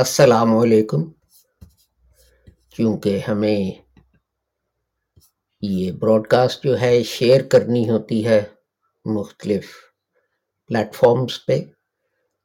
[0.00, 1.10] السلام علیکم۔
[2.70, 3.70] کیونکہ ہمیں
[5.60, 8.44] یہ براڈ کاسٹ جو ہے شیئر کرنی ہوتی ہے
[9.04, 9.66] مختلف
[10.66, 11.60] پلیٹ فارمز پہ،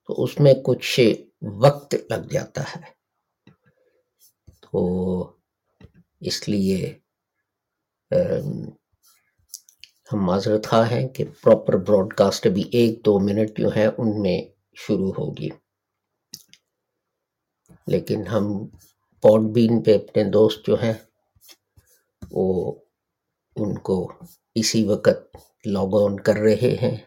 [0.08, 1.00] تو اس میں کچھ
[1.42, 2.82] وقت لگ جاتا ہے۔
[4.62, 4.80] تو
[6.20, 6.98] اس لیے
[10.14, 14.22] ہم معذرت خواہ ہیں کہ پراپر براڈ کاسٹ ابھی ایک دو منٹ جو ہیں ان
[14.22, 14.42] میں
[14.76, 15.50] شروع ہوگی۔
[17.88, 18.68] لیکن ہم
[19.22, 20.94] پوڈ بین پہ اپنے دوست جو ہیں،
[22.32, 22.76] وہ
[23.56, 24.14] ان کو
[24.56, 26.98] اسی وقت لاگ آن کر رہے ہیں۔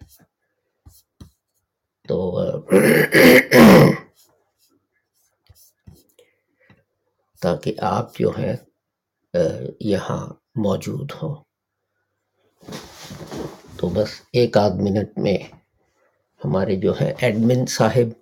[2.08, 2.40] تو،
[7.40, 8.56] تاکہ آپ جو ہیں
[9.80, 11.44] یہاں موجود ہوں۔
[13.76, 15.38] تو بس ایک آدھ منٹ میں
[16.44, 18.12] ہمارے جو ہیں ایڈمن صاحب،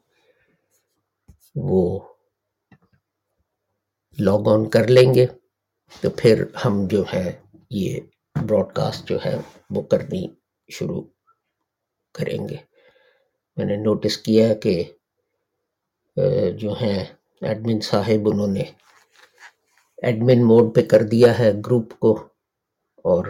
[1.54, 2.15] وہ
[4.20, 5.26] لاگ آن کر لیں گے،
[6.00, 8.00] تو پھر ہم جو ہے یہ
[8.48, 9.34] براڈ کاسٹ جو ہے
[9.70, 10.26] وہ کرنی
[10.70, 11.02] شروع
[12.14, 12.56] کریں گے۔
[13.56, 14.92] میں نے نوٹس کیا کہ
[16.58, 17.04] جو ہیں
[17.40, 18.62] ایڈمن صاحب، انہوں نے
[20.02, 22.12] ایڈمن موڈ پہ کر دیا ہے گروپ کو۔
[23.04, 23.24] اور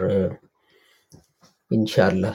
[1.71, 2.33] انشاءاللہ۔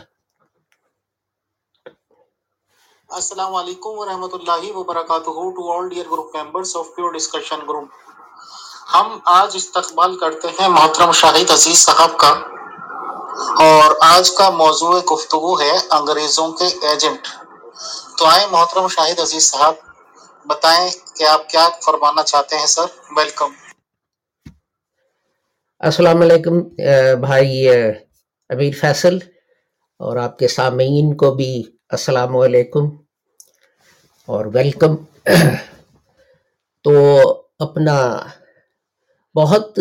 [3.09, 7.89] السلام علیکم ورحمۃ اللہ وبرکاتہ۔ To all dear group members of pure discussion group
[8.95, 12.33] ہم آج استقبال کرتے ہیں محترم شاہد عزیز صاحب کا۔
[13.65, 17.29] اور آج کا موضوع گفتگو ہے انگریزوں کے ایجنٹ۔
[18.19, 19.75] تو آئیں محترم شاہد عزیز صاحب،
[20.47, 23.53] بتائیں کہ آپ کیا فرمانا چاہتے ہیں سر؟ ویلکم
[25.81, 26.61] السلام علیکم
[27.21, 27.69] بھائی
[28.51, 29.19] امیر فیصل،
[30.01, 31.53] اور آپ کے سامعین کو بھی
[31.91, 32.85] السلام علیکم۔
[34.29, 34.95] اور ویلکم
[36.85, 36.93] تو
[37.59, 37.97] اپنا
[39.35, 39.79] بہت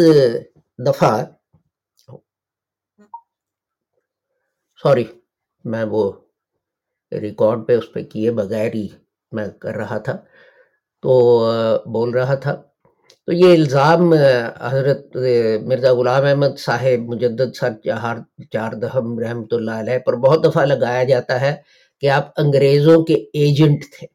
[0.78, 1.26] دفعہ
[4.84, 5.04] سوری
[5.64, 6.12] میں وہ
[7.12, 8.88] ریکارڈ پہ اس پہ کیے بغیر ہی
[9.32, 10.14] میں کر رہا تھا۔
[11.02, 11.12] تو،
[11.86, 12.54] بول رہا تھا۔
[13.26, 14.14] تو یہ الزام
[14.62, 15.18] حضرت
[15.66, 18.18] مرزا غلام احمد صاحب مجدد سر چہار
[18.52, 21.56] چار دہم رحمۃ اللہ علیہ پر بہت دفعہ لگایا جاتا ہے
[22.00, 24.08] کہ آپ انگریزوں کے ایجنٹ تھے۔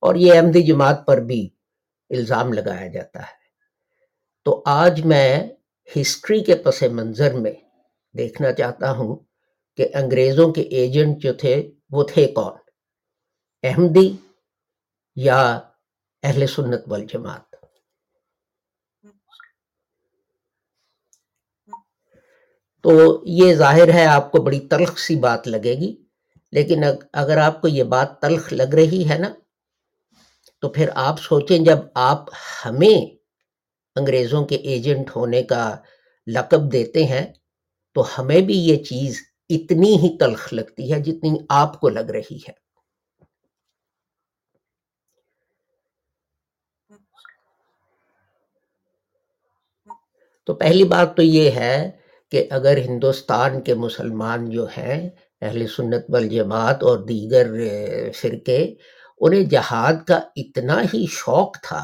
[0.00, 1.48] اور یہ احمدی جماعت پر بھی
[2.10, 3.41] الزام لگایا جاتا ہے۔
[4.46, 5.28] تو آج میں
[5.88, 7.52] ہسٹری کے پس منظر میں
[8.14, 9.16] دیکھنا چاہتا ہوں
[9.78, 11.54] کہ انگریزوں کے ایجنٹ جو تھے
[11.90, 12.58] وہ تھے کون؟
[13.64, 14.08] احمدی
[15.16, 15.40] یا
[16.22, 17.50] اہل سنت والجماعت؟
[22.84, 22.92] تو
[23.32, 25.94] یہ ظاہر ہے آپ کو بڑی تلخ سی بات لگے گی،
[26.52, 29.32] لیکن اگر آپ کو یہ بات تلخ لگ رہی ہے نا،
[30.62, 32.30] تو پھر آپ سوچیں جب آپ
[32.64, 33.21] ہمیں
[33.96, 35.76] انگریزوں کے ایجنٹ ہونے کا
[36.26, 37.26] لقب دیتے ہیں،
[37.96, 39.20] تو ہمیں بھی یہ چیز
[39.50, 42.52] اتنی ہی تلخ لگتی ہے جتنی آپ کو لگ رہی ہے۔
[50.48, 51.90] تو پہلی بات تو یہ ہے
[52.32, 55.08] کہ اگر ہندوستان کے مسلمان جو ہیں،
[55.42, 57.46] اہل سنت والجماعت اور دیگر
[58.14, 58.74] فرقے،
[59.20, 61.82] انہیں جہاد کا اتنا ہی شوق تھا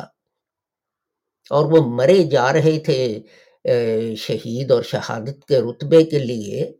[1.50, 2.98] اور وہ مرے جا رہے تھے
[4.16, 6.70] شہید اور شہادت کے رتبے کے لیے،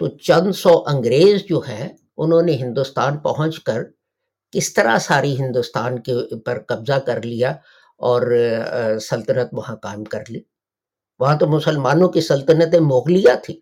[0.00, 3.82] تو چند سو انگریز جو ہیں، انہوں نے ہندوستان پہنچ کر
[4.54, 6.14] کس طرح ساری ہندوستان کے
[6.46, 7.50] پر قبضہ کر لیا
[8.00, 8.22] اور
[9.08, 10.40] سلطنت وہاں قائم کر لی؟
[11.20, 13.60] وہاں تو مسلمانوں کی سلطنت مغلیہ تھی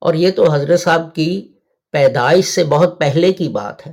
[0.00, 1.52] اور یہ تو حضرت صاحب کی
[1.92, 3.92] پیدائش سے بہت پہلے کی بات ہے۔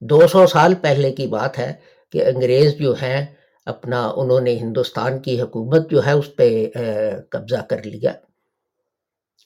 [0.00, 1.72] دو سو سال پہلے کی بات ہے
[2.12, 3.26] کہ انگریز جو ہیں،
[3.66, 6.70] اپنا انہوں نے ہندوستان کی حکومت جو ہے، اس پہ
[7.30, 8.12] قبضہ کر لیا۔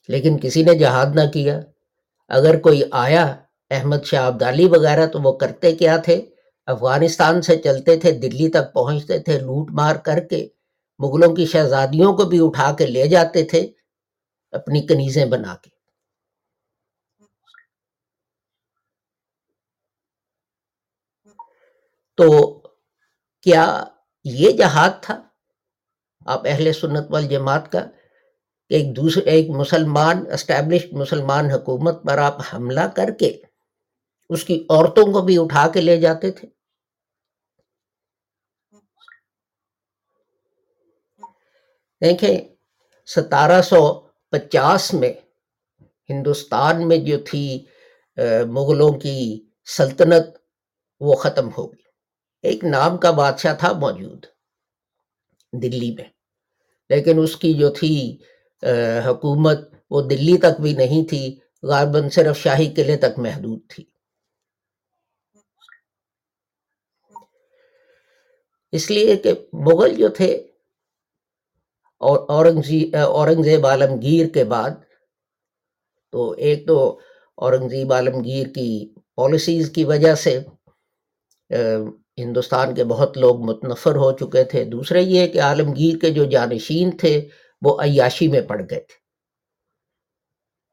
[0.08, 1.60] لیکن کسی نے جہاد نہ کیا۔
[2.28, 3.36] اگر کوئی آیا
[3.70, 6.24] احمد شاہ عبدالی وغیرہ تو وہ کرتے کیا تھے؟
[6.66, 10.48] افغانستان سے چلتے تھے، دلی تک پہنچتے تھے، لوٹ مار کر کے
[10.98, 13.66] مغلوں کی شہزادیوں کو بھی اٹھا کے لے جاتے تھے۔
[14.54, 15.70] اپنی کنیزیں بنا کے۔
[22.18, 22.58] تو
[23.46, 23.84] کیا
[24.24, 25.20] یہ جہاد تھا؟
[26.26, 27.80] آپ اہل سنت والجماعت کا
[28.70, 33.42] کہ ایک دوسرے، ایک مسلمان اسٹیبلشڈ مسلمان حکومت پر آپ حملہ کر کے
[34.30, 36.48] اس کی عورتوں کو بھی اٹھا کے لے جاتے تھے؟
[42.02, 42.36] دیکھیں،
[43.06, 44.03] ستارہ سو
[44.34, 45.12] پچاس میں
[46.10, 47.46] ہندوستان میں جو تھی
[48.52, 49.18] مغلوں کی
[49.76, 50.26] سلطنت،
[51.00, 51.82] وہ ختم ہو گئی۔
[52.44, 54.26] ایک نام کا بادشاہ تھا موجود
[55.52, 56.08] دلی میں،
[56.90, 57.94] لیکن اس کی جو تھی
[59.06, 59.58] حکومت،
[59.90, 61.24] وہ دلی تک بھی نہیں تھی،
[61.62, 63.84] غالباً صرف شاہی قلعے تک محدود تھی۔
[68.72, 69.32] اس لیے کہ
[69.66, 70.30] مغل جو تھے
[72.00, 74.70] اور اورنگزیب عالمگیر کے بعد
[76.12, 76.98] تو ایک تو
[77.36, 80.38] اورنگزیب عالمگیر کی پالیسیز کی وجہ سے
[82.18, 86.96] ہندوستان کے بہت لوگ متنفر ہو چکے تھے۔ دوسرے یہ کہ عالمگیر کے جو جانشین
[86.96, 87.28] تھے،
[87.62, 89.02] وہ عیاشی میں پڑ گئے تھے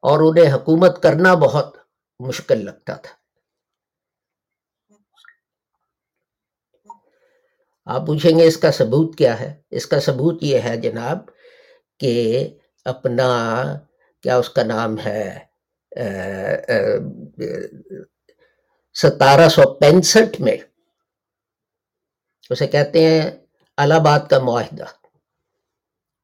[0.02, 1.78] اور انہیں حکومت کرنا بہت
[2.20, 3.21] مشکل لگتا تھا۔
[7.86, 11.18] آپ پوچھیں گے اس کا ثبوت کیا ہے؟ اس کا ثبوت یہ ہے جناب
[12.00, 12.14] کہ
[12.86, 13.30] اپنا
[14.24, 15.40] کیا اس کا نام ہے؟
[18.96, 20.58] ستارہ سو پینسٹھ میں
[22.50, 23.32] اسے کہتے ہیں
[23.78, 24.86] الہ آباد کا معاہدہ۔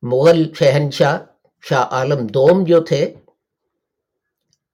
[0.03, 1.17] مغل شہنشاہ،
[1.63, 3.13] شاہ عالم دوم جو تھے،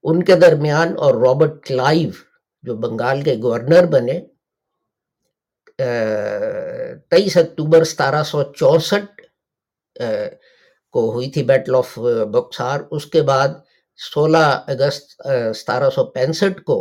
[0.04, 2.10] ان کے درمیان اور رابرٹ کلائیو
[2.64, 4.20] جو بنگال کے گورنر بنے
[5.80, 9.22] تیئیس اکتوبر ستارہ سو چونسٹھ
[10.94, 11.98] کو ہوئی تھی بیٹل آف
[12.32, 13.50] بکسار اس کے بعد
[14.00, 15.22] سولہ اگست
[15.56, 16.78] ستارہ سو پینسٹھ کو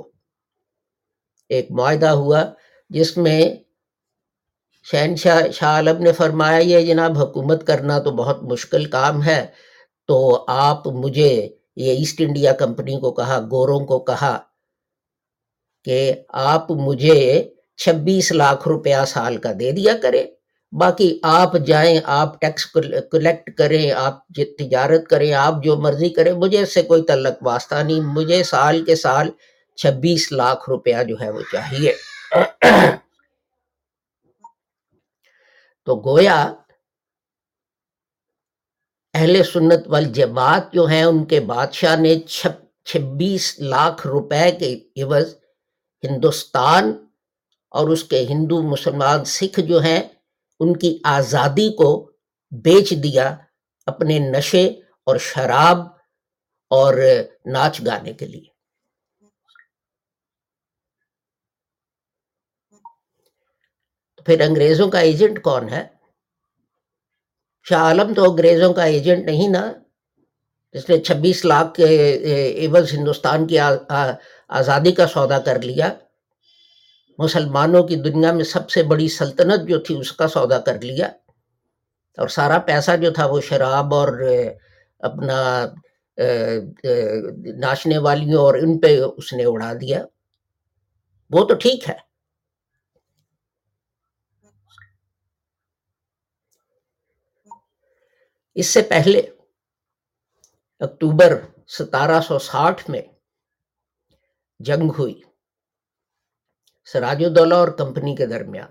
[1.51, 2.45] ایک معاہدہ ہوا
[2.91, 3.41] جس میں
[4.87, 9.45] شہنشاہ شاہ عالم نے فرمایا، یہ جناب حکومت کرنا تو بہت مشکل کام ہے،
[10.09, 11.33] تو آپ مجھے
[11.77, 14.39] یہ ایسٹ انڈیا کمپنی کو کہا، گوروں کو کہا
[15.87, 17.21] کہ آپ مجھے
[17.85, 20.25] چھبیس لاکھ روپیہ سال کا دے دیا کرے
[20.73, 22.67] باقی آپ جائیں، آپ ٹیکس
[23.13, 27.43] کلیکٹ کریں، آپ جی تجارت کریں، آپ جو مرضی کریں، مجھے اس سے کوئی تعلق
[27.43, 29.31] واسطہ نہیں۔ مجھے سال کے سال
[29.79, 31.93] چھبیس لاکھ روپیہ جو ہے وہ چاہیے۔
[35.87, 36.53] تو گویا
[39.15, 42.19] اہل سنت والجماعت جو ہیں، ان کے بادشاہ نے
[42.85, 45.35] چھبیس لاکھ روپے کے عوض
[46.03, 46.93] ہندوستان
[47.73, 50.03] اور اس کے ہندو مسلمان سکھ جو ہیں،
[50.61, 52.11] ان کی آزادی کو
[52.51, 53.37] بیچ دیا
[53.87, 54.67] اپنے نشے
[55.07, 55.79] اور شراب
[56.71, 56.95] اور
[57.47, 58.51] ناچ گانے کے لیے۔
[64.27, 65.89] پھر انگریزوں کا ایجنٹ کون ہے؟
[67.69, 69.73] شاہ عالم تو انگریزوں کا ایجنٹ نہیں نا۔
[70.73, 71.89] جس نے چھبیس لاکھ کے
[72.67, 73.59] عوض ہندوستان کی
[74.61, 75.95] آزادی کا سودا کر لیا۔
[77.23, 81.07] مسلمانوں کی دنیا میں سب سے بڑی سلطنت جو تھی، اس کا سودا کر لیا۔
[82.19, 84.09] اور سارا پیسہ جو تھا، وہ شراب اور
[84.99, 85.67] اپنا
[87.57, 90.05] ناچنے والیوں اور ان پہ اس نے اڑا دیا۔
[91.31, 92.13] وہ تو ٹھیک ہے۔
[98.55, 99.21] اس سے پہلے
[100.81, 103.03] اکتوبر ستارہ سو ساٹھ میں
[104.59, 105.21] جنگ ہوئی۔
[106.93, 108.71] سراج الدولہ اور کمپنی کے درمیان۔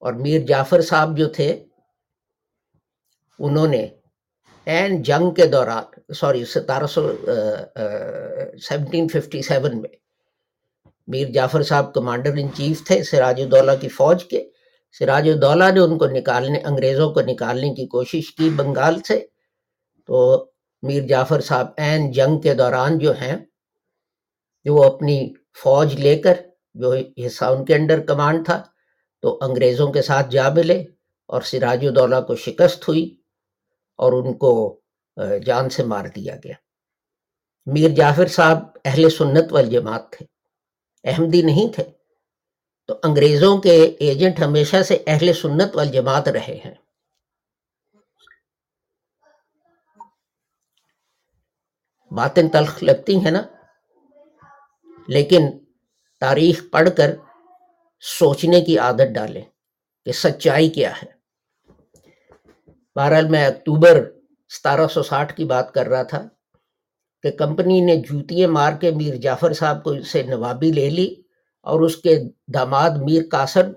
[0.00, 1.64] اور میر جعفر صاحب جو تھے،
[3.38, 3.88] انہوں نے
[4.64, 7.12] این جنگ کے دوران، سوری، ستارہ سو
[8.68, 9.90] سیونٹین ففٹی سیون میں
[11.06, 14.50] میر جعفر صاحب کمانڈر ان چیف تھے سراج الدولہ کی فوج کے۔
[14.98, 19.26] سراج الدولہ نے ان کو نکالنے، انگریزوں کو نکالنے کی کوشش کی بنگال سے۔
[20.06, 20.46] تو
[20.82, 23.36] میر جعفر صاحب این جنگ کے دوران جو ہیں،
[24.64, 26.34] جو وہ اپنی فوج لے کر
[26.74, 26.94] جو
[27.26, 28.62] حصہ ان کے انڈر کمانڈ تھا۔
[29.22, 30.84] تو انگریزوں کے ساتھ جا ملے
[31.26, 33.20] اور سراج الدولہ کو شکست ہوئی
[33.96, 34.80] اور ان کو
[35.46, 36.54] جان سے مار دیا گیا۔
[37.66, 40.26] میر جعفر صاحب اہل سنت والجماعت تھے،
[41.04, 41.84] احمدی نہیں تھے۔
[42.86, 46.74] تو انگریزوں کے ایجنٹ ہمیشہ سے اہل سنت والجماعت رہے ہیں۔
[52.10, 53.42] باتیں تلخ لگتی ہیں نا،
[55.08, 55.42] لیکن
[56.20, 57.14] تاریخ پڑھ کر
[58.02, 59.44] سوچنے کی عادت ڈالیں
[60.06, 61.10] کہ سچائی کیا ہے۔
[62.96, 64.02] بہرحال میں اکتوبر
[64.50, 66.22] ستارہ سو ساٹھ کی بات کر رہا تھا
[67.24, 71.08] کہ کمپنی نے جوتیاں مار کے میر جعفر صاحب کو سے نوابی لے لی
[71.66, 72.16] اور اس کے
[72.54, 73.72] داماد میر قاسم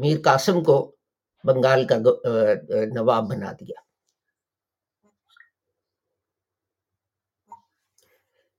[0.00, 0.76] میر قاسم کو
[1.44, 1.96] بنگال کا
[2.94, 3.80] نواب بنا دیا۔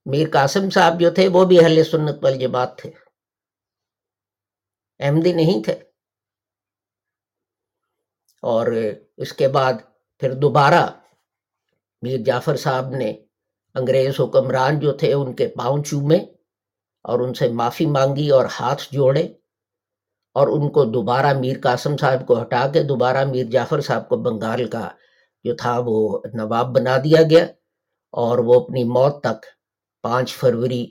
[0.06, 2.92] میر قاسم صاحب جو تھے وہ بھی اہل سنت والجماعت تھے۔
[5.02, 5.74] احمدی نہیں تھے۔
[8.44, 8.68] اور
[9.18, 9.74] اس کے بعد
[10.22, 10.88] پھر دوبارہ
[12.02, 13.12] میر جعفر صاحب نے
[13.76, 16.18] انگریز حکمران جو تھے ان کے پاؤں چومے
[17.04, 19.24] اور ان سے معافی مانگی اور ہاتھ جوڑے
[20.36, 24.18] اور ان کو دوبارہ میر قاسم صاحب کو ہٹا کے دوبارہ میر جعفر صاحب کو
[24.18, 24.90] بنگال کا
[25.44, 27.46] جو تھا وہ نواب بنا دیا گیا
[28.14, 29.46] اور وہ اپنی موت تک
[30.04, 30.86] پانچ فروری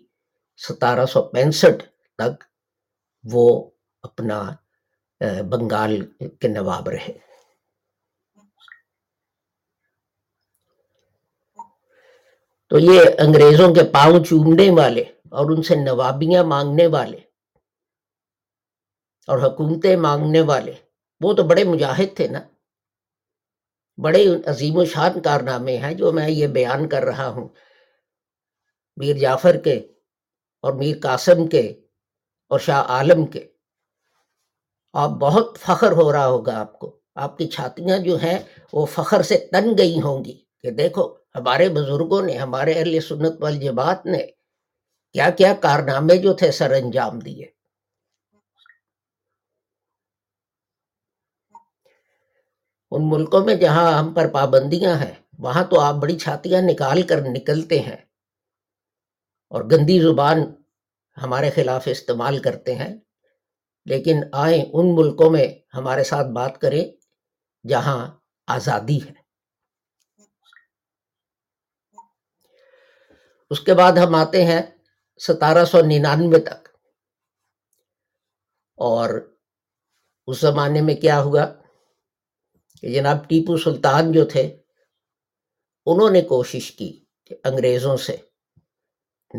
[0.56, 1.84] ستارہ سو پینسٹھ
[2.18, 2.44] تک
[3.24, 3.70] وہ
[4.02, 4.54] اپنا
[5.50, 7.18] بنگال کے نواب رہے۔
[12.68, 17.18] تو یہ انگریزوں کے پاؤں چومنے والے اور ان سے نوابیاں مانگنے والے
[19.26, 20.72] اور حکومتیں مانگنے والے،
[21.20, 22.40] وہ تو بڑے مجاہد تھے نا۔
[24.02, 27.48] بڑے عظیم و شان کارنامے ہیں جو میں یہ بیان کر رہا ہوں۔
[28.96, 29.76] میر جعفر کے
[30.62, 31.66] اور میر قاسم کے
[32.48, 33.48] اور شاہ عالم کے۔
[34.94, 38.38] آپ بہت فخر ہو رہا ہوگا آپ کو۔ آپ کی چھاتیاں جو ہیں
[38.72, 43.42] وہ فخر سے تن گئی ہوں گی کہ دیکھو، ہمارے بزرگوں نے، ہمارے اہل سنت
[43.42, 44.26] والجبات نے
[45.14, 47.46] کیا کیا کارنامے جو تھے سر انجام دیے۔
[52.92, 57.20] ان ملکوں میں جہاں ہم پر پابندیاں ہیں، وہاں تو آپ بڑی چھاتیاں نکال کر
[57.20, 57.96] نکلتے ہیں
[59.48, 60.38] اور گندی زبان
[61.22, 62.96] ہمارے خلاف استعمال کرتے ہیں۔
[63.90, 66.84] لیکن آئیں ان ملکوں میں ہمارے ساتھ بات کریں
[67.68, 68.10] جہاں
[68.46, 69.12] آزادی ہے۔
[73.50, 74.62] اس کے بعد ہم آتے ہیں
[75.20, 76.68] ستارہ سو ننانوے تک۔
[78.76, 79.36] اور
[80.26, 81.46] اس زمانے میں کیا ہوا
[82.80, 84.56] کہ جناب ٹیپو سلطان جو تھے،
[85.86, 88.16] انہوں نے کوشش کی کہ انگریزوں سے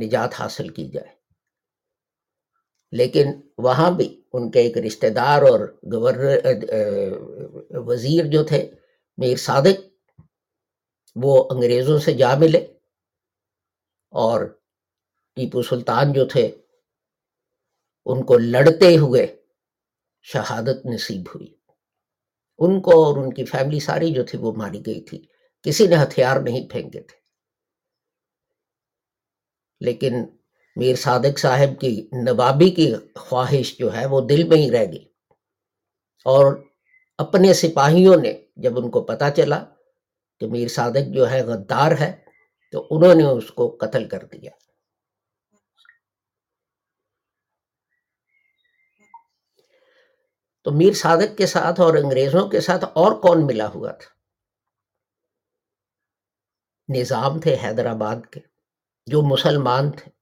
[0.05, 1.15] نجات حاصل کی جائے،
[2.91, 3.27] لیکن
[3.57, 6.37] وہاں بھی ان کے ایک رشتہ دار اور گورنر
[7.69, 8.71] وزیر جو تھے،
[9.17, 10.01] میر صادق،
[11.15, 12.57] وہ انگریزوں سے جا ملے
[14.09, 14.45] اور
[15.35, 16.51] ٹیپو سلطان جو تھے،
[18.05, 19.35] ان کو لڑتے ہوئے
[20.21, 21.55] شہادت نصیب ہوئی۔
[22.57, 25.25] ان کو اور ان کی فیملی ساری جو تھی، وہ ماری گئی تھی۔
[25.61, 27.21] کسی نے ہتھیار نہیں پھینکے تھے۔
[29.79, 30.13] لیکن
[30.75, 35.05] میر صادق صاحب کی نوابی کی خواہش جو ہے وہ دل میں ہی رہ گئی۔
[36.25, 36.63] اور
[37.17, 39.65] اپنے سپاہیوں نے جب ان کو پتا چلا
[40.39, 42.21] کہ میر صادق جو ہے غدار ہے،
[42.71, 44.51] تو انہوں نے اس کو قتل کر دیا۔
[50.63, 54.09] تو میر صادق کے ساتھ اور انگریزوں کے ساتھ اور کون ملا ہوا تھا؟
[56.97, 58.39] نظام تھے حیدرآباد کے،
[59.05, 60.20] جو مسلمان تھے۔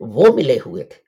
[0.00, 1.02] وہ ملے ہوئے تھے۔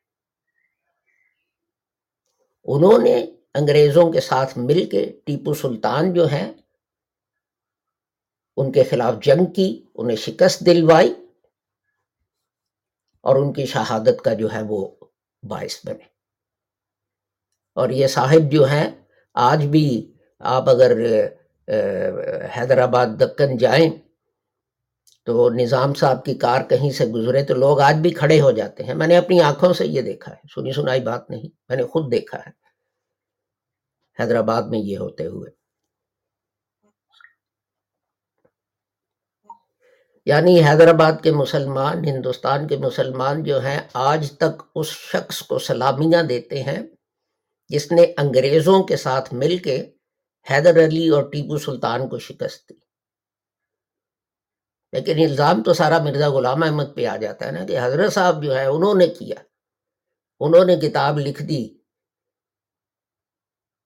[2.65, 6.53] انہوں نے انگریزوں کے ساتھ مل کے ٹیپو سلطان جو ہیں،
[8.57, 11.15] ان کے خلاف جنگ کی، انہیں شکست دلوائی
[13.21, 14.89] اور ان کی شہادت کا جو ہے وہ
[15.43, 16.05] باعث بنے۔
[17.75, 18.91] اور یہ صاحب جو ہیں،
[19.35, 20.93] آج بھی آپ اگر
[22.57, 24.10] حیدرآباد دکن جائیں
[25.25, 28.85] تو نظام صاحب کی کار کہیں سے گزرے تو لوگ آج بھی کھڑے ہو جاتے
[28.85, 31.83] ہیں۔ میں نے اپنی آنکھوں سے یہ دیکھا ہے۔ سنی سنائی بات نہیں، میں نے
[31.83, 32.61] خود دیکھا ہے۔
[34.23, 35.51] حیدرآباد میں یہ ہوتے ہوئے۔
[40.27, 46.23] یعنی حیدرآباد کے مسلمان، ہندوستان کے مسلمان جو ہیں، آج تک اس شخص کو سلامیاں
[46.23, 46.83] دیتے ہیں
[47.69, 49.91] جس نے انگریزوں کے ساتھ مل کے
[50.51, 52.90] حیدر علی اور ٹیپو سلطان کو شکست دی۔
[54.93, 58.45] لیکن الزام تو سارا مرزا غلام احمد پہ آ جاتا ہے نا کہ حضرت صاحب
[58.45, 59.37] جو ہے انہوں نے کیا،
[60.41, 61.79] انہوں نے کتاب لکھ دی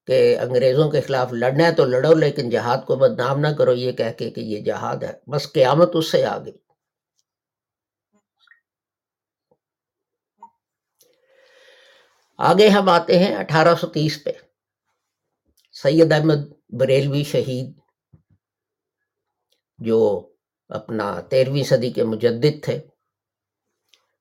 [0.07, 3.91] کہ انگریزوں کے خلاف لڑنا ہے تو لڑو، لیکن جہاد کو بدنام نہ کرو، یہ
[3.91, 6.57] کہہ کے کہ یہ جہاد ہے۔ بس قیامت اس سے آ گئی
[12.37, 14.31] آگے ہم آتے ہیں اٹھارہ سو تیس پہ۔
[15.71, 17.79] سید احمد بریلوی شہید
[19.77, 20.29] جو
[20.69, 22.79] اپنا تیرہویں صدی کے مجدد تھے۔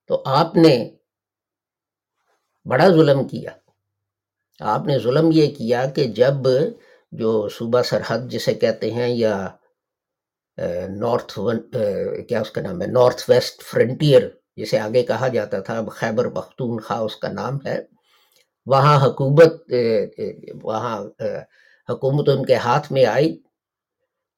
[0.09, 0.95] تو آپ نے
[2.65, 3.51] بڑا ظلم کیا۔
[4.61, 6.35] آپ نے ظلم یہ کیا کہ جب
[7.13, 9.49] جو صوبہ سرحد جسے کہتے ہیں یا
[11.01, 11.39] نارتھ
[12.29, 14.23] کیا اس کا نام ہے؟ نارتھ ویسٹ فرنٹیئر
[14.57, 17.81] جسے آگے کہا جاتا تھا، اب خیبر پختونخوا اس کا نام ہے،
[18.67, 19.53] وہاں حکومت
[20.63, 20.97] وہاں
[21.89, 23.44] حکومت ان کے ہاتھ میں آئی۔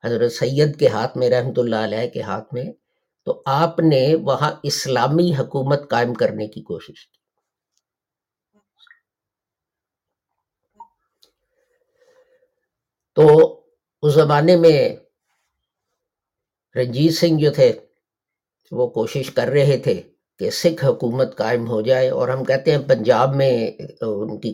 [0.05, 2.65] حضرت سید کے ہاتھ میں، رحمت اللہ علیہ کے ہاتھ میں،
[3.27, 7.15] تو آپ نے وہاں اسلامی حکومت قائم کرنے کی کوشش کی۔
[13.17, 13.27] تو
[14.03, 14.79] اس زمانے میں
[16.77, 17.73] رنجیت سنگھ جو تھے،
[18.73, 19.95] وہ کوشش کر رہے تھے
[20.41, 23.53] کہ سکھ حکومت قائم ہو جائے اور ہم کہتے ہیں پنجاب میں
[24.03, 24.53] ان کی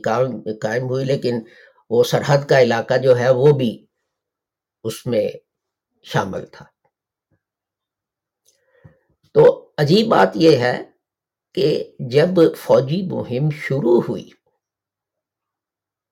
[0.61, 1.41] قائم ہوئی، لیکن
[1.91, 3.73] وہ سرحد کا علاقہ جو ہے وہ بھی
[4.85, 5.29] اس میں
[6.07, 6.65] شامل تھا۔
[9.35, 9.45] تو
[9.79, 10.77] عجیب بات یہ ہے
[11.55, 11.69] کہ
[12.13, 14.29] جب فوجی مہم شروع ہوئی،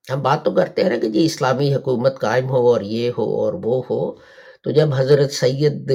[0.07, 3.27] ہم بات تو کرتے ہیں نا کہ جی اسلامی حکومت قائم ہو اور یہ ہو
[3.41, 4.01] اور وہ ہو،
[4.63, 5.91] تو جب حضرت سید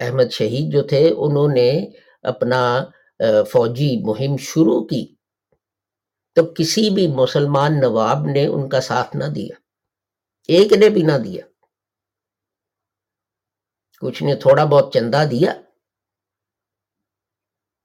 [0.00, 1.70] احمد شہید جو تھے، انہوں نے
[2.24, 2.62] اپنا
[3.52, 5.04] فوجی مہم شروع کی،
[6.36, 9.54] تو کسی بھی مسلمان نواب نے ان کا ساتھ نہ دیا۔
[10.48, 11.44] ایک نے بھی نہ دیا
[14.02, 15.52] کچھ نے تھوڑا بہت چندہ دیا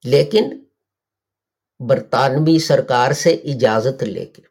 [0.04, 0.50] لیکن
[1.80, 4.42] برطانوی سرکار سے اجازت لے کے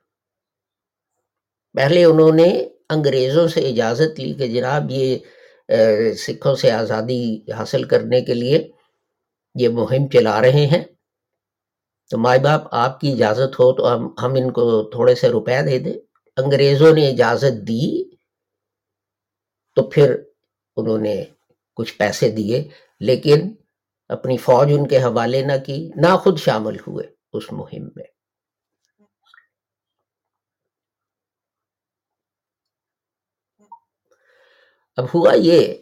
[1.76, 2.50] پہلے انہوں نے
[2.90, 8.68] انگریزوں سے اجازت لی کہ جناب یہ سکھوں سے آزادی حاصل کرنے کے لیے
[9.56, 10.84] یہ مہم چلا رہے ہیں
[12.12, 15.62] تو مائی باپ آپ کی اجازت ہو تو ہم ہم ان کو تھوڑے سے روپے
[15.62, 15.94] دے دیں
[16.38, 17.88] انگریزوں نے اجازت دی
[19.78, 20.16] تو پھر
[20.78, 21.24] انہوں نے
[21.78, 22.64] کچھ پیسے دیے،
[23.02, 23.54] لیکن
[24.10, 28.04] اپنی فوج ان کے حوالے نہ کی، نہ خود شامل ہوئے اس مہم میں۔
[34.98, 35.74] اب ہوا یہ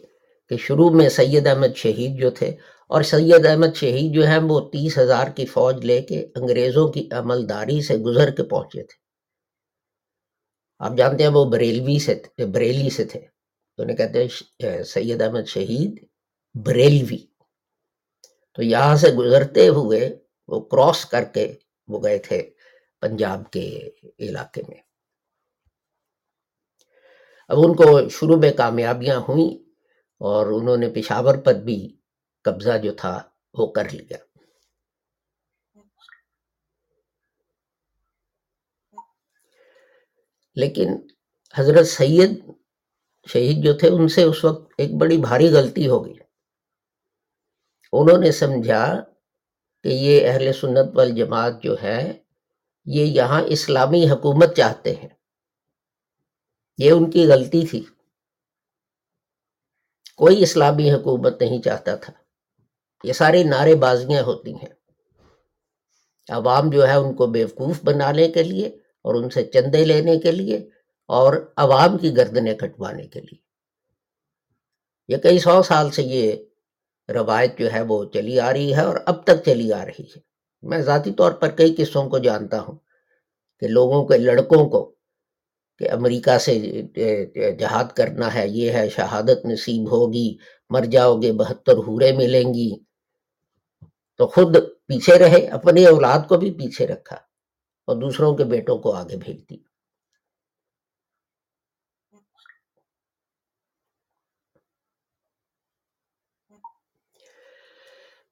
[0.50, 2.50] کہ شروع میں سید احمد شہید جو تھے،
[2.90, 7.08] اور سید احمد شہید جو ہیں، وہ تیس ہزار کی فوج لے کے انگریزوں کی
[7.12, 9.01] عملداری سے گزر کے پہنچے تھے۔
[10.82, 13.20] آپ جانتے ہیں وہ بریلوی سے بریلی سے تھے۔
[13.76, 16.08] تو انہیں کہتے ہیں سید احمد شہید
[16.66, 17.18] بریلوی۔
[18.54, 21.54] تو یہاں سے گزرتے ہوئے وہ کراس کر کے
[21.88, 22.50] وہ گئے تھے
[23.00, 24.76] پنجاب کے علاقے میں۔
[27.48, 29.70] اب ان کو شروع میں کامیابیاں ہوئیں
[30.18, 31.96] اور انہوں نے پشاور پر بھی
[32.44, 33.22] قبضہ جو تھا
[33.54, 34.16] وہ کر لیا۔
[40.54, 40.88] لیکن
[41.54, 42.44] حضرت سید
[43.28, 46.14] شہید جو تھے، ان سے اس وقت ایک بڑی بھاری غلطی ہو گئی۔
[47.92, 49.00] انہوں نے سمجھا
[49.82, 52.18] کہ یہ اہل سنت والجماعت جو ہے،
[52.84, 55.08] یہ یہاں اسلامی حکومت چاہتے ہیں۔
[56.78, 57.84] یہ ان کی غلطی تھی۔
[60.16, 62.12] کوئی اسلامی حکومت نہیں چاہتا تھا۔
[63.04, 64.68] یہ ساری نعرے بازیاں ہوتی ہیں۔
[66.28, 70.32] عوام جو ہے، ان کو بیوقوف بنانے کے لیے اور ان سے چندے لینے کے
[70.32, 70.68] لیے
[71.06, 73.38] اور عوام کی گردنیں کٹوانے کے لیے۔
[75.08, 76.36] یہ کئی سو سال سے یہ
[77.12, 80.20] روایت جو ہے وہ چلی آ رہی ہے اور اب تک چلی آ رہی ہے۔
[80.62, 82.78] میں ذاتی طور پر کئی قصوں کو جانتا ہوں
[83.60, 84.94] کہ لوگوں کے لڑکوں کو
[85.78, 86.82] کہ امریکہ سے
[87.58, 90.36] جہاد کرنا ہے، یہ ہے شہادت نصیب ہوگی،
[90.70, 92.70] مر جاؤ گے، بہتر ہورے ملیں گی۔
[94.16, 97.16] تو خود پیچھے رہے، اپنی اولاد کو بھی پیچھے رکھا۔
[97.92, 99.56] اور دوسروں کے بیٹوں کو آگے بھیج دی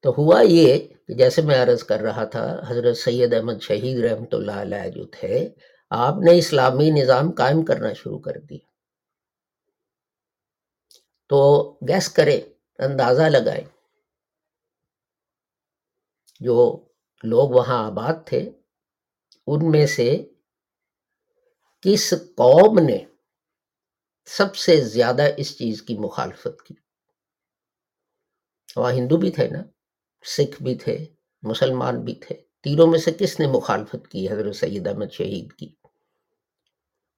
[0.04, 4.32] تو ہوا یہ کہ جیسے میں عرض کر رہا تھا، حضرت سید احمد شہید رحمۃ
[4.32, 5.48] اللہ علیہ جو تھے،
[5.90, 8.58] آپ نے اسلامی نظام قائم کرنا شروع کر دیا۔
[11.30, 11.40] تو
[11.88, 12.36] گیس کرے
[12.78, 13.64] اندازہ لگائے
[16.40, 16.56] جو
[17.24, 18.40] لوگ وہاں آباد تھے
[19.52, 20.24] ان میں سے
[21.80, 23.04] کس قوم نے
[24.26, 26.74] سب سے زیادہ اس چیز کی مخالفت کی؟
[28.76, 29.62] وہاں ہندو بھی تھے نا،
[30.24, 31.06] سکھ بھی تھے،
[31.42, 35.74] مسلمان بھی تھے، تینوں میں سے کس نے مخالفت کی حضرت سید احمد شہید کی؟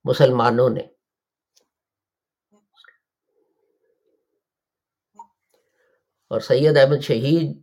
[0.04, 0.82] مسلمانوں نے۔
[6.28, 7.62] اور سید احمد شہید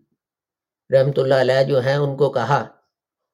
[0.93, 2.79] رحمت اللہ علیہ جو ہیں، ان کو کہا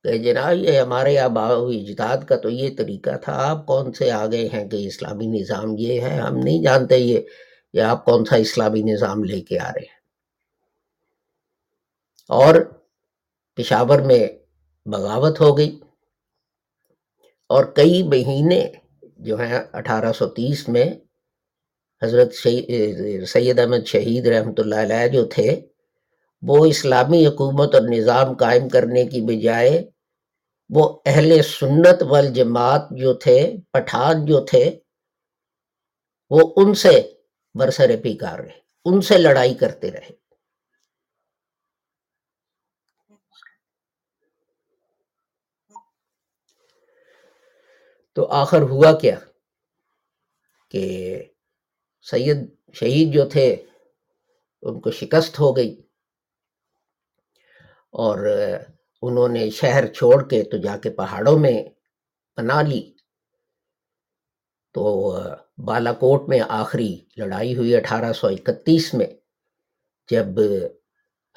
[0.05, 4.11] کہ جناب، یہ ہمارے آبا و اجداد کا تو یہ طریقہ تھا، آپ کون سے
[4.11, 7.19] آگے ہیں کہ اسلامی نظام یہ ہے؟ ہم نہیں جانتے یہ
[7.73, 9.99] یہ آپ کون سا اسلامی نظام لے کے آ رہے ہیں۔
[12.29, 12.55] اور
[13.57, 14.27] پشاور میں
[14.85, 15.79] بغاوت ہو گئی۔
[17.49, 18.71] اور کئی مہینے
[19.17, 20.85] جو ہیں، اٹھارہ سو تیس میں
[22.03, 22.33] حضرت
[23.27, 25.61] سید احمد شہید رحمۃ اللہ علیہ جو تھے،
[26.41, 29.94] وہ اسلامی حکومت اور نظام قائم کرنے کی بجائے
[30.69, 34.79] وہ اہل سنت والجماعت جو تھے، پٹھان جو تھے،
[36.29, 37.13] وہ ان سے
[37.59, 40.09] برسر پیکار رہے، ان سے لڑائی کرتے رہے۔
[48.13, 49.19] تو آخر ہوا کیا؟
[50.69, 51.23] کہ
[52.01, 52.37] سید
[52.73, 53.65] شہید جو تھے،
[54.61, 55.81] ان کو شکست ہو گئی
[57.91, 58.27] اور
[59.01, 61.63] انہوں نے شہر چھوڑ کے تو جا کے پہاڑوں میں
[62.37, 62.91] بنا لی۔
[64.73, 64.83] تو
[65.57, 69.07] بالا کوٹ میں آخری لڑائی ہوئی اٹھارہ سو اکتیس میں،
[70.09, 70.27] جب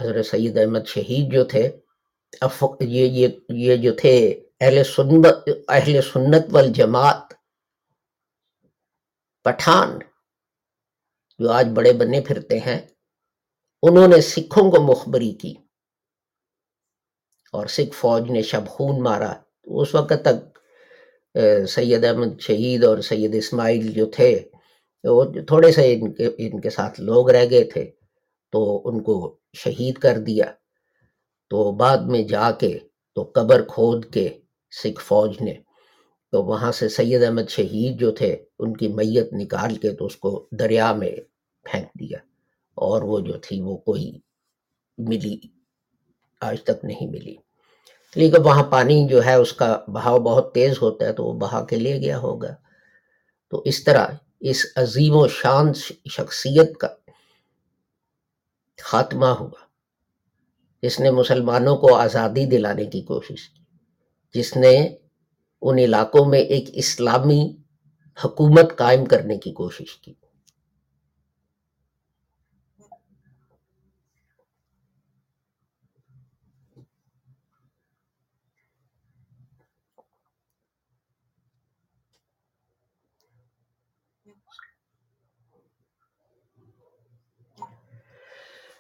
[0.01, 1.71] حضرت سید احمد شہید جو تھے
[2.81, 4.17] یہ یہ جو تھے،
[4.61, 7.33] اہل سنت اہل سنت والجماعت،
[9.45, 9.99] پٹھان،
[11.39, 12.81] جو آج بڑے بنے پھرتے ہیں،
[13.83, 15.55] انہوں نے سکھوں کو مخبری کی۔
[17.53, 19.33] اور سکھ فوج نے شب خون مارا۔
[19.65, 20.59] اس وقت تک
[21.69, 24.41] سید احمد شہید اور سید اسماعیل جو تھے،
[25.05, 27.91] وہ تھوڑے سے ان کے ان کے ساتھ لوگ رہ گئے تھے،
[28.53, 30.45] تو ان کو شہید کر دیا۔
[31.51, 32.79] تو بعد میں جا کے،
[33.15, 34.29] تو قبر کھود کے
[34.83, 35.55] سکھ فوج نے،
[36.33, 40.17] تو وہاں سے سید احمد شہید جو تھے، ان کی میت نکال کے تو اس
[40.17, 41.17] کو دریا میں
[41.65, 42.19] پھینک دیا۔
[42.75, 44.21] اور وہ جو تھی، وہ کوئی
[44.99, 45.58] ملی۔
[46.41, 47.37] آج تک نہیں ملی۔
[48.15, 51.65] لیکن وہاں پانی جو ہے، اس کا بہاؤ بہت تیز ہوتا ہے تو وہ بہا
[51.65, 52.55] کے لے گیا ہوگا۔
[53.51, 54.07] تو اس طرح
[54.41, 55.73] اس عظیم و شان
[56.11, 56.89] شخصیت کا
[58.83, 59.69] خاتمہ ہوا۔
[60.83, 63.63] جس نے مسلمانوں کو آزادی دلانے کی کوشش کی۔
[64.35, 64.97] جس نے
[65.63, 67.57] ان علاقوں میں ایک اسلامی
[68.25, 70.15] حکومت قائم کرنے کی کوشش کی۔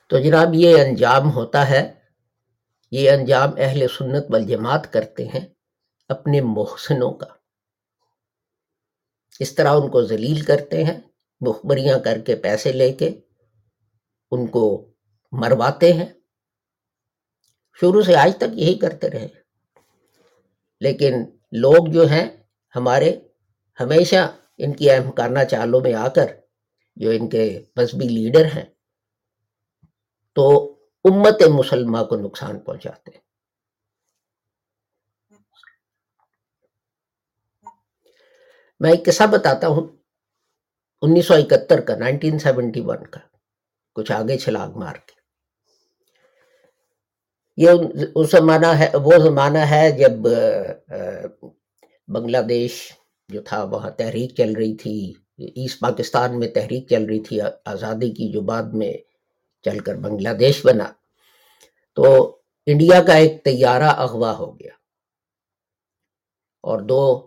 [0.08, 1.92] تو جناب یہ انجام ہوتا ہے،
[2.90, 5.46] یہ انجام اہل سنت والجماعت کرتے ہیں
[6.08, 7.26] اپنے محسنوں کا۔
[9.40, 11.00] اس طرح ان کو ذلیل کرتے ہیں،
[11.40, 13.20] مخبریاں کر کے پیسے لے کے
[14.30, 14.92] ان کو
[15.32, 16.06] مرواتے ہیں۔
[17.80, 19.28] شروع سے آج تک یہی کرتے رہے۔
[20.80, 21.14] لیکن
[21.52, 22.28] لوگ جو ہیں،
[22.76, 23.20] ہمارے
[23.80, 25.10] ہمیشہ ان کی اہم
[25.50, 26.26] چالوں میں آ کر
[26.96, 28.77] جو ان کے مذہبی لیڈر ہیں
[30.38, 30.74] تو
[31.04, 33.20] امت مسلمہ کو نقصان پہنچاتے ہیں۔
[38.80, 39.86] میں ایک قصہ بتاتا ہوں۔
[41.02, 43.20] انیس سو اکہتر کا نائنٹین سیونٹی ون کا،
[43.94, 45.12] کچھ آگے چھلاگ مار کے۔
[47.56, 47.70] یہ
[48.14, 50.12] اس زمانہ ہے، وہ زمانہ ہے جب
[52.08, 52.92] بنگلہ دیش
[53.28, 58.10] جو تھا، وہاں تحریک چل رہی تھی۔ ایسٹ پاکستان میں تحریک چل رہی تھی، آزادی
[58.10, 59.07] کی، جو بعد میں
[59.62, 60.92] چل کر بنگلہ دیش بنا۔
[61.94, 64.72] تو انڈیا کا ایک طیارہ اغوا ہو گیا۔
[66.62, 67.26] اور دو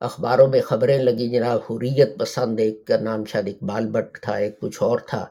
[0.00, 4.60] اخباروں میں خبریں لگی جناب حریت پسند، ایک کا نام شاید اقبال بٹ تھا، ایک
[4.60, 5.26] کچھ اور تھا۔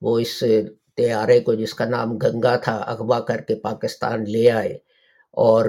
[0.00, 0.44] وہ اس
[0.96, 4.78] طیارے کو، جس کا نام گنگا تھا، اغوا کر کے پاکستان لے آئے۔
[5.30, 5.64] اور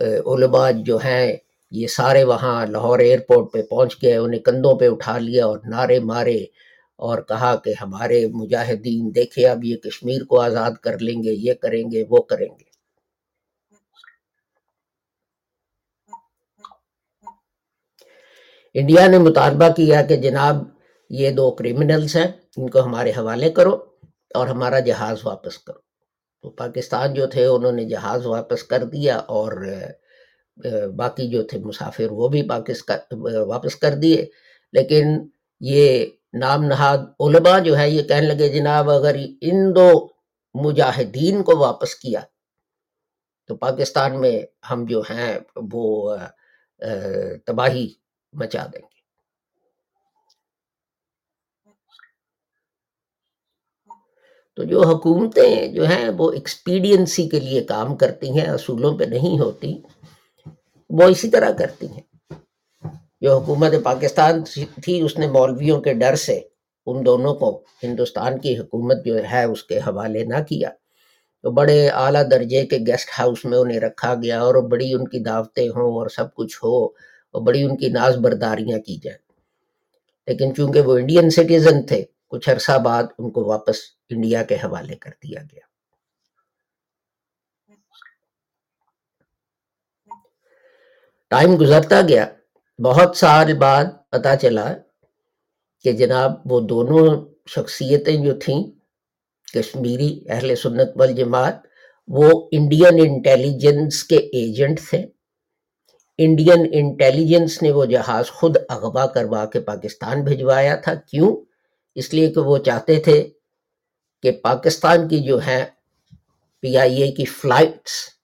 [0.00, 1.36] علماء جو ہیں،
[1.70, 5.98] یہ سارے وہاں لاہور ایئرپورٹ پہ پہنچ گئے، انہیں کندھوں پہ اٹھا لیا اور نعرے
[5.98, 6.44] مارے۔
[6.96, 11.54] اور کہا کہ ہمارے مجاہدین دیکھے اب یہ کشمیر کو آزاد کر لیں گے، یہ
[11.54, 12.76] کریں گے، وہ کریں گے۔
[18.74, 20.56] انڈیا نے مطالبہ کیا کہ جناب
[21.10, 23.72] یہ دو کریمنلز ہیں، ان کو ہمارے حوالے کرو
[24.34, 25.78] اور ہمارا جہاز واپس کرو۔
[26.42, 29.52] تو پاکستان جو تھے، انہوں نے جہاز واپس کر دیا اور
[30.96, 32.42] باقی جو تھے مسافر، وہ بھی
[33.46, 34.26] واپس کر دیے۔
[34.72, 35.04] لیکن
[35.60, 36.06] یہ
[36.40, 39.90] نام نہاد علماء جو ہے یہ کہنے لگے، جناب اگر ان دو
[40.54, 42.20] مجاہدین کو واپس کیا
[43.48, 44.36] تو پاکستان میں
[44.70, 45.38] ہم جو ہیں
[45.72, 46.16] وہ
[47.46, 47.86] تباہی
[48.34, 48.94] مچا دیں گے۔
[54.58, 59.38] تو جو حکومتیں جو ہیں وہ ایکسپیڈینسی کے لیے کام کرتی ہیں، اصولوں پہ نہیں
[59.40, 59.72] ہوتی،
[60.90, 62.15] وہ اسی طرح کرتی ہیں۔
[63.20, 64.44] جو حکومت پاکستان
[64.82, 66.40] تھی اس نے مولویوں کے ڈر سے
[66.86, 70.70] ان دونوں کو ہندوستان کی حکومت جو ہے، اس کے حوالے نہ کیا۔
[71.42, 75.18] تو بڑے اعلیٰ درجے کے گیسٹ ہاؤس میں انہیں رکھا گیا اور بڑی ان کی
[75.18, 76.84] دعوتیں ہوں اور سب کچھ ہو
[77.32, 79.18] اور بڑی ان کی ناز برداریاں کی جائیں۔
[80.26, 83.76] لیکن چونکہ وہ انڈین سٹیزن تھے، کچھ عرصہ بعد ان کو واپس
[84.08, 85.60] انڈیا کے حوالے کر دیا گیا۔
[91.28, 92.26] ٹائم گزرتا گیا۔
[92.78, 94.74] بہت سال بعد پتا چلا
[95.84, 98.64] کہ جناب وہ دونوں شخصیتیں جو تھیں،
[99.54, 101.56] کشمیری اہل سنت والجماعت،
[102.08, 105.06] وہ انڈین انٹیلیجنس کے ایجنٹ تھے۔
[106.18, 111.36] انڈین انٹیلیجنس نے وہ جہاز خود اغوا کروا کے پاکستان بھجوایا تھا۔ کیوں؟
[111.94, 113.30] اس لیے کہ وہ چاہتے تھے
[114.22, 115.64] کہ پاکستان کی جو ہیں
[116.60, 118.15] پی آئی اے کی فلائٹس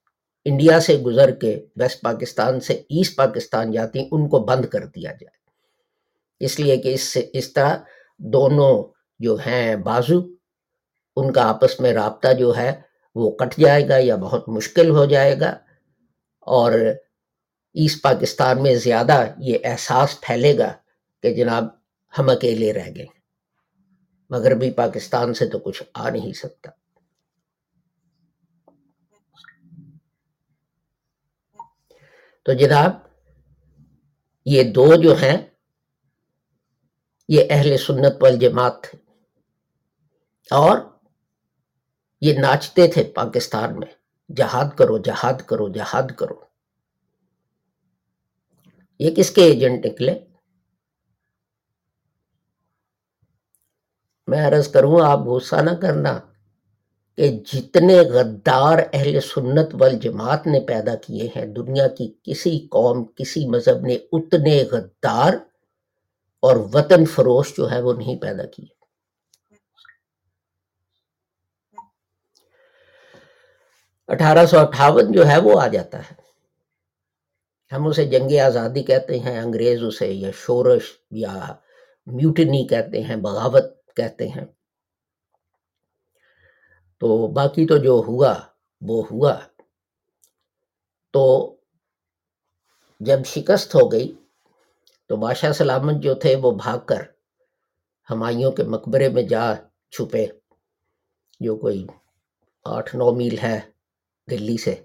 [0.45, 4.87] انڈیا سے گزر کے ویسٹ پاکستان سے ایسٹ پاکستان جاتی ہیں ان کو بند کر
[4.87, 5.43] دیا جائے۔
[6.41, 7.77] اس لیے کہ اس سے، اس طرح
[8.19, 10.21] دونوں جو ہیں بازو،
[11.17, 12.83] ان کا آپس میں رابطہ جو ہے
[13.15, 15.59] وہ کٹ جائے گا یا بہت مشکل ہو جائے گا۔
[16.41, 16.73] اور
[17.75, 20.73] ایسٹ پاکستان میں زیادہ یہ احساس پھیلے گا
[21.23, 21.65] کہ جناب
[22.19, 23.07] ہم اکیلے رہ گئے۔
[24.31, 26.71] مغربی پاکستان سے تو کچھ آ نہیں سکتا۔
[32.43, 32.91] تو جناب،
[34.47, 35.47] یہ دو جو ہیں،
[37.29, 38.99] یہ اہل سنت والجماعت تھے
[40.51, 40.79] اور
[42.21, 43.93] یہ ناچتے تھے پاکستان میں،
[44.37, 46.41] جہاد کرو جہاد کرو جہاد کرو۔
[48.99, 50.25] یہ کس کے ایجنٹ نکلے؟
[54.27, 56.32] میں عرض کروں، آپ غصہ نہ کرنا۔
[57.17, 63.49] کہ جتنے غدار اہل سنت والجماعت نے پیدا کیے ہیں، دنیا کی کسی قوم، کسی
[63.49, 65.35] مذہب نے اتنے غدار
[66.41, 68.83] اور وطن فروش جو ہے وہ نہیں پیدا کیے۔
[74.09, 76.15] اٹھارہ سو اٹھاون جو ہے وہ آ جاتا ہے۔
[77.73, 81.55] ہم اسے جنگ آزادی کہتے ہیں، انگریز اسے یا شورش یا
[82.07, 84.45] میوٹنی کہتے ہیں، بغاوت کہتے ہیں۔
[87.03, 88.35] تو باقی تو جو ہوا،
[88.81, 89.39] وہ ہوا۔
[91.13, 91.57] تو
[93.01, 94.13] جب شکست ہو گئی،
[95.07, 97.03] تو بادشاہ سلامت جو تھے، وہ بھاگ کر
[98.11, 99.55] ہمائیوں کے مقبرے میں جا
[99.91, 100.27] چھپے،
[101.41, 101.87] جو کوئی
[102.65, 103.61] آٹھ نو میل ہے
[104.31, 104.85] دلی سے۔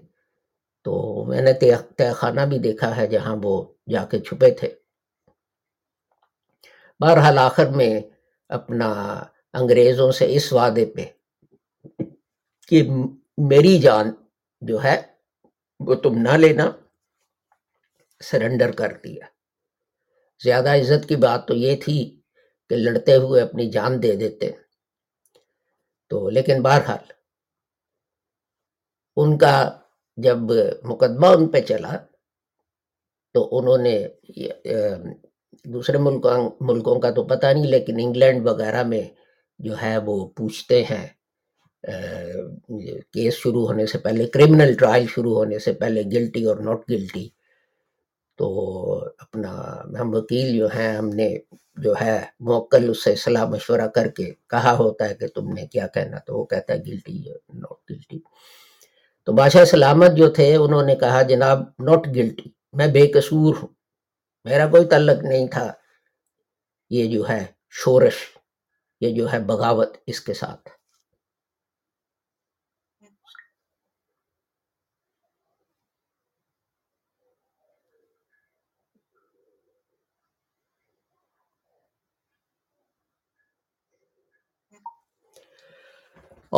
[0.84, 1.52] تو میں نے
[1.96, 4.74] تہ خانہ بھی دیکھا ہے جہاں وہ جا کے چھپے تھے۔
[7.00, 8.00] بہرحال آخر میں
[8.48, 11.17] اپنا انگریزوں سے اس وعدے پہ
[12.68, 12.82] کہ
[13.50, 14.10] میری جان
[14.62, 15.00] جو ہے
[15.80, 16.70] وہ تم نہ لینا،
[18.20, 19.26] سرنڈر کر دیا۔
[20.42, 21.98] زیادہ عزت کی بات تو یہ تھی
[22.70, 24.50] کہ لڑتے ہوئے اپنی جان دے دیتے۔
[26.10, 27.12] تو لیکن بہرحال،
[29.16, 29.54] ان کا
[30.16, 30.38] جب
[30.82, 31.96] مقدمہ ان پہ چلا،
[33.34, 33.96] تو انہوں نے
[35.64, 39.02] دوسرے ملکوں ملکوں کا تو پتہ نہیں، لیکن انگلینڈ وغیرہ میں
[39.58, 41.06] جو ہے وہ پوچھتے ہیں
[41.82, 47.28] کیس شروع ہونے سے پہلے کرمنل ٹرائل شروع ہونے سے پہلے گلٹی اور ناٹ گلٹی
[48.38, 48.48] تو
[49.18, 49.52] اپنا
[50.00, 51.28] ہم وکیل جو ہیں، ہم نے
[51.76, 55.66] جو ہے موکل اس سے صلاح مشورہ کر کے کہا ہوتا ہے کہ تم نے
[55.66, 57.18] کیا کہنا، تو وہ کہتا ہے گلٹی
[57.54, 58.18] ناٹ گلٹی
[59.26, 63.68] تو بادشاہ سلامت جو تھے، انہوں نے کہا، جناب ناٹ گلٹی میں بے قصور ہوں،
[64.46, 65.72] میرا کوئی تعلق نہیں تھا۔
[66.90, 68.14] یہ جو ہے شورش،
[69.00, 70.68] یہ جو ہے بغاوت اس کے ساتھ۔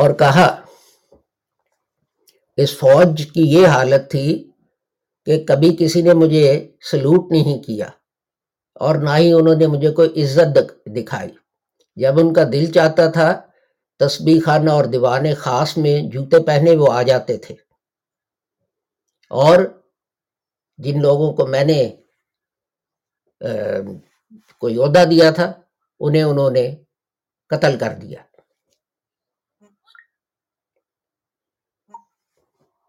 [0.01, 0.65] اور کہا،
[2.57, 4.51] اس فوج کی یہ حالت تھی
[5.25, 7.89] کہ کبھی کسی نے مجھے سلوٹ نہیں کیا
[8.75, 11.31] اور نہ ہی انہوں نے مجھے کوئی عزت دکھائی۔
[11.97, 13.41] جب ان کا دل چاہتا تھا،
[13.99, 17.55] تسبیح خانہ اور دیوان خاص میں جوتے پہنے وہ آ جاتے تھے۔
[19.31, 19.59] اور
[20.79, 21.97] جن لوگوں کو میں نے
[24.59, 25.53] کوئی عہدہ دیا تھا،
[26.01, 26.77] انہیں انہوں نے
[27.49, 28.23] قتل کر دیا۔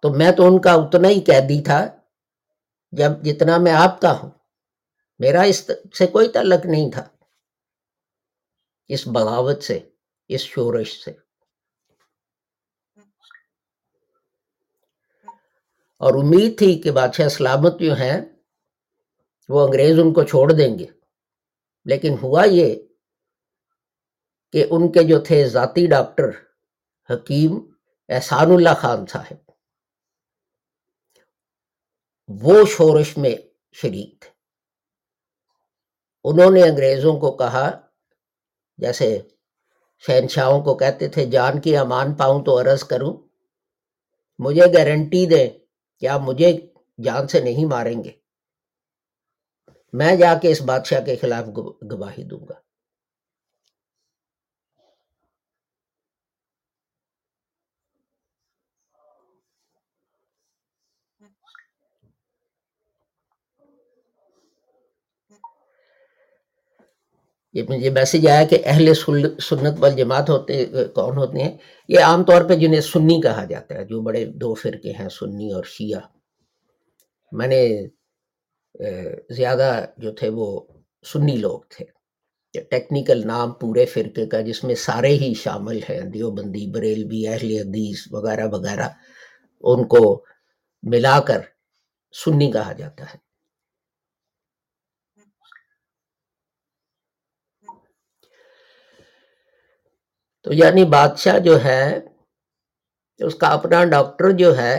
[0.01, 1.97] تو میں تو ان کا اتنا ہی قیدی تھا
[2.91, 4.31] جب جتنا میں آپ کا ہوں۔
[5.19, 7.07] میرا اس سے کوئی تعلق نہیں تھا۔
[8.87, 9.79] اس بغاوت سے،
[10.27, 11.11] اس شورش سے۔
[15.99, 18.21] اور امید تھی کہ بادشاہ سلامت جو ہیں،
[19.49, 20.85] وہ انگریز ان کو چھوڑ دیں گے۔
[21.85, 22.75] لیکن ہوا یہ
[24.51, 26.29] کہ ان کے جو تھے ذاتی ڈاکٹر
[27.13, 27.51] حکیم
[28.09, 29.50] احسان اللہ خان صاحب
[32.41, 33.35] وہ شورش میں
[33.71, 34.29] شریک تھے۔
[36.23, 37.69] انہوں نے انگریزوں کو کہا،
[38.77, 39.21] جیسے
[40.07, 43.13] شہنشاہوں کو کہتے تھے، جان کی امان پاؤں تو عرض کروں،
[44.39, 45.49] مجھے گارنٹی دیں
[45.99, 46.57] کہ آپ مجھے
[47.03, 48.11] جان سے نہیں ماریں گے۔
[49.93, 51.47] میں جا کے اس بادشاہ کے خلاف
[51.91, 52.60] گواہی دوں گا۔
[67.53, 71.57] یہ مجھے میسج آیا کہ اہل سنت وال جماعت ہوتے، کون ہوتے ہیں؟
[71.89, 75.51] یہ عام طور پہ جنہیں سنی کہا جاتا ہے، جو بڑے دو فرقے ہیں، سنی
[75.51, 76.01] اور شیعہ۔
[77.31, 77.61] میں نے
[79.29, 80.47] زیادہ جو تھے وہ
[81.05, 81.85] سنی لوگ تھے۔
[82.69, 87.99] ٹیکنیکل نام پورے فرقے کا، جس میں سارے ہی شامل ہیں، دیوبندی، بریلوی، اہل حدیث
[88.11, 88.87] وغیرہ وغیرہ،
[89.63, 90.03] ان کو
[90.83, 91.41] ملا کر
[92.13, 93.30] سنی کہا جاتا ہے۔
[100.45, 101.99] تو یعنی بادشاہ جو ہے،
[103.19, 104.75] اس کا اپنا ڈاکٹر جو ہے،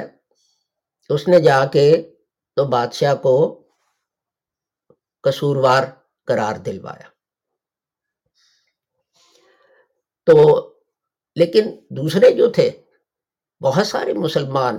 [1.10, 1.86] اس نے جا کے
[2.56, 3.36] تو بادشاہ کو
[5.24, 5.84] قصوروار
[6.28, 7.08] قرار دلوایا۔
[10.26, 10.34] تو
[11.36, 12.70] لیکن دوسرے جو تھے،
[13.60, 14.78] بہت سارے مسلمان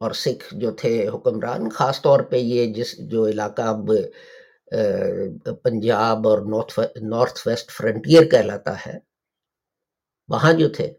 [0.00, 3.90] اور سکھ جو تھے، حکمران، خاص طور پہ یہ جس جو علاقہ اب
[5.62, 6.38] پنجاب اور
[7.02, 9.11] نارتھ ویسٹ فرنٹیئر کہلاتا ہے
[10.32, 10.94] وہاں جو تھے۔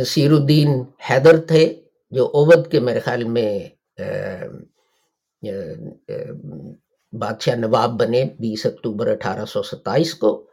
[0.00, 0.68] نصیر الدین
[1.10, 3.68] حیدر تھے جو اوود کے میرے خیال میں
[7.12, 10.50] بادشاہ نواب بنے بیس اکتوبر اٹھارہ سو ستائیس کو۔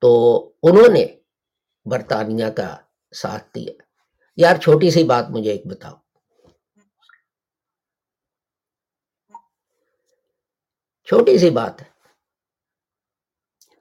[0.00, 0.10] تو
[0.62, 1.06] انہوں نے
[1.84, 2.76] برطانیہ کا
[3.16, 3.72] ساتھ دیا۔
[4.36, 5.96] یار چھوٹی سی بات مجھے ایک بتاؤ۔
[11.04, 11.93] چھوٹی سی بات ہے۔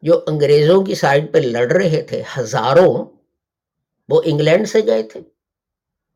[0.03, 3.05] جو انگریزوں کی سائڈ پہ لڑ رہے تھے، ہزاروں،
[4.09, 5.21] وہ انگلینڈ سے گئے تھے،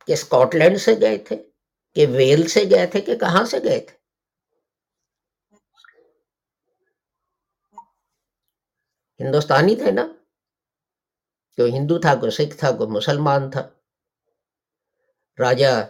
[0.08, 1.44] کہ اسکاٹ لینڈ سے گئے تھے،
[1.96, 3.98] کہ ویل سے گئے تھے، کہ کہاں سے گئے تھے؟
[9.20, 10.08] ہندوستانی تھے نا؟
[11.58, 13.70] کوئی ہندو تھا کوئی سکھ تھا کوئی مسلمان تھا۔
[15.40, 15.82] راجا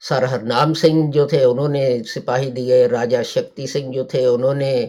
[0.00, 4.26] سر ہر نام سنگھ جو تھے، انہوں نے سپاہی دیے، راجا شکتی سنگھ جو تھے،
[4.26, 4.86] انہوں نے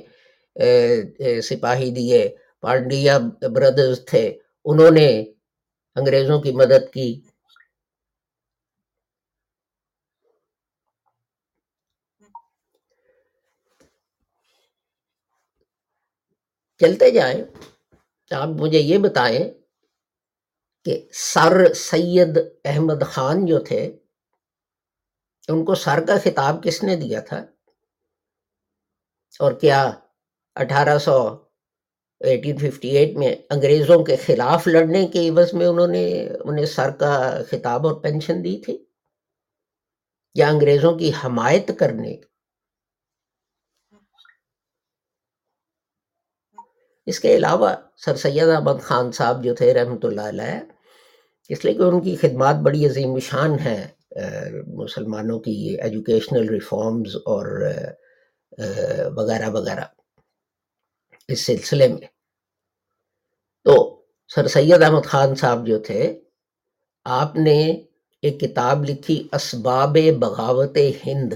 [1.41, 3.17] سپاہی دیے، پانڈیا
[3.55, 4.25] بردرز تھے،
[4.65, 5.09] انہوں نے
[5.95, 7.21] انگریزوں کی مدد کی۔
[16.81, 17.43] چلتے جائیں،
[18.31, 19.49] آپ مجھے یہ بتائیں
[20.85, 23.97] کہ سر سید احمد خان جو تھے،
[25.47, 27.39] ان کو سر کا خطاب کس نے دیا تھا؟
[29.39, 29.91] اور کیا
[30.55, 31.17] اٹھارہ سو
[32.21, 36.05] ایٹین ففٹی ایٹ میں انگریزوں کے خلاف لڑنے کے عوض میں انہوں نے
[36.45, 37.13] انہیں سر کا
[37.49, 38.77] خطاب اور پینشن دی تھی
[40.35, 42.15] یا انگریزوں کی حمایت کرنے۔
[47.07, 47.69] اس کے علاوہ
[48.05, 50.59] سر سید احمد خان صاحب جو تھے رحمۃ اللہ علیہ،
[51.49, 53.83] اس لیے کہ ان کی خدمات بڑی عظیم شان ہیں
[54.75, 57.45] مسلمانوں کی ایجوکیشنل ریفارمز اور
[59.17, 59.85] وغیرہ وغیرہ۔
[61.27, 62.07] اس سلسلے میں۔
[63.63, 64.01] تو
[64.35, 66.19] سر سید احمد خان صاحب جو تھے،
[67.05, 67.83] آپ نے
[68.21, 71.33] ایک کتاب لکھی، اسباب بغاوت ہند۔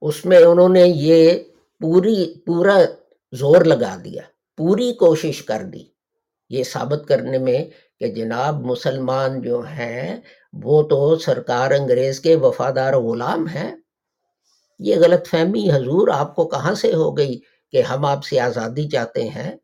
[0.00, 1.38] اس میں انہوں نے یہ
[1.80, 2.78] پوری، پورا
[3.32, 4.22] زور لگا دیا،
[4.56, 5.84] پوری کوشش کر دی۔
[6.48, 7.64] یہ ثابت کرنے میں
[8.00, 10.20] کہ جناب مسلمان جو ہیں،
[10.52, 13.76] وہ تو سرکار انگریز کے وفادار غلام ہیں۔
[14.78, 18.88] یہ غلط فہمی حضور آپ کو کہاں سے ہو گئی کہ ہم آپ سے آزادی
[18.88, 19.56] چاہتے ہیں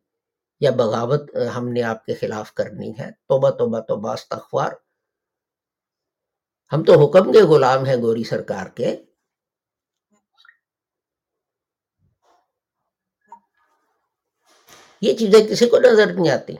[0.60, 4.72] یا بغاوت ہم نے آپ کے خلاف کرنی ہے؟ توبہ توبہ توبہ، استغفار۔
[6.72, 8.96] ہم تو حکم کے غلام ہیں گوری سرکار کے۔
[15.00, 16.54] یہ چیزیں کسی کو نظر نہیں آتی۔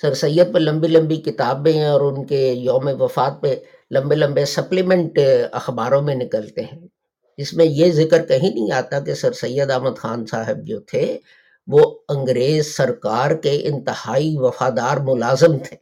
[0.00, 3.54] سر سید پہ لمبی لمبی کتابیں ہیں اور ان کے یوم وفات پہ
[3.90, 5.18] لمبے لمبے سپلیمنٹ
[5.52, 6.97] اخباروں میں نکلتے ہیں۔
[7.38, 11.18] اس میں یہ ذکر کہیں نہیں آتا کہ سر سید احمد خان صاحب جو تھے،
[11.66, 15.76] وہ انگریز سرکار کے انتہائی وفادار ملازم تھے۔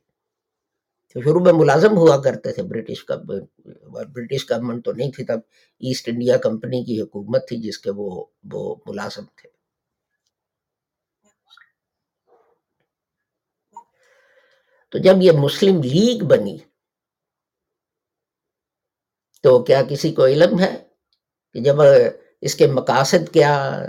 [1.16, 3.04] شروع میں ملازم ہوا کرتے تھے، برٹش
[4.12, 5.40] برٹش گورنمنٹ تو نہیں تھی، تب
[5.80, 9.48] ایسٹ انڈیا کمپنی کی حکومت تھی جس کے وہ وہ ملازم تھے۔
[14.90, 16.58] تو جب یہ مسلم لیگ بنی،
[19.42, 20.85] تو کیا کسی کو علم ہے؟
[21.56, 21.76] کہ جب
[22.40, 23.82] اس کے مقاصد کیا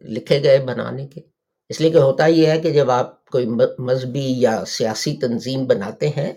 [0.00, 1.20] لکھے گئے بنانے کے۔
[1.68, 3.46] اس لیے کہ ہوتا یہ ہے کہ جب آپ کوئی
[3.78, 6.32] مذہبی یا سیاسی تنظیم بناتے ہیں،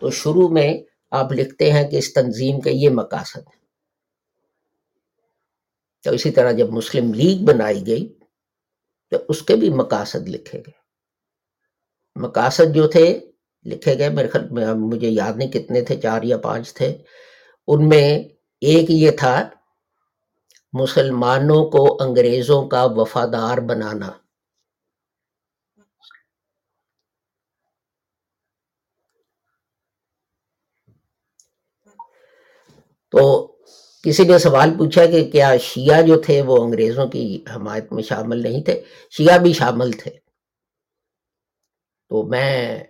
[0.00, 3.62] تو شروع میں آپ لکھتے ہیں کہ اس تنظیم کا یہ مقاصد ہے
[6.04, 8.18] تو اسی طرح جب مسلم لیگ بنائی گئی،
[9.10, 10.82] تو اس کے بھی مقاصد لکھے گئے۔
[12.16, 13.20] مقاصد جو تھے،
[13.64, 16.96] لکھے گئے، میرے خیال، میں، مجھے یاد نہیں کتنے تھے، چار یا پانچ تھے۔
[17.66, 18.22] ان میں
[18.60, 19.50] ایک یہ تھا
[20.80, 24.10] مسلمانوں کو انگریزوں کا وفادار بنانا۔
[33.12, 33.46] تو
[34.04, 38.42] کسی نے سوال پوچھا کہ کیا شیعہ جو تھے وہ انگریزوں کی حمایت میں شامل
[38.42, 40.10] نہیں تھے؟ شیعہ بھی شامل تھے۔
[42.10, 42.84] تو میں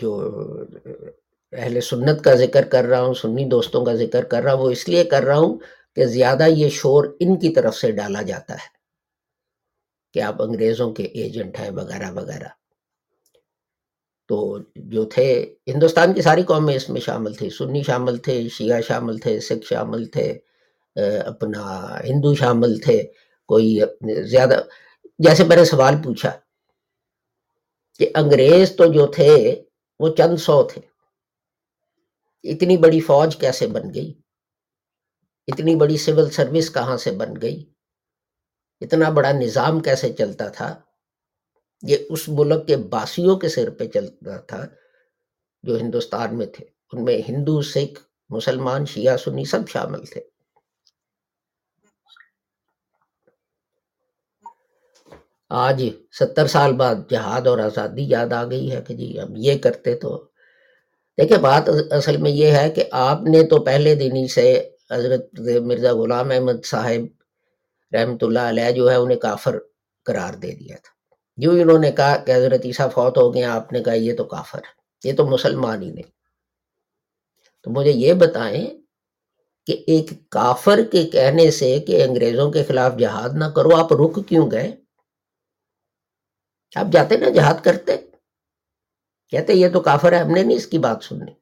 [0.00, 0.10] جو
[1.52, 4.70] اہل سنت کا ذکر کر رہا ہوں، سنی دوستوں کا ذکر کر رہا ہوں، وہ
[4.70, 5.58] اس لیے کر رہا ہوں
[5.96, 8.68] کہ زیادہ یہ شور ان کی طرف سے ڈالا جاتا ہے
[10.14, 12.48] کہ آپ انگریزوں کے ایجنٹ ہیں وغیرہ وغیرہ۔
[14.28, 18.80] تو جو تھے، ہندوستان کی ساری قومیں اس میں شامل تھی سنی شامل تھے، شیعہ
[18.80, 20.38] شامل تھے، سکھ شامل تھے
[21.26, 21.64] اپنا
[22.04, 23.02] ہندو شامل تھے،
[23.48, 23.78] کوئی
[24.22, 24.62] زیادہ۔
[25.18, 26.30] جیسے میں نے سوال پوچھا
[27.98, 29.62] کہ انگریز تو جو تھے،
[30.00, 30.80] وہ چند سو تھے۔
[32.44, 34.19] اتنی بڑی فوج کیسے بن گئی؟
[35.52, 37.64] اتنی بڑی سول سروس کہاں سے بن گئی؟
[38.80, 40.80] اتنا بڑا نظام کیسے چلتا تھا؟
[41.82, 44.66] یہ اس ملک کے باسیوں کے سر پہ چلتا تھا
[45.62, 50.20] جو ہندوستان میں تھے۔ ان میں ہندو، سکھ، مسلمان، شیعہ، سنی سب شامل تھے۔
[55.50, 59.58] آج ستر سال بعد جہاد اور آزادی یاد آ گئی ہے کہ جی اب یہ
[59.58, 60.26] کرتے تو
[61.18, 65.40] دیکھیں بات اصل میں یہ ہے کہ آپ نے تو پہلے دن ہی سے حضرت
[65.40, 67.22] مرزا غلام احمد صاحب
[67.94, 69.58] رحمت اللہ علیہ جو ہے انہیں کافر
[70.04, 73.72] قرار دے دیا تھا۔ جو انہوں نے کہا کہ حضرت عیسیٰ فوت ہو گیا آپ
[73.72, 76.10] نے کہا یہ تو کافر ہے، یہ تو مسلمان ہی نہیں۔
[77.62, 78.66] تو مجھے یہ بتائیں
[79.66, 84.28] کہ ایک کافر کے کہنے سے کہ انگریزوں کے خلاف جہاد نہ کرو، آپ رک
[84.28, 84.72] کیوں گئے؟
[86.74, 87.96] آپ جاتے نا جہاد کرتے؟
[89.28, 91.39] کہتے یہ تو کافر ہے، ہم نے نہیں اس کی بات سننی۔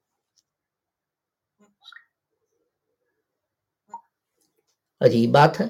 [5.01, 5.67] عجیب بات ہے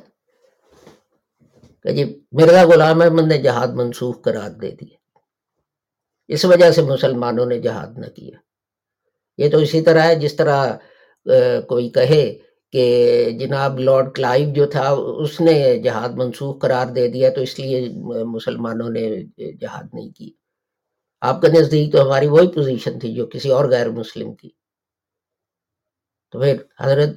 [1.82, 4.96] کہ جی مرزا غلام احمد نے جہاد منسوخ قرار دے دیا
[6.28, 8.36] اس وجہ سے مسلمانوں نے جہاد نہ کیا۔
[9.38, 10.76] یہ تو اسی طرح ہے، جس طرح
[11.68, 12.24] کوئی کہے
[12.72, 12.84] کہ
[13.40, 14.88] جناب لارڈ کلائیو جو تھا،
[15.22, 17.88] اس نے جہاد منسوخ قرار دے دیا تو اس لیے
[18.24, 19.08] مسلمانوں نے
[19.60, 20.30] جہاد نہیں کی
[21.22, 24.50] آپ کے نزدیک تو ہماری وہی پوزیشن تھی جو کسی اور غیر مسلم کی۔
[26.32, 27.16] تو پھر حضرت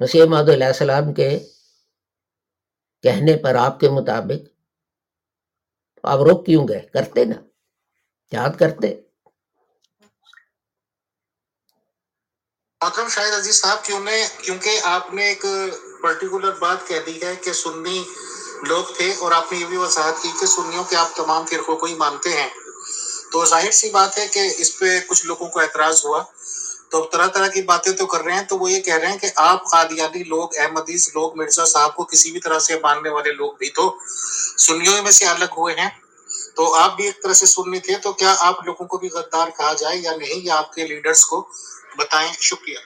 [0.00, 1.38] مسیح محدود علیہ السلام کے
[3.02, 4.48] کہنے پر آپ کے مطابق
[6.02, 7.36] آپ روک کیوں گئے؟ کرتے نا،
[8.32, 9.00] یاد کرتے۔
[12.80, 15.44] اکرم شاہد عزیز صاحب، کیوں نے، کیونکہ آپ نے ایک
[16.02, 18.04] پرٹیکولر بات کہہ دی ہے کہ سنی
[18.68, 21.76] لوگ تھے اور آپ نے یہ بھی وضاحت کی کہ سنیوں کے آپ تمام فرقوں
[21.76, 22.50] کو ہی مانتے ہیں۔
[23.32, 26.24] تو ظاہر سی بات ہے کہ اس پہ کچھ لوگوں کو اعتراض ہوا۔
[26.94, 29.18] تو طرح طرح کی باتیں تو کر رہے ہیں، تو وہ یہ کہہ رہے ہیں
[29.18, 33.32] کہ آپ قادیانی لوگ احمدیز لوگ، مرزا صاحب کو کسی بھی طرح سے ماننے والے
[33.32, 33.98] لوگ بھی تو
[34.58, 35.88] سنیوں میں سے الگ ہوئے ہیں۔
[36.56, 39.48] تو آپ بھی ایک طرح سے سننی تھے، تو کیا آپ لوگوں کو بھی غدار
[39.56, 41.48] کہا جائے یا نہیں؟ یا آپ کے لیڈرز کو
[41.98, 42.78] بتائیں؟ شکریہ۔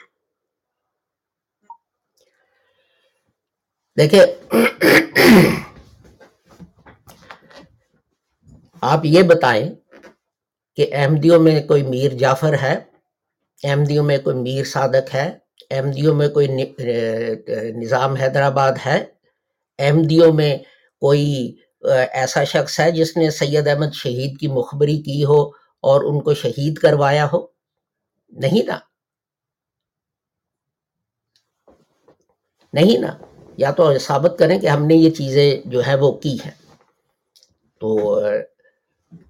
[3.98, 4.26] دیکھیں،
[8.80, 9.74] آپ یہ بتائیں
[10.76, 12.87] کہ احمدیوں میں کوئی میر جعفر ہے؟
[13.64, 15.38] احمدیوں میں کوئی میر صادق ہے،
[15.70, 16.48] احمدیوں میں کوئی
[17.74, 19.04] نظام حیدرآباد ہے،
[19.78, 20.58] احمدیوں میں
[21.00, 21.56] کوئی
[22.12, 25.42] ایسا شخص ہے جس نے سید احمد شہید کی مخبری کی ہو
[25.80, 27.46] اور ان کو شہید کروایا ہو؟
[28.30, 28.78] نہیں نا۔
[32.72, 33.16] نہیں نا۔
[33.56, 36.74] یا تو ثابت کریں کہ ہم نے یہ چیزیں جو ہے وہ کی ہیں۔
[37.80, 38.20] تو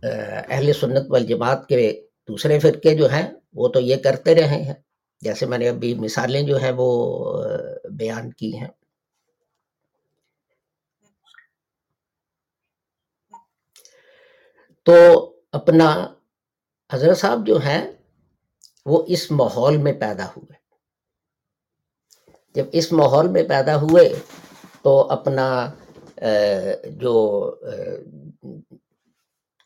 [0.03, 4.75] اہل سنت والجماعت کے دوسرے فرقے جو ہیں وہ تو یہ کرتے رہے ہیں۔
[5.21, 6.89] جیسے میں نے ابھی مثالیں جو ہیں وہ
[7.91, 8.69] بیان کی ہیں۔
[14.83, 14.95] تو
[15.53, 16.15] اپنا
[16.93, 17.93] حضرت صاحب جو ہیں
[18.87, 20.57] وہ اس ماحول میں پیدا ہوئے۔
[22.55, 24.09] جب اس ماحول میں پیدا ہوئے
[24.83, 25.49] تو اپنا
[26.85, 27.15] جو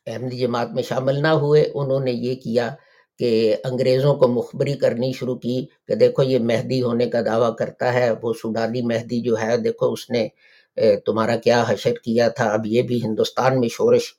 [0.07, 2.69] احمدی جماعت میں شامل نہ ہوئے، انہوں نے یہ کیا
[3.21, 3.31] کہ
[3.65, 8.09] انگریزوں کو مخبری کرنی شروع کی کہ دیکھو یہ مہدی ہونے کا دعویٰ کرتا ہے،
[8.23, 10.27] وہ سوڈانی مہدی جو ہے، دیکھو اس نے
[11.07, 14.13] تمہارا کیا حشر کیا تھا، اب یہ بھی ہندوستان میں شورش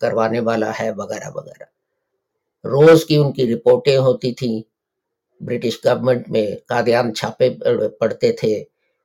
[0.00, 1.64] کروانے والا ہے، وغیرہ وغیرہ۔
[2.64, 4.60] روز کی ان کی رپورٹیں ہوتی تھیں،
[5.40, 7.48] برٹش گورنمنٹ میں قادیان چھاپے
[8.00, 8.54] پڑتے تھے۔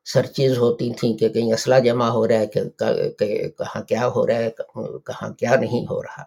[0.06, 4.38] سرچیز ہوتی تھیں کہ کہیں اسلحہ جمع ہو رہا ہے، کہ کہاں کیا ہو رہا
[4.38, 4.50] ہے،
[5.06, 6.24] کہاں کیا نہیں ہو رہا۔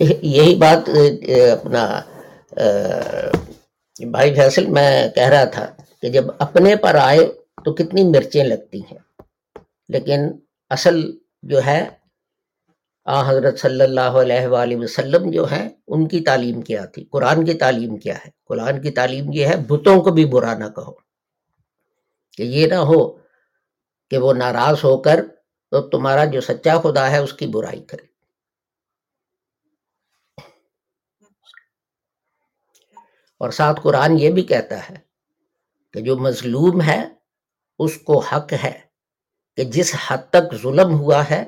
[0.00, 0.88] یہی بات
[1.52, 1.84] اپنا
[3.96, 5.66] بھائی فیصل، میں کہہ رہا تھا
[6.02, 7.24] کہ جب اپنے پر آئے
[7.64, 8.98] تو کتنی مرچیں لگتی ہیں،
[9.88, 10.30] لیکن
[10.70, 11.00] اصل
[11.50, 11.80] جو ہے
[13.04, 17.44] آ، حضرت صلی اللہ علیہ وآلہ وسلم جو ہیں، ان کی تعلیم کیا تھی؟ قرآن
[17.44, 20.92] کی تعلیم کیا ہے؟ قرآن کی تعلیم یہ ہے، بتوں کو بھی برا نہ کہو۔
[22.36, 23.18] کہ یہ نہ ہو
[24.10, 25.24] کہ وہ ناراض ہو کر
[25.70, 28.06] تو تمہارا جو سچا خدا ہے، اس کی برائی کرے۔
[33.38, 34.94] اور ساتھ قرآن یہ بھی کہتا ہے
[35.92, 37.08] کہ جو مظلوم ہے،
[37.78, 38.80] اس کو حق ہے
[39.56, 41.44] کہ جس حد تک ظلم ہوا ہے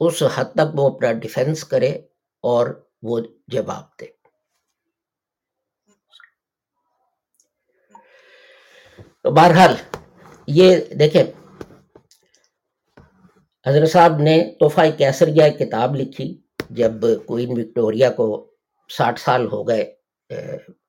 [0.00, 1.90] اس حد تک وہ اپنا ڈیفنس کرے
[2.44, 2.66] اور
[3.02, 4.06] وہ جواب دے۔
[9.36, 9.74] بہرحال
[10.46, 11.22] یہ دیکھیں،
[13.66, 16.26] حضرت صاحب نے تحفہ کیسریا کتاب لکھی
[16.70, 16.92] جب
[17.26, 18.26] کوئن وکٹوریا کو
[18.90, 19.84] ساٹھ سال ہو گئے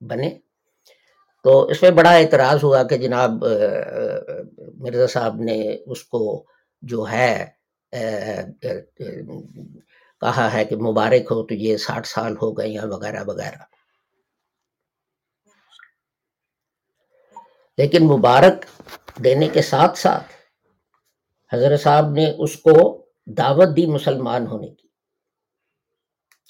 [0.02, 0.30] بنے۔
[1.46, 3.44] تو اس میں بڑا اعتراض ہوا کہ جناب
[4.84, 6.46] مرزا صاحب نے اس کو
[6.82, 7.46] جو ہے
[10.22, 13.64] کہا ہے کہ مبارک ہو تو یہ ساٹھ سال ہو گئے ہیں، وغیرہ وغیرہ۔
[17.78, 18.66] لیکن مبارک
[19.24, 20.34] دینے کے ساتھ ساتھ
[21.54, 24.88] حضرت صاحب نے اس کو دعوت دی مسلمان ہونے کی۔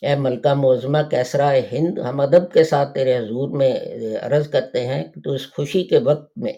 [0.02, 3.80] اے ملکہ معظمہ، کیسرا ہند، ہم ادب کے ساتھ تیرے حضور میں
[4.22, 6.54] عرض کرتے ہیں کہ تو اس خوشی کے وقت میں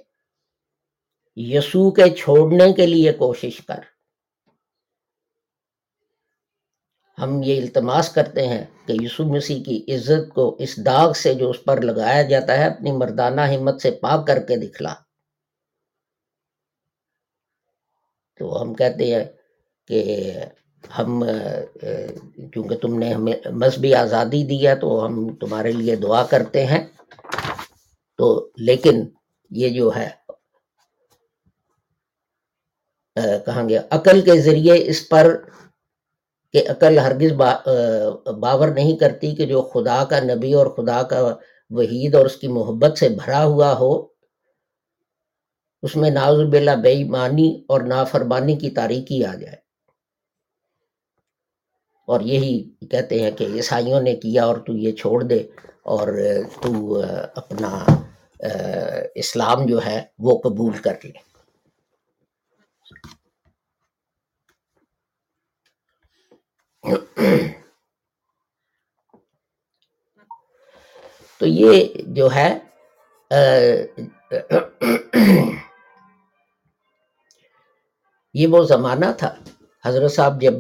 [1.36, 3.97] یسوع کے چھوڑنے کے لیے کوشش کر۔
[7.22, 11.50] ہم یہ التماس کرتے ہیں کہ یسوع مسیح کی عزت کو اس داغ سے جو
[11.50, 14.94] اس پر لگایا جاتا ہے، اپنی مردانہ ہمت سے پاک کر کے دکھلا۔
[18.38, 19.26] تو ہم کہتے ہیں
[19.88, 20.00] کہ
[21.00, 21.24] ہم،
[22.54, 26.84] چونکہ تم نے ہمیں مذہبی آزادی دی ہے، تو ہم تمہارے لیے دعا کرتے ہیں۔
[28.18, 29.04] تو لیکن
[29.52, 30.10] یہ جو ہے،
[33.46, 35.36] کہاں گیا؟ عقل کے ذریعے اس پر
[36.54, 37.32] کہ عقل ہرگز
[38.40, 41.36] باور نہیں کرتی کہ جو خدا کا نبی اور خدا کا
[41.70, 43.94] وحید اور اس کی محبت سے بھرا ہوا ہو،
[45.84, 49.56] اس میں ناز بلا بے ایمانی اور نافرمانی کی تاریکی آ جائے۔
[52.08, 52.54] اور یہی
[52.92, 55.40] کہتے ہیں کہ عیسائیوں نے کیا اور تو یہ چھوڑ دے
[55.84, 56.08] اور
[56.62, 57.02] تو
[57.36, 57.86] اپنا
[59.16, 61.27] اسلام جو ہے وہ قبول کر لے۔
[71.40, 72.58] تو یہ جو ہے
[78.34, 79.36] یہ وہ زمانہ تھا۔
[79.86, 80.54] حضرت صاحب جب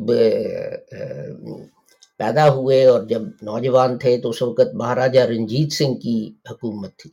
[2.17, 7.11] پیدا ہوئے اور جب نوجوان تھے تو اس وقت مہاراجہ رنجیت سنگھ کی حکومت تھی۔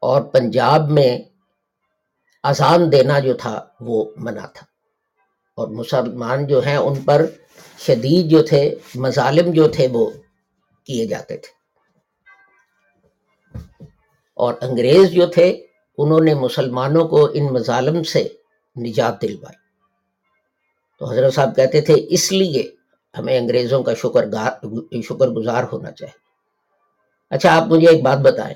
[0.00, 1.18] اور پنجاب میں
[2.42, 4.66] اذان دینا جو تھا وہ منع تھا۔
[5.56, 7.26] اور مسلمان جو ہیں ان پر
[7.86, 10.10] شدید جو تھے، مظالم جو تھے، وہ
[10.86, 11.62] کیے جاتے تھے۔
[14.34, 15.66] اور انگریز جو تھے،
[15.98, 18.28] انہوں نے مسلمانوں کو ان مظالم سے
[18.80, 19.56] نجات دلوائی۔
[20.98, 22.74] تو حضرت صاحب کہتے تھے، اس لیے
[23.18, 24.52] ہمیں انگریزوں کا شکر گار،
[25.02, 26.18] شکر گزار ہونا چاہیے۔
[27.30, 28.54] اچھا آپ مجھے ایک بات بتائیں۔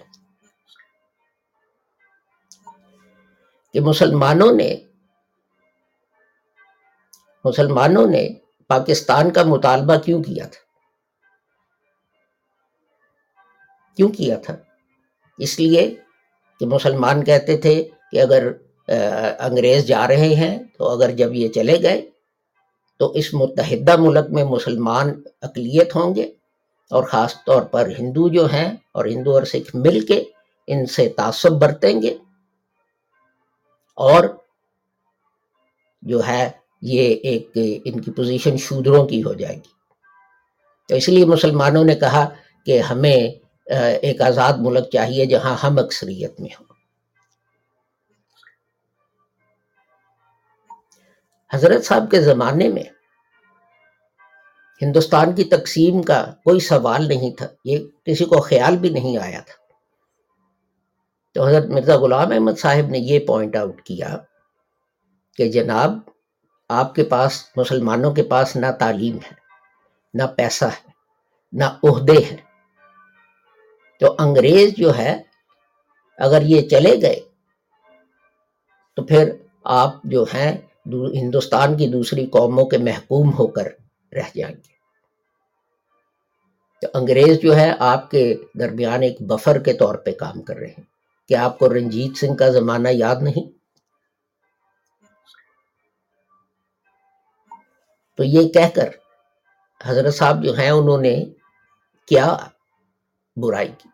[3.73, 4.77] کہ مسلمانوں نے
[7.45, 8.29] مسلمانوں نے
[8.71, 10.65] پاکستان کا مطالبہ کیوں کیا تھا؟
[13.99, 14.57] کیوں کیا تھا؟
[15.39, 15.95] اس لیے
[16.61, 18.53] کہ مسلمان کہتے تھے کہ اگر
[19.39, 22.11] انگریز جا رہے ہیں تو اگر جب یہ چلے گئے
[23.01, 26.31] تو اس متحدہ ملک میں مسلمان اقلیت ہوں گے
[26.91, 30.25] اور خاص طور پر ہندو جو ہیں اور ہندو اور سکھ مل کے
[30.67, 32.17] ان سے تعصب برتیں گے
[33.99, 34.25] اور
[36.03, 36.51] جو ہے
[36.83, 37.51] یہ ایک
[37.85, 39.75] ان کی پوزیشن شودروں کی ہو جائے گی۔
[40.89, 42.29] تو اس لیے مسلمانوں نے کہا
[42.67, 43.17] کہ ہمیں
[44.03, 46.67] ایک آزاد ملک چاہیے جہاں ہم اکثریت میں ہوں۔
[51.53, 52.83] حضرت صاحب کے زمانے میں
[54.83, 59.41] ہندوستان کی تقسیم کا کوئی سوال نہیں تھا، یہ کسی کو خیال بھی نہیں آیا
[59.41, 59.55] تھا۔
[61.35, 64.17] تو حضرت مرزا غلام احمد صاحب نے یہ پوائنٹ آؤٹ کیا
[65.37, 65.99] کہ جناب
[66.69, 69.35] آپ کے پاس، مسلمانوں کے پاس نہ تعلیم ہے،
[70.15, 70.91] نہ پیسہ ہے،
[71.53, 72.37] نہ عہدے ہیں۔
[74.01, 75.23] تو انگریز جو ہے،
[76.19, 77.21] اگر یہ چلے گئے،
[78.97, 79.31] تو پھر
[79.65, 80.57] آپ جو ہیں
[80.87, 83.67] ہندوستان کی دوسری قوموں کے محکوم ہو کر
[84.13, 84.77] رہ جائیں گے۔
[86.83, 90.67] تو انگریز جو ہے، آپ کے درمیان ایک بفر کے طور پہ کام کر رہے
[90.67, 90.85] ہیں۔
[91.29, 93.56] کیا آپ کو رنجیت سنگھ کا زمانہ یاد نہیں؟
[98.17, 98.89] تو یہ کہہ کر
[99.85, 101.25] حضرت صاحب جو ہیں انہوں نے
[102.09, 102.37] کیا
[103.37, 103.89] برائی کی۔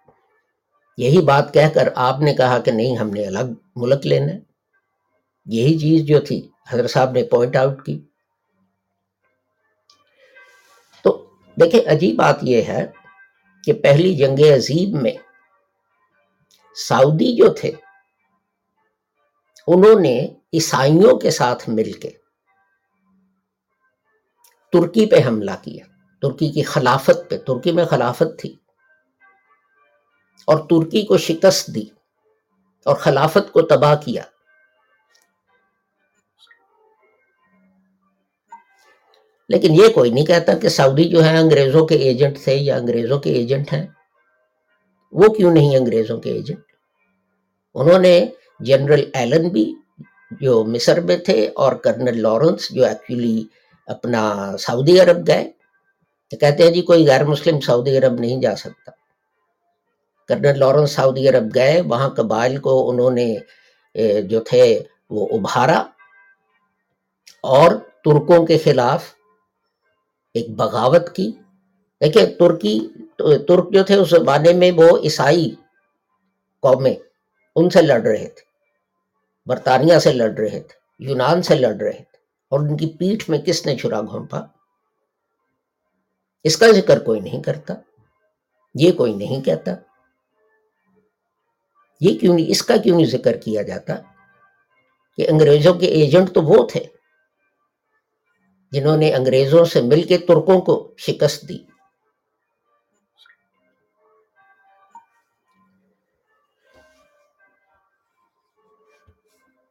[0.96, 4.38] یہی بات کہہ کر آپ نے کہا کہ نہیں، ہم نے الگ ملک لینا ہے۔
[5.46, 8.00] یہی چیز جو تھی، حضرت صاحب نے پوائنٹ آؤٹ کی۔
[11.04, 12.86] تو دیکھیں، عجیب بات یہ ہے
[13.64, 15.12] کہ پہلی جنگ عظیم میں
[16.88, 17.70] سعودی جو تھے،
[19.66, 22.21] انہوں نے عیسائیوں کے ساتھ مل کے
[24.72, 25.84] ترکی پہ حملہ کیا،
[26.22, 28.56] ترکی کی خلافت پہ، ترکی میں خلافت تھی۔
[30.46, 31.84] اور ترکی کو شکست دی
[32.84, 34.22] اور خلافت کو تباہ کیا۔
[39.48, 43.18] لیکن یہ کوئی نہیں کہتا کہ سعودی جو ہے انگریزوں کے ایجنٹ تھے یا انگریزوں
[43.18, 43.86] کے ایجنٹ ہیں۔
[45.12, 46.60] وہ کیوں نہیں انگریزوں کے ایجنٹ؟
[47.74, 48.26] انہوں نے
[48.60, 49.74] جنرل ایلن بھی
[50.30, 53.44] جو مصر میں تھے اور کرنل لارنس جو ایکچولی
[53.88, 54.22] اپنا
[54.58, 55.50] سعودی عرب گئے
[56.30, 58.92] تو کہتے ہیں جی کوئی غیر مسلم سعودی عرب نہیں جا سکتا۔
[60.28, 63.28] کرنل لارنس سعودی عرب گئے، وہاں قبائل کو انہوں نے
[64.30, 64.64] جو تھے
[65.10, 65.78] وہ ابھارا
[67.44, 67.70] اور
[68.04, 69.04] ترکوں کے خلاف
[70.34, 71.30] ایک بغاوت کی۔
[72.00, 72.78] دیکھیں ترکی،
[73.48, 75.50] ترک جو تھے اس زمانے میں وہ عیسائی
[76.62, 76.94] قومیں
[77.56, 78.44] ان سے لڑ رہے تھے،
[79.46, 82.11] برطانیہ سے لڑ رہے تھے، یونان سے لڑ رہے تھے۔
[82.52, 84.40] اور ان کی پیٹھ میں کس نے چھرا گھونپا؟
[86.44, 87.74] اس کا ذکر کوئی نہیں کرتا،
[88.74, 89.70] یہ کوئی نہیں کہتا۔
[92.00, 93.96] یہ کیوں نہیں، اس کا کیوں نہیں ذکر کیا جاتا
[95.16, 96.84] کہ انگریزوں کے ایجنٹ تو وہ تھے
[98.72, 101.58] جنہوں نے انگریزوں سے مل کے ترکوں کو شکست دی۔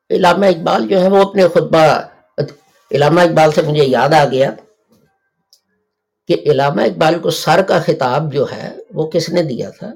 [0.09, 2.10] علامہ اقبال جو ہے وہ اپنے خطبہ
[2.91, 4.51] علامہ اقبال سے مجھے یاد آ گیا
[6.27, 9.93] کہ علامہ اقبال کو سر کا خطاب جو ہے وہ کس نے دیا تھا؟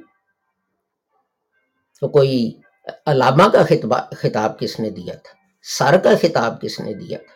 [2.02, 2.60] تو کوئی
[3.06, 3.64] علامہ کا
[4.22, 5.34] خطاب کس نے دیا تھا؟
[5.64, 7.36] سر کا خطاب کس نے دیا تھا؟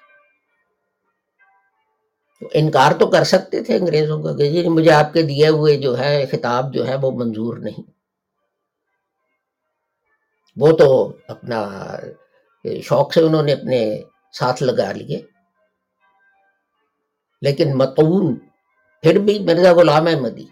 [2.39, 5.78] تو انکار تو کر سکتے تھے انگریزوں کا کہ جی مجھے آپ کے دیے ہوئے
[5.78, 7.91] جو ہے خطاب جو ہے وہ منظور نہیں۔
[10.55, 11.70] وہ تو اپنا
[12.84, 14.01] شوق سے انہوں نے اپنے
[14.34, 15.39] ساتھ لگا لیے۔
[17.42, 18.40] لیکن متون
[19.02, 20.46] پھر بھی مرزا غلام احمدی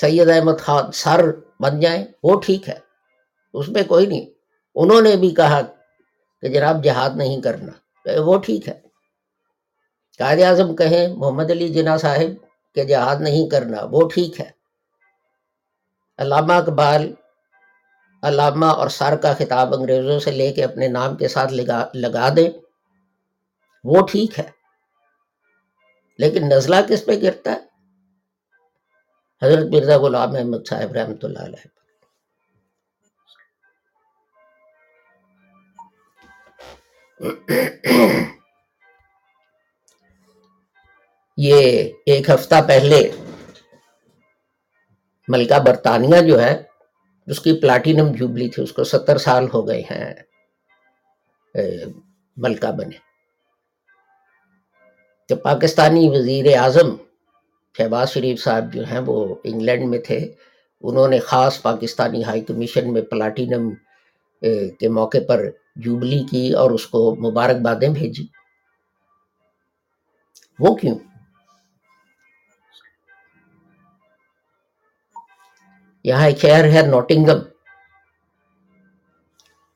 [0.00, 1.24] سید احمد خان سر
[1.60, 2.78] بن جائیں، وہ ٹھیک ہے،
[3.54, 4.26] اس میں کوئی نہیں۔
[4.74, 5.60] انہوں نے بھی کہا
[6.42, 7.72] کہ جناب جہاد نہیں کرنا
[8.20, 8.80] وہ ٹھیک ہے۔
[10.18, 14.50] قائد اعظم کہیں، محمد علی جناح صاحب، کہ جہاد نہیں کرنا، وہ ٹھیک ہے۔
[16.18, 17.12] علامہ اقبال،
[18.22, 22.28] علامہ اور سر کا خطاب انگریزوں سے لے کے اپنے نام کے ساتھ لگا لگا
[22.36, 22.67] دیں۔
[23.84, 24.50] وہ ٹھیک ہے۔
[26.18, 27.68] لیکن نزلہ کس پہ گرتا ہے؟
[29.46, 31.66] حضرت مرزا غلام احمد صاحب رحمۃ اللہ علیہ۔
[41.36, 43.12] یہ ایک ہفتہ پہلے
[45.28, 46.62] ملکہ برطانیہ جو ہے،
[47.26, 50.14] اس کی پلاٹینم جوبلی تھی، اس کو ستر سال ہو گئے ہیں
[52.36, 53.07] ملکہ بنے۔
[55.28, 56.94] تو پاکستانی وزیر اعظم
[57.74, 60.18] شہباز شریف صاحب جو ہیں وہ انگلینڈ میں تھے،
[60.84, 63.68] انہوں نے خاص پاکستانی ہائی کمیشن میں پلاٹینم
[64.80, 65.44] کے موقع پر
[65.76, 68.26] جوبلی کی اور اس کو مبارکبادیں بھیجی
[70.58, 70.98] وہ کیوں؟
[76.04, 77.40] یہاں ایک شہر ہے نوٹنگم۔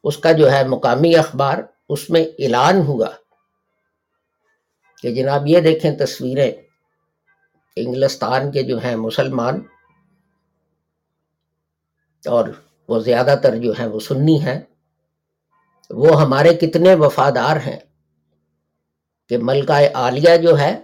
[0.04, 3.08] اس کا جو ہے مقامی اخبار، اس میں اعلان ہوا
[5.02, 6.52] کہ جناب یہ دیکھیں تصویریں
[7.76, 9.60] انگلستان کے جو ہیں مسلمان
[12.24, 12.48] اور
[12.88, 14.60] وہ زیادہ تر جو ہیں وہ سنی ہیں،
[15.90, 17.78] وہ ہمارے کتنے وفادار ہیں
[19.30, 20.76] کہ ملکہ عالیہ جو ہے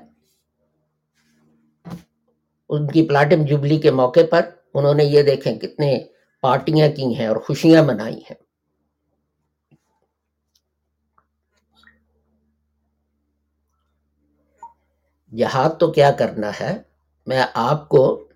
[2.71, 4.41] ان کی پلاٹم جبلی کے موقع پر
[4.75, 5.99] انہوں نے یہ دیکھیں کتنے
[6.41, 8.48] پارٹیاں کی ہیں اور خوشیاں منائی ہیں۔
[15.37, 16.79] جہاد تو کیا کرنا ہے؟
[17.26, 18.29] میں آپ کو،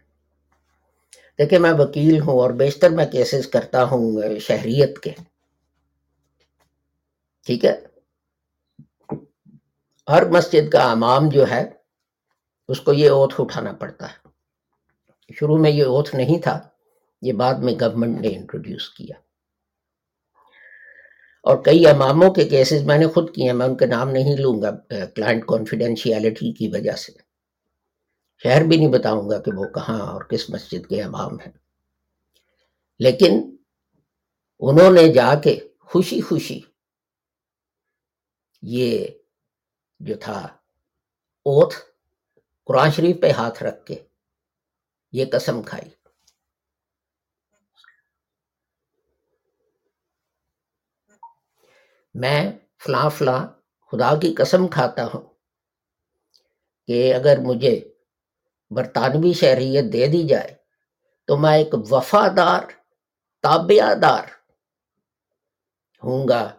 [1.39, 5.11] دیکھیں میں وکیل ہوں اور بیشتر میں کیسز کرتا ہوں شہریت کے۔
[7.47, 7.81] ٹھیک ہے؟
[10.09, 11.71] ہر مسجد کا امام جو ہے،
[12.69, 14.29] اس کو یہ اوتھ اٹھانا پڑتا ہے۔
[15.35, 16.69] شروع میں یہ اوتھ نہیں تھا،
[17.23, 19.32] یہ بعد میں گورنمنٹ نے انٹروڈیوس کیا۔
[21.43, 24.37] اور کئی اماموں کے کیسز میں نے خود کیے ہیں، میں ان کے نام نہیں
[24.37, 27.13] لوں گا کلائنٹ کانفیڈینشیلٹی کی وجہ سے۔
[28.43, 31.53] شہر بھی نہیں بتاؤں گا کہ وہ کہاں اور کس مسجد کے امام ہیں۔
[32.99, 33.57] لیکن
[34.61, 36.61] انہوں نے جا کے خوشی خوشی
[38.63, 39.07] یہ
[40.01, 40.39] جو تھا
[41.45, 41.75] اوتھ
[42.65, 43.95] قرآن شریف پہ ہاتھ رکھ کے
[45.13, 46.02] یہ قسم کھائی۔
[52.15, 52.53] میں
[52.85, 53.47] فلاں فلاں
[53.93, 55.23] خدا کی قسم کھاتا ہوں
[56.87, 57.91] کہ اگر مجھے
[58.71, 60.55] برطانوی شہریت دے دی جائے
[61.27, 62.63] تو میں ایک وفادار
[63.43, 64.25] تابعہ دار
[66.03, 66.55] ہوں گا۔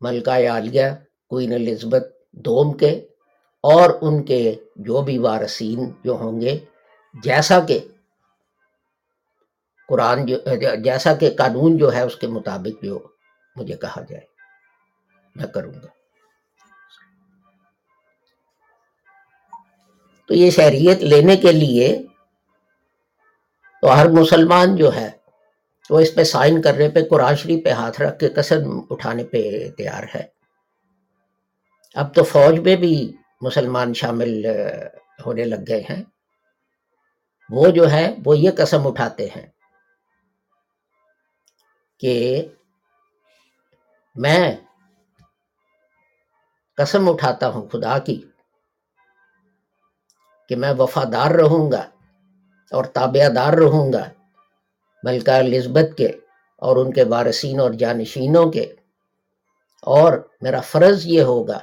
[0.00, 0.84] ملکہ عالیہ
[1.28, 3.06] کوئن الزبت دوم کے
[3.60, 6.58] اور ان کے جو بھی وارثین جو ہوں گے،
[7.14, 7.78] جیسا کہ
[9.88, 10.36] قرآن جو،
[10.84, 13.15] جیسا کہ قانون جو ہے اس کے مطابق جو
[13.56, 14.26] مجھے کہا جائے۔
[15.34, 15.86] میں کروں گا۔
[20.28, 22.02] تو یہ شہریت لینے کے لیے
[23.80, 25.10] تو ہر مسلمان جو ہے
[25.90, 29.70] وہ اس پہ سائن کرنے پہ قرآن شریف پہ ہاتھ رکھ کے قسم اٹھانے پہ
[29.70, 30.26] تیار ہے۔
[31.94, 34.46] اب تو فوج میں بھی مسلمان شامل
[35.26, 36.02] ہونے لگ گئے ہیں۔
[37.50, 39.46] وہ جو ہے وہ یہ قسم اٹھاتے ہیں
[41.98, 42.46] کہ
[44.16, 44.56] میں
[46.76, 48.22] قسم اٹھاتا ہوں خدا کی
[50.48, 51.90] کہ میں وفادار رہوں گا
[52.72, 54.04] اور تابعہ دار رہوں گا
[55.02, 56.06] ملکہ الزبت کے
[56.58, 58.74] اور ان کے وارثین اور جانشینوں کے۔
[59.82, 61.58] اور میرا فرض یہ ہوگا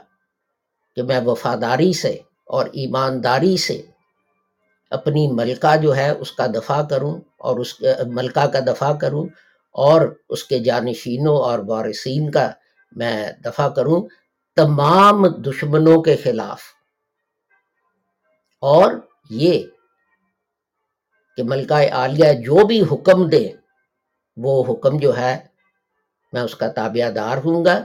[0.95, 3.82] کہ میں وفاداری سے اور ایمانداری سے
[4.91, 9.26] اپنی ملکہ جو ہے اس کا دفاع کروں اور اس، ملکہ کا دفاع کروں
[9.74, 12.51] اور اس کے جانشینوں اور وارثین کا
[12.91, 14.07] میں دفاع کروں
[14.55, 16.61] تمام دشمنوں کے خلاف۔
[18.61, 18.93] اور
[19.30, 19.63] یہ
[21.38, 23.51] کہ ملکہ عالیہ جو بھی حکم دے
[24.38, 25.38] وہ حکم جو ہے،
[26.34, 27.84] میں اس کا تابعہ دار ہوں گا۔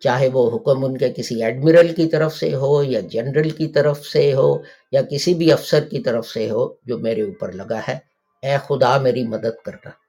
[0.00, 4.06] چاہے وہ حکم ان کے کسی ایڈمرل کی طرف سے ہو یا جنرل کی طرف
[4.06, 4.56] سے ہو
[4.92, 7.98] یا کسی بھی افسر کی طرف سے ہو، جو میرے اوپر لگا ہے،
[8.42, 10.07] اے خدا میری مدد کرنا۔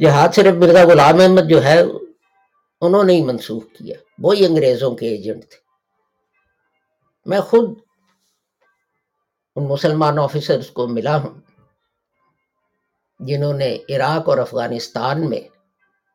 [0.00, 1.82] جہاد صرف مرزا غلام احمد جو ہے،
[2.80, 5.56] انہوں نے ہی منسوخ کیا۔ وہی انگریزوں کے ایجنٹ تھے۔
[7.26, 7.78] میں خود
[9.56, 11.40] ان مسلمان آفیسرز کو ملا ہوں،
[13.18, 15.40] جنہوں نے عراق اور افغانستان میں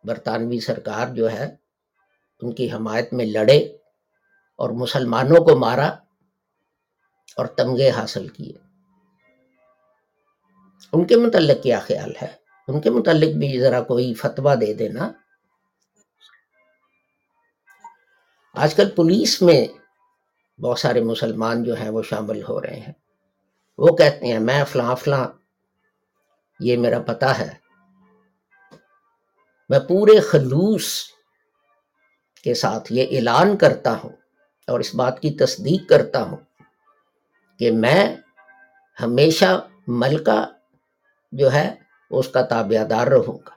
[0.03, 1.55] برطانوی سرکار جو ہے،
[2.41, 3.57] ان کی حمایت میں لڑے
[4.57, 5.87] اور مسلمانوں کو مارا
[7.37, 8.53] اور تمغے حاصل کیے۔
[10.93, 15.11] ان کے متعلق کیا خیال ہے؟ ان کے متعلق بھی ذرا کوئی فتویٰ دے دینا۔
[18.53, 19.67] آج کل پولیس میں
[20.61, 22.93] بہت سارے مسلمان جو ہیں وہ شامل ہو رہے ہیں۔
[23.77, 25.27] وہ کہتے ہیں، میں فلاں فلاں،
[26.59, 27.61] یہ میرا پتا ہے۔
[29.69, 31.03] میں پورے خلوص
[32.43, 34.11] کے ساتھ یہ اعلان کرتا ہوں
[34.67, 36.37] اور اس بات کی تصدیق کرتا ہوں
[37.59, 38.15] کہ میں
[39.01, 40.51] ہمیشہ ملکہ
[41.31, 41.80] جو ہے
[42.17, 43.49] اس کا تابعہ دار رہوں گا۔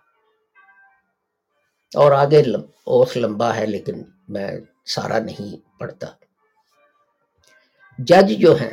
[1.98, 2.42] اور آگے
[2.84, 4.50] اوس لمبا ہے لیکن میں
[4.86, 6.06] سارا نہیں پڑھتا۔
[7.98, 8.72] جج جو ہیں،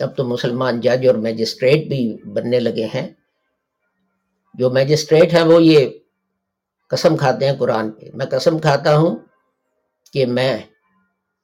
[0.00, 3.10] اب تو مسلمان جج اور میجسٹریٹ بھی بننے لگے ہیں۔
[4.54, 5.88] جو میجسٹریٹ ہیں وہ یہ
[6.88, 9.16] قسم کھاتے ہیں قرآن پہ۔ میں قسم کھاتا ہوں
[10.12, 10.58] کہ میں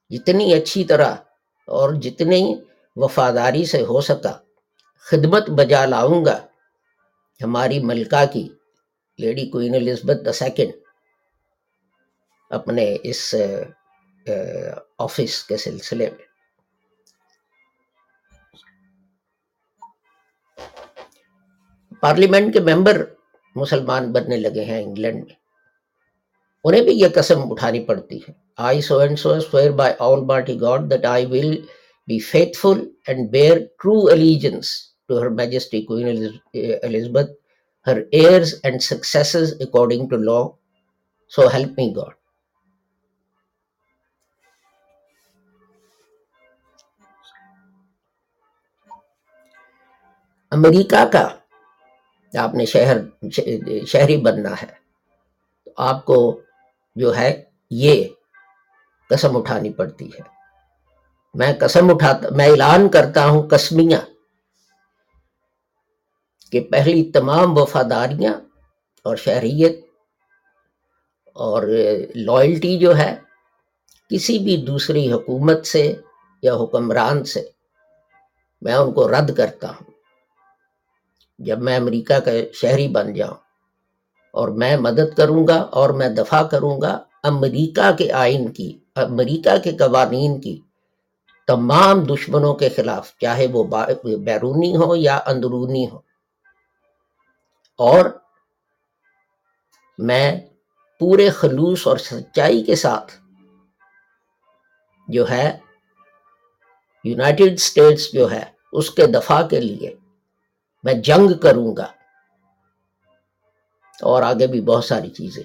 [0.09, 1.15] جتنی اچھی طرح
[1.67, 2.55] اور جتنی
[2.95, 4.37] وفاداری سے ہو سکا،
[4.99, 6.46] خدمت بجا لاؤں گا
[7.41, 8.47] ہماری ملکہ کی
[9.17, 10.71] lady queen Elizabeth the second
[12.49, 13.35] اپنے اس
[14.97, 16.25] آفس کے سلسلے میں۔
[22.01, 23.03] پارلیمنٹ کے ممبر
[23.55, 25.35] مسلمان بننے لگے ہیں انگلینڈ میں۔
[26.63, 29.93] انہیں بھی یہ قسم اٹھانی پڑتی ہے۔ I so and so swear by
[30.25, 31.55] almighty God that I will
[32.07, 32.19] be
[32.57, 36.07] faithful and bear true allegiance to her majesty Queen
[36.83, 37.29] elizabeth
[37.87, 40.43] her heirs and successors according to law
[41.31, 42.13] so help me god.
[50.51, 51.27] امریکہ کا
[52.33, 52.97] آپ نے شہر
[53.87, 54.67] شہری بننا ہے
[55.65, 56.17] تو آپ کو
[56.95, 57.29] جو ہے
[57.71, 58.03] یہ
[59.09, 60.21] قسم اٹھانی پڑتی ہے
[61.35, 63.99] میں قسم اٹھاتا میں اعلان کرتا ہوں قسمیاں
[66.51, 68.33] کہ پہلی تمام وفاداریاں
[69.03, 69.85] اور شہریت
[71.33, 71.63] اور
[72.15, 73.15] لائلٹی جو ہے
[74.09, 75.95] کسی بھی دوسری حکومت سے
[76.41, 77.43] یا حکمران سے
[78.61, 79.91] میں ان کو رد کرتا ہوں۔
[81.39, 83.35] جب میں امریکہ کا شہری بن جاؤں
[84.33, 89.57] اور میں مدد کروں گا اور میں دفاع کروں گا امریکہ کے آئین کی، امریکہ
[89.63, 90.61] کے قوانین کی
[91.47, 93.63] تمام دشمنوں کے خلاف، چاہے وہ
[94.17, 96.06] بیرونی ہو یا اندرونی ہو
[97.77, 98.05] اور
[99.97, 100.39] میں
[100.99, 103.13] پورے خلوص اور سچائی کے ساتھ
[105.07, 105.57] جو ہے
[107.03, 109.95] یونائٹڈ سٹیٹس جو ہے، اس کے دفاع کے لیے
[110.83, 111.91] میں جنگ کروں گا۔
[114.01, 115.43] اور آگے بھی بہت ساری چیزیں۔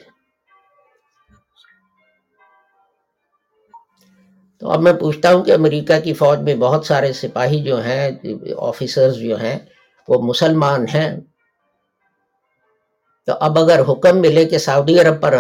[4.61, 8.11] تو اب میں پوچھتا ہوں کہ امریکہ کی فوج میں بہت سارے سپاہی جو ہیں
[8.59, 9.59] آفیسرز جو ہیں،
[10.09, 11.21] وہ مسلمان ہیں۔
[13.27, 15.35] تو اب اگر حکم ملے کہ سعودی عرب پر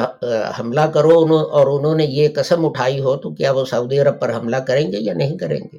[0.58, 4.34] حملہ کرو اور انہوں نے یہ قسم اٹھائی ہو، تو کیا وہ سعودی عرب پر
[4.34, 5.78] حملہ کریں گے یا نہیں کریں گے؟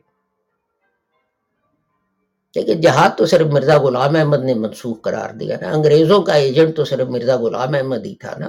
[2.56, 6.76] لیکن جہاد تو صرف مرزا غلام احمد نے منسوخ قرار دیا نا۔ انگریزوں کا ایجنٹ
[6.76, 8.48] تو صرف مرزا غلام احمد ہی تھا نا۔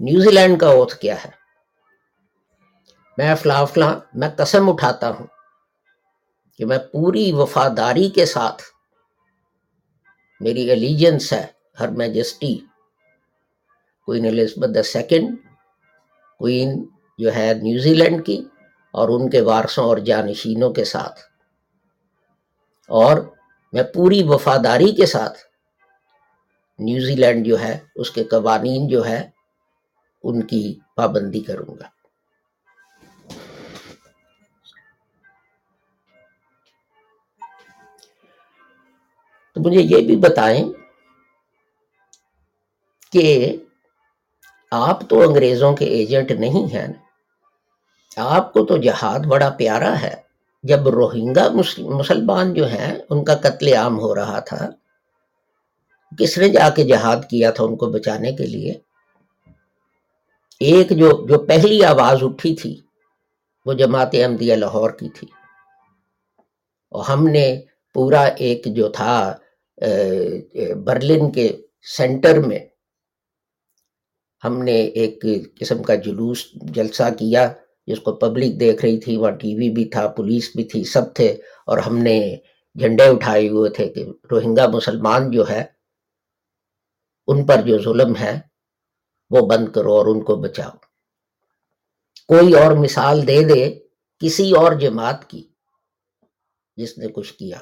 [0.00, 1.30] نیوزی لینڈ کا اوتھ کیا ہے؟
[3.18, 5.26] میں فلاں فلاں، میں قسم اٹھاتا ہوں
[6.58, 8.62] کہ میں پوری وفاداری کے ساتھ
[10.42, 11.44] میری ایلیجنس ہے
[11.80, 12.54] her majesty
[14.08, 15.36] queen Elizabeth the second
[16.40, 16.82] queen
[17.18, 18.42] جو ہے نیوزی لینڈ کی
[18.94, 21.20] اور ان کے وارثوں اور جانشینوں کے ساتھ
[22.90, 23.16] اور
[23.72, 25.38] میں پوری وفاداری کے ساتھ
[26.78, 29.20] نیوزی لینڈ جو ہے اس کے قوانین جو ہے
[30.24, 30.62] ان کی
[30.94, 31.88] پابندی کروں گا
[39.54, 40.72] تو مجھے یہ بھی بتائیں
[43.12, 43.56] کہ
[44.70, 46.92] آپ تو انگریزوں کے ایجنٹ نہیں ہیں۔
[48.16, 50.14] آپ کو تو جہاد بڑا پیارا ہے۔
[50.62, 51.48] جب روہنگا
[51.78, 54.70] مسلمان جو ہیں، ان کا قتل عام ہو رہا تھا،
[56.18, 58.72] کس نے جا کے جہاد کیا تھا ان کو بچانے کے لیے؟
[60.60, 62.80] ایک جو جو پہلی آواز اٹھی تھی،
[63.66, 65.28] وہ جماعت احمدیہ لاہور کی تھی۔
[66.90, 67.60] اور ہم نے
[67.94, 69.36] پورا ایک جو تھا
[70.84, 71.48] برلن کے
[71.96, 72.58] سینٹر میں
[74.42, 75.24] ہم نے ایک
[75.60, 77.52] قسم کا جلوس جلسہ کیا،
[77.86, 81.14] جس کو پبلک دیکھ رہی تھی، وہاں ٹی وی بھی تھا، پولیس بھی تھی، سب
[81.14, 81.28] تھے،
[81.66, 82.36] اور ہم نے
[82.76, 85.62] جھنڈے اٹھائے ہوئے تھے کہ روہنگا مسلمان جو ہے،
[87.26, 88.38] ان پر جو ظلم ہے،
[89.30, 90.76] وہ بند کرو اور ان کو بچاؤ۔
[92.28, 93.62] کوئی اور مثال دے دے
[94.22, 95.42] کسی اور جماعت کی
[96.76, 97.58] جس نے کچھ کیا۔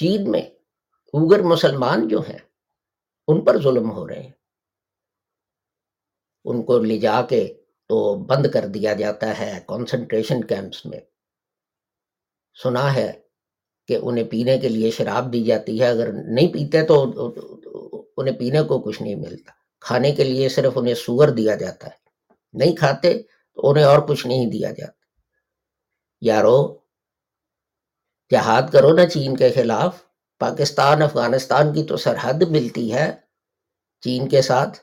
[0.00, 0.42] چین میں
[1.12, 2.38] اوگر مسلمان جو ہیں،
[3.28, 4.32] ان پر ظلم ہو رہے ہیں۔
[6.44, 7.54] ان کو لے جا کے
[7.88, 11.00] تو بند کر دیا جاتا ہے کانسنٹریشن کیمپس میں۔
[12.62, 13.20] سنا ہے
[13.88, 17.02] کہ انہیں پینے کے لیے شراب دی جاتی ہے، اگر نہیں پیتے تو
[18.16, 22.00] انہیں پینے کو کچھ نہیں ملتا۔ کھانے کے لیے صرف انہیں سور دیا جاتا ہے۔
[22.52, 23.22] نہیں کھاتے
[23.54, 24.92] تو انہیں اور کچھ نہیں دیا جاتا۔
[26.20, 26.79] یارو
[28.32, 30.02] جہاد کرو نا چین کے خلاف،
[30.38, 33.16] پاکستان، افغانستان کی تو سرحد ملتی ہے
[34.00, 34.78] چین کے ساتھ۔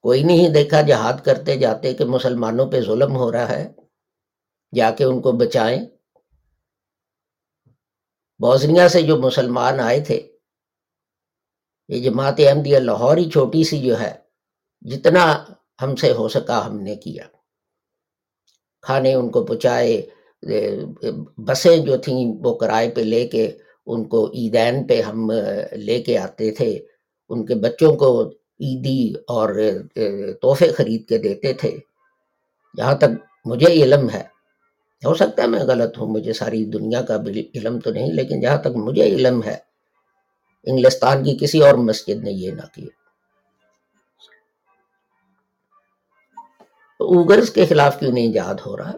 [0.00, 3.72] کوئی نہیں دیکھا جہاد کرتے جاتے کہ مسلمانوں پہ ظلم ہو رہا ہے،
[4.74, 5.86] جا کے ان کو بچائیں۔
[8.38, 10.36] بوزنیا سے جو مسلمان آئے تھے،
[11.88, 14.18] یہ جماعت احمدیہ لاہور ہی چھوٹی سی جو ہے،
[14.80, 15.44] جتنا
[15.82, 17.24] ہم سے ہو سکا ہم نے کیا۔
[18.82, 20.10] کھانے ان کو پہنچائے
[21.38, 23.50] بسیں جو تھیں وہ کرائے پہ لے کے
[23.86, 25.30] ان کو عیدین پہ ہم
[25.72, 26.78] لے کے آتے تھے۔
[27.28, 28.28] ان کے بچوں کو
[28.60, 29.54] عیدی اور
[30.42, 31.78] تحفے خرید کے دیتے تھے۔
[32.76, 33.10] جہاں تک
[33.44, 34.22] مجھے علم ہے۔
[35.04, 37.16] ہو سکتا ہے میں غلط ہوں، مجھے ساری دنیا کا
[37.54, 39.56] علم تو نہیں، لیکن جہاں تک مجھے علم ہے،
[40.64, 42.86] انگلستان کی کسی اور مسجد نے یہ نہ کیا۔
[47.00, 48.92] اوگرز کے خلاف کیوں نہیں یاد ہو رہا؟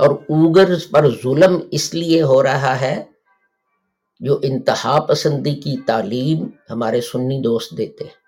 [0.00, 3.04] اور اوگرز پر ظلم اس لیے ہو رہا ہے
[4.20, 8.18] جو انتہا پسندی کی تعلیم ہمارے سنی دوست دیتے ہیں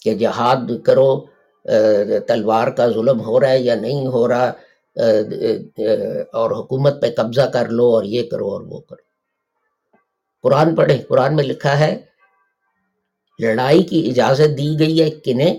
[0.00, 1.10] کہ جہاد کرو
[2.28, 4.52] تلوار کا ظلم ہو رہا ہے یا نہیں ہو رہا
[6.32, 9.02] اور حکومت پہ قبضہ کر لو اور یہ کرو اور وہ کرو۔
[10.44, 11.92] قرآن پڑھیں، قرآن میں لکھا ہے،
[13.38, 15.54] لڑائی کی اجازت دی گئی ہے کنہیں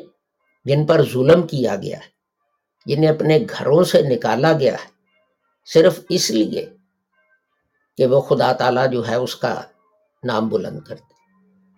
[0.65, 2.14] جن پر ظلم کیا گیا ہے۔
[2.85, 4.87] جنہیں اپنے گھروں سے نکالا گیا ہے،
[5.67, 6.65] صرف اس لیے
[7.99, 9.53] کہ وہ خدا تعالیٰ جو ہے اس کا
[10.23, 11.13] نام بلند کرتے۔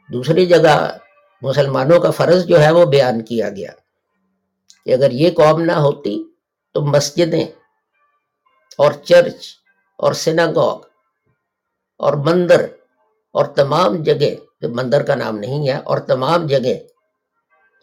[0.10, 0.76] دوسری جگہ
[1.42, 3.72] مسلمانوں کا فرض جو ہے وہ بیان کیا گیا
[4.86, 6.16] کہ اگر یہ قوم نہ ہوتی
[6.76, 7.46] تو مسجدیں
[8.80, 9.48] اور چرچ
[10.00, 10.86] اور سناگوگ
[12.00, 12.66] اور مندر
[13.36, 16.78] اور تمام جگہ، جو مندر کا نام نہیں ہے، اور تمام جگہ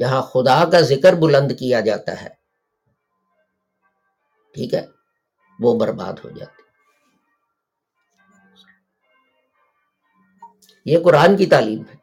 [0.00, 2.28] جہاں خدا کا ذکر بلند کیا جاتا ہے
[4.54, 4.86] ٹھیک ہے؟
[5.60, 6.62] وہ برباد ہو جاتی۔
[10.84, 11.96] یہ قرآن کی تعلیم ہے۔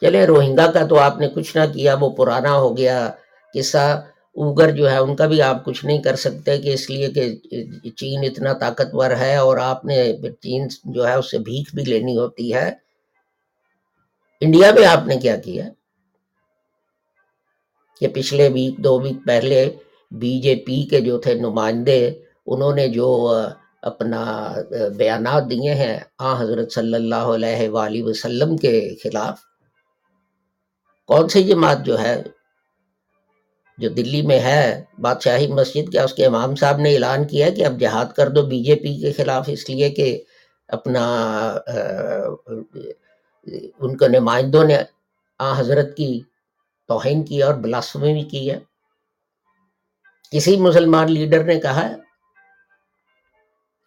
[0.00, 3.10] چلے روہنگا کا تو آپ نے کچھ نہ کیا، وہ پرانا ہو گیا۔
[3.54, 7.10] قصہ اوگر جو ہے، ان کا بھی آپ کچھ نہیں کر سکتے کہ اس لیے
[7.10, 7.36] کہ
[7.90, 12.16] چین اتنا طاقتور ہے اور آپ نے چین جو ہے اس سے بھیک بھی لینی
[12.16, 12.74] ہوتی ہے۔
[14.40, 15.64] انڈیا میں آپ نے کیا کیا؟
[18.00, 19.76] کہ پچھلے ویک دو ویک پہلے
[20.12, 22.00] بی جے پی کے جو تھے نمائندے،
[22.46, 23.08] انہوں نے جو
[23.90, 24.22] اپنا
[24.96, 29.36] بیانات دیے ہیں آ، حضرت صلی اللہ علیہ وآلہ وسلم کے خلاف،
[31.08, 32.16] کون سی جماعت جو ہے،
[33.78, 34.62] جو دلی میں ہے،
[35.00, 38.42] بادشاہی مسجد، کیا اس کے امام صاحب نے اعلان کیا کہ اب جہاد کر دو
[38.46, 40.06] بی جے پی کے خلاف، اس لیے کہ
[40.68, 41.04] اپنا
[43.80, 44.76] ان کے نمائندوں نے
[45.40, 46.10] آ، حضرت کی
[46.88, 48.58] توہین کی اور بلاسمی بھی کی ہے؟
[50.32, 51.94] کسی مسلمان لیڈر نے کہا ہے،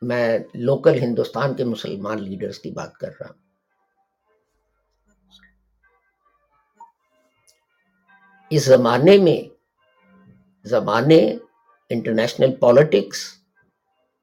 [0.02, 3.39] میں لوکل ہندوستان کے مسلمان لیڈرز کی بات کر رہا ہوں۔
[8.50, 9.50] اس زمانے میں،
[10.64, 11.36] زمانے
[11.89, 13.34] انٹرنیشنل پالیٹکس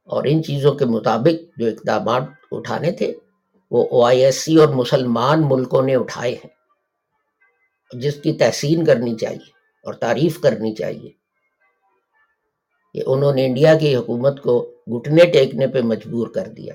[0.05, 3.14] اور ان چیزوں کے مطابق جو اقدامات اٹھانے تھے،
[3.71, 6.51] وہ او آئی ایس سی اور مسلمان ملکوں نے اٹھائے ہیں۔
[7.99, 9.51] جس کی تحسین کرنی چاہیے
[9.85, 11.18] اور تعریف کرنی چاہیے۔
[12.95, 16.74] کہ انہوں نے انڈیا کی حکومت کو گھٹنے ٹیکنے پہ مجبور کر دیا۔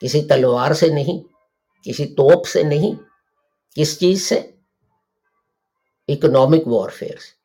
[0.00, 1.18] کسی تلوار سے نہیں،
[1.84, 2.94] کسی توپ سے نہیں،
[3.76, 4.40] کس چیز سے؟
[6.08, 7.40] اکنامک وارفیئر سے۔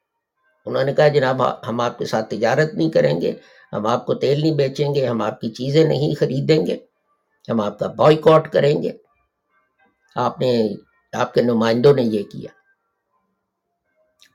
[0.65, 3.33] انہوں نے کہا، جناب، ہم آپ کے ساتھ تجارت نہیں کریں گے،
[3.73, 6.77] ہم آپ کو تیل نہیں بیچیں گے، ہم آپ کی چیزیں نہیں خریدیں گے،
[7.49, 8.91] ہم آپ کا بوائے کاٹ کریں گے۔
[10.15, 10.69] آپ نے،
[11.13, 12.49] آپ کے نمائندوں نے یہ کیا۔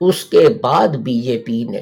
[0.01, 1.81] اس کے بعد بی جے پی نے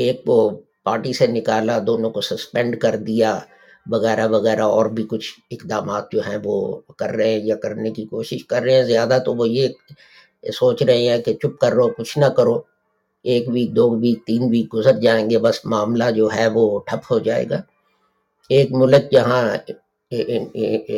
[0.00, 0.38] ایک وہ
[0.84, 3.38] پارٹی سے نکالا، دونوں کو سسپینڈ کر دیا،
[3.86, 6.56] وغیرہ وغیرہ، اور بھی کچھ اقدامات جو ہیں وہ
[6.98, 9.68] کر رہے ہیں یا کرنے کی کوشش کر رہے ہیں۔ زیادہ تو وہ یہ
[10.58, 12.60] سوچ رہے ہیں کہ چپ کر رہو کچھ نہ کرو،
[13.24, 17.10] ایک ویک دو ویک تین ویک گزر جائیں گے، بس معاملہ جو ہے وہ ٹھپ
[17.10, 17.60] ہو جائے گا۔
[18.50, 19.44] ایک ملک جہاں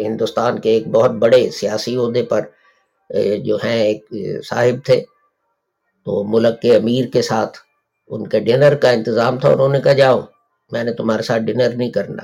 [0.02, 2.42] ہندوستان کے ایک بہت بڑے سیاسی عہدے پر
[3.44, 4.12] جو ہیں، ایک
[4.46, 5.00] صاحب تھے،
[6.06, 7.58] تو ملک کے امیر کے ساتھ
[8.10, 10.20] ان کے ڈنر کا انتظام تھا، انہوں نے کہا، جاؤ،
[10.70, 12.22] میں نے تمہارے ساتھ ڈنر نہیں کرنا۔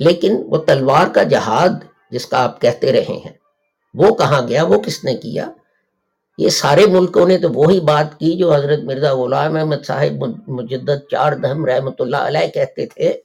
[0.00, 1.70] لیکن وہ تلوار کا جہاد
[2.10, 3.32] جس کا آپ کہتے رہے ہیں،
[3.94, 5.50] وہ کہاں گیا؟ وہ کس نے کیا؟
[6.38, 11.10] یہ سارے ملکوں نے تو وہی بات کی جو حضرت مرزا غلام احمد صاحب مجدد
[11.10, 13.20] چار دہم رحمۃ اللہ علیہ کہتے تھے۔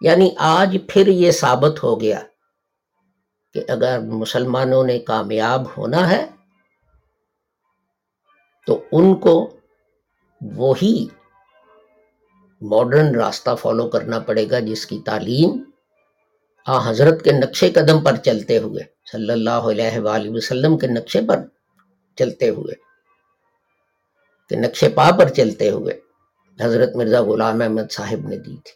[0.00, 2.20] یعنی آج پھر یہ ثابت ہو گیا
[3.54, 6.26] کہ اگر مسلمانوں نے کامیاب ہونا ہے،
[8.66, 9.34] تو ان کو
[10.40, 10.94] وہی
[12.62, 15.62] ماڈرن راستہ فالو کرنا پڑے گا جس کی تعلیم
[16.66, 18.82] آ حضرت کے نقشے قدم پر چلتے ہوئے،
[19.12, 21.38] صلی اللہ علیہ وآلہ وسلم کے نقشے پر
[22.18, 22.74] چلتے ہوئے
[24.50, 25.98] کہ نقشے پا پر چلتے ہوئے
[26.58, 28.74] حضرت مرزا غلام احمد صاحب نے دی تھی۔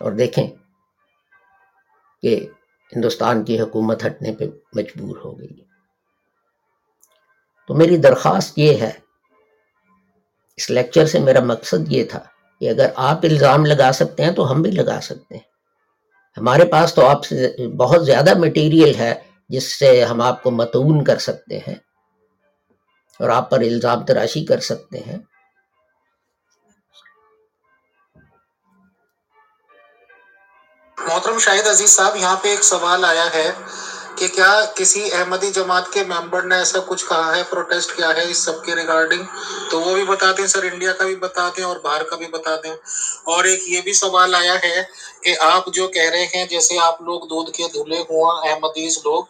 [0.00, 0.46] اور دیکھیں
[2.22, 2.48] کہ
[2.96, 5.64] ہندوستان کی حکومت ہٹنے پہ مجبور ہو گئی۔
[7.68, 8.90] تو میری درخواست یہ ہے،
[10.56, 12.20] اس لیکچر سے میرا مقصد یہ تھا
[12.60, 15.54] کہ اگر آپ الزام لگا سکتے ہیں تو ہم بھی لگا سکتے ہیں۔
[16.36, 19.14] ہمارے پاس تو آپ سے بہت زیادہ مٹیریل ہے
[19.48, 21.74] جس سے ہم آپ کو متون کر سکتے ہیں
[23.20, 25.18] اور آپ پر الزام تراشی کر سکتے ہیں۔
[31.06, 33.50] محترم شاہد عزیز صاحب، یہاں پہ ایک سوال آیا ہے
[34.16, 38.22] کہ کیا کسی احمدی جماعت کے ممبر نے ایسا کچھ کہا ہے، پروٹیسٹ کیا ہے
[38.30, 39.24] اس سب کے ریگارڈنگ
[39.70, 42.26] تو وہ بھی بتا دیں سر انڈیا کا بھی بتا دیں اور باہر کا بھی
[42.32, 42.72] بتا دیں
[43.32, 44.82] اور ایک یہ بھی سوال آیا ہے
[45.22, 49.24] کہ آپ جو کہہ رہے ہیں، جیسے آپ لوگ دودھ کے دھلے ہوا احمدیز لوگ،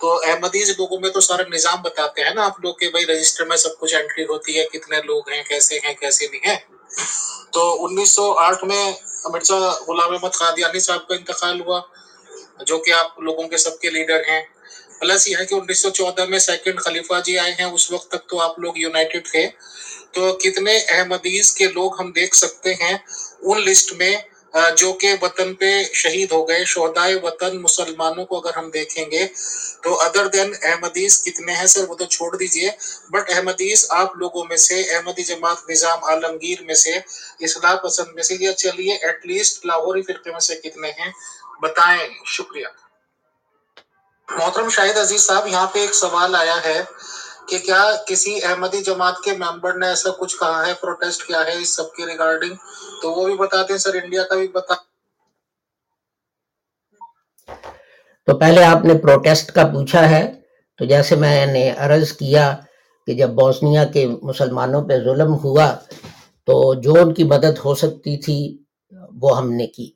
[0.00, 3.44] تو احمدیز لوگوں میں تو سارا نظام بتاتے ہیں نا آپ لوگ کہ بھائی رجسٹر
[3.44, 6.58] میں سب کچھ انٹری ہوتی ہے، کتنے لوگ ہیں، کیسے ہیں، کیسے نہیں ہیں؟
[7.52, 8.92] تو انیس سو آٹھ میں
[9.28, 9.56] مرزا
[9.88, 11.80] غلام احمد قادیانی صاحب کا انتقال ہوا،
[12.66, 14.42] جو کہ آپ لوگوں کے سب کے لیڈر ہیں۔
[15.00, 18.10] پلس یہ ہے کہ انیس سو چودہ میں سیکنڈ خلیفہ جی آئے ہیں، اس وقت
[18.10, 19.48] تک تو آپ لوگ یونائٹڈ تھے۔
[20.12, 22.98] تو کتنے احمدیز کے لوگ ہم دیکھ سکتے ہیں،
[23.42, 24.16] ان لسٹ میں
[24.76, 29.28] جو کہ وطن پہ شہید ہو گئے، شہدائے وطن مسلمانوں کو اگر ہم دیکھیں گے
[29.82, 32.70] تو ادر دین احمدیز کتنے ہیں سر؟ وہ تو چھوڑ دیجیے۔
[33.10, 36.92] بٹ احمدیز آپ لوگوں میں سے، احمدی جماعت نظام عالمگیر میں سے،
[37.40, 41.12] اصلاح پسند میں سے یہ چلیے ایٹ لیسٹ لاہوری فرقے میں سے کتنے ہیں؟
[41.60, 42.66] بتائیں، شکریہ۔
[44.28, 46.82] محترم شاہد عزیز صاحب، یہاں پہ ایک سوال آیا ہے۔
[47.48, 51.56] کہ کیا کسی احمدی جماعت کے ممبر نے ایسا کچھ کہا ہے، پروٹیسٹ کیا ہے
[51.58, 52.54] اس سب کے ریگارڈنگ
[53.02, 54.74] تو وہ بھی بتاتے ہیں، سر انڈیا کا بھی بتا
[58.28, 60.22] تو پہلے آپ نے پروٹیسٹ کا پوچھا ہے،
[60.78, 62.54] تو جیسے میں نے عرض کیا
[63.08, 65.68] کہ جب بوسنیا کے مسلمانوں پہ ظلم ہوا،
[66.48, 68.40] تو جو ان کی مدد ہو سکتی تھی،
[69.22, 69.90] وہ ہم نے کی۔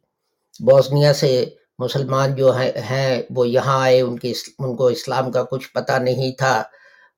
[0.60, 1.32] بوسنیا سے
[1.78, 2.52] مسلمان جو
[2.90, 6.62] ہیں وہ یہاں آئے، ان کے ان کو اسلام کا کچھ پتہ نہیں تھا۔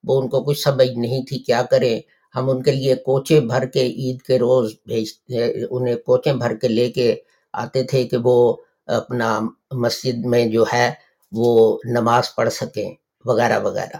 [0.04, 2.00] وہ ان کو کچھ سمجھ نہیں تھی کیا کریں۔
[2.34, 5.34] ہم ان کے لیے کوچے بھر کے عید کے روز بھیج
[5.70, 7.14] انہیں کوچے بھر کے لے کے
[7.52, 9.40] آتے تھے کہ وہ اپنا
[9.70, 10.90] مسجد میں جو ہے
[11.32, 12.94] وہ نماز پڑھ سکیں،
[13.24, 13.96] وغیرہ وغیرہ۔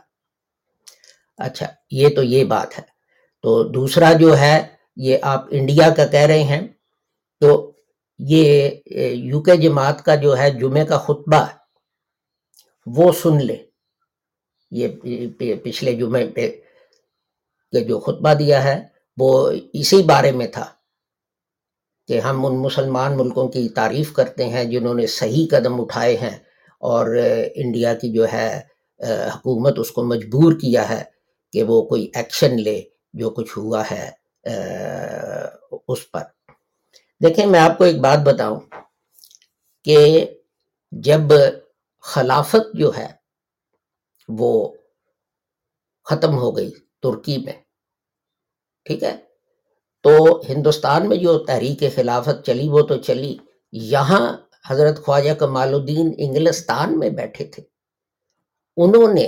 [1.39, 2.85] اچھا یہ تو یہ بات ہے۔
[3.43, 6.69] تو دوسرا جو ہے، یہ آپ انڈیا کا کہہ رہے ہیں۔
[7.41, 7.73] تو
[8.19, 8.71] یہ
[9.13, 11.47] یو کے جماعت کا جو ہے جمعہ کا خطبہ
[12.87, 13.57] وہ سن لے
[14.73, 14.89] یہ
[15.65, 16.51] پچھلے جمعے پہ
[17.73, 18.83] جو خطبہ دیا ہے
[19.17, 20.65] وہ اسی بارے میں تھا
[22.09, 26.37] کہ ہم ان مسلمان ملکوں کی تعریف کرتے ہیں جنہوں نے صحیح قدم اٹھائے ہیں
[26.83, 27.17] اور
[27.55, 28.61] انڈیا کی جو ہے
[29.35, 31.03] حکومت اس کو مجبور کیا ہے
[31.53, 32.81] کہ وہ کوئی ایکشن لے
[33.15, 34.11] جو کچھ ہوا ہے
[35.89, 36.23] اس پر۔
[37.21, 38.61] دیکھیں، میں آپ کو ایک بات بتاؤں
[39.85, 40.27] کہ
[40.93, 41.33] جب
[42.05, 43.22] خلافت جو ہے
[44.29, 44.75] وہ
[46.05, 46.71] ختم ہو گئی
[47.03, 47.63] ترکی میں۔
[48.85, 49.17] ٹھیک ہے؟
[50.03, 53.37] تو ہندوستان میں جو تحریک خلافت چلی، وہ تو چلی۔
[53.73, 57.63] یہاں حضرت خواجہ کمال الدین انگلستان میں بیٹھے تھے۔
[58.77, 59.25] انہوں نے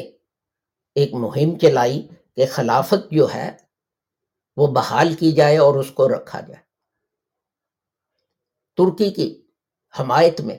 [0.94, 3.52] ایک مہم چلائی کہ خلافت جو ہے،
[4.56, 6.62] وہ بحال کی جائے اور اس کو رکھا جائے۔
[8.76, 9.42] ترکی کی
[10.00, 10.58] حمایت میں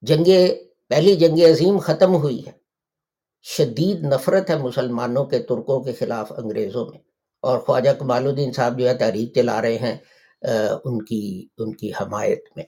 [0.00, 0.24] جنگ
[0.88, 2.57] پہلی جنگ عظیم ختم ہوئی ہے۔
[3.44, 6.98] شدید نفرت ہے مسلمانوں کے ترکوں کے خلاف انگریزوں میں۔
[7.42, 9.96] اور خواجہ کمال الدین صاحب جو ہے تحریک چلا رہے ہیں
[10.84, 12.64] ان کی ان کی حمایت میں۔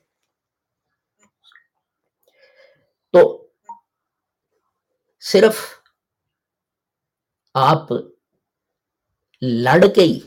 [3.14, 3.22] تو
[5.22, 5.60] صرف
[7.54, 7.92] آپ
[9.42, 10.18] لڑ کے ہی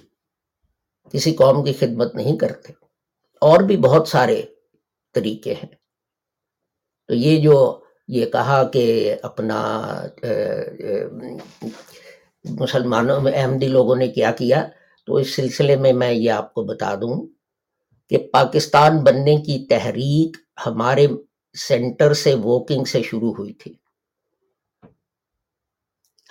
[1.14, 2.74] کسی قوم کی خدمت نہیں کرتے،
[3.42, 4.42] اور بھی بہت سارے
[5.16, 5.70] طریقے ہیں۔
[7.10, 9.60] تو یہ جو یہ کہا کہ اپنا
[12.46, 14.66] مسلمانوں میں احمدی لوگوں نے کیا کیا،
[15.06, 17.16] تو اس سلسلے میں میں یہ آپ کو بتا دوں
[18.10, 21.08] کہ پاکستان بننے کی تحریک ہمارے
[21.56, 23.74] سینٹر سے ووکنگ سے شروع ہوئی تھی۔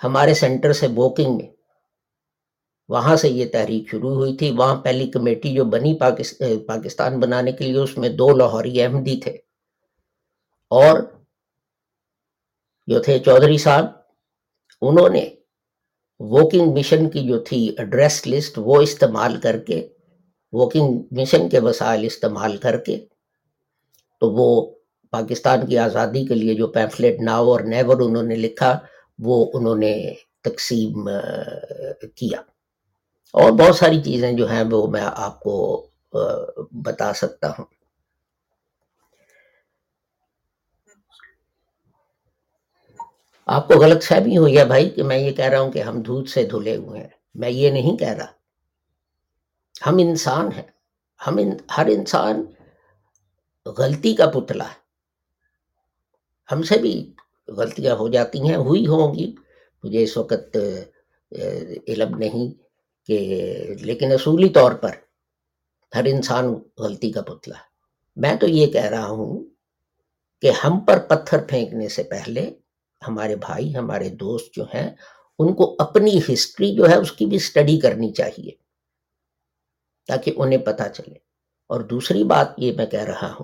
[0.03, 1.51] ہمارے سینٹر سے ووکنگ میں
[2.89, 5.93] وہاں سے یہ تحریک شروع ہوئی تھی۔ وہاں پہلی کمیٹی جو بنی
[6.67, 9.37] پاکستان بنانے کے لیے، اس میں دو لاہوری احمدی تھے
[10.71, 10.99] اور
[12.87, 13.85] جو تھے چودھری صاحب
[14.81, 15.29] انہوں نے
[16.19, 19.87] ووکنگ مشن کی جو تھی ایڈریس لسٹ وہ استعمال کر کے
[20.51, 23.05] ووکنگ مشن کے وسائل استعمال کر کے،
[24.19, 24.75] تو وہ
[25.11, 28.79] پاکستان کی آزادی کے لیے جو پیمفلیٹ ناو اور نیور انہوں نے لکھا،
[29.19, 31.09] وہ انہوں نے تقسیم
[32.15, 32.41] کیا۔
[33.33, 35.87] اور بہت ساری چیزیں جو ہیں، وہ میں آپ کو
[36.71, 37.82] بتا سکتا ہوں۔
[43.45, 46.01] آپ کو غلط فہمی ہوئی ہے بھائی کہ میں یہ کہہ رہا ہوں کہ ہم
[46.01, 48.25] دودھ سے دھلے ہوئے ہیں۔ میں یہ نہیں کہہ رہا۔
[49.85, 50.63] ہم انسان ہیں۔
[51.27, 52.45] ہم ان، ہر انسان
[53.65, 54.79] غلطی کا پتلا ہے۔
[56.51, 57.13] ہم سے بھی
[57.47, 59.35] غلطیاں ہو جاتی ہیں، ہوئی ہوں گی۔
[59.83, 60.57] مجھے اس وقت
[61.87, 62.53] علم نہیں
[63.07, 63.47] کہ،
[63.81, 64.91] لیکن اصولی طور پر
[65.95, 67.73] ہر انسان غلطی کا پتلا ہے۔
[68.15, 69.43] میں تو یہ کہہ رہا ہوں
[70.41, 72.53] کہ ہم پر پتھر پھینکنے سے پہلے
[73.07, 74.95] ہمارے بھائی، ہمارے دوست جو ہیں،
[75.39, 78.51] ان کو اپنی ہسٹری جو ہے، اس کی بھی سٹڈی کرنی چاہیے
[80.07, 81.13] تاکہ انہیں پتا چلے۔
[81.67, 83.43] اور دوسری بات یہ میں کہہ رہا ہوں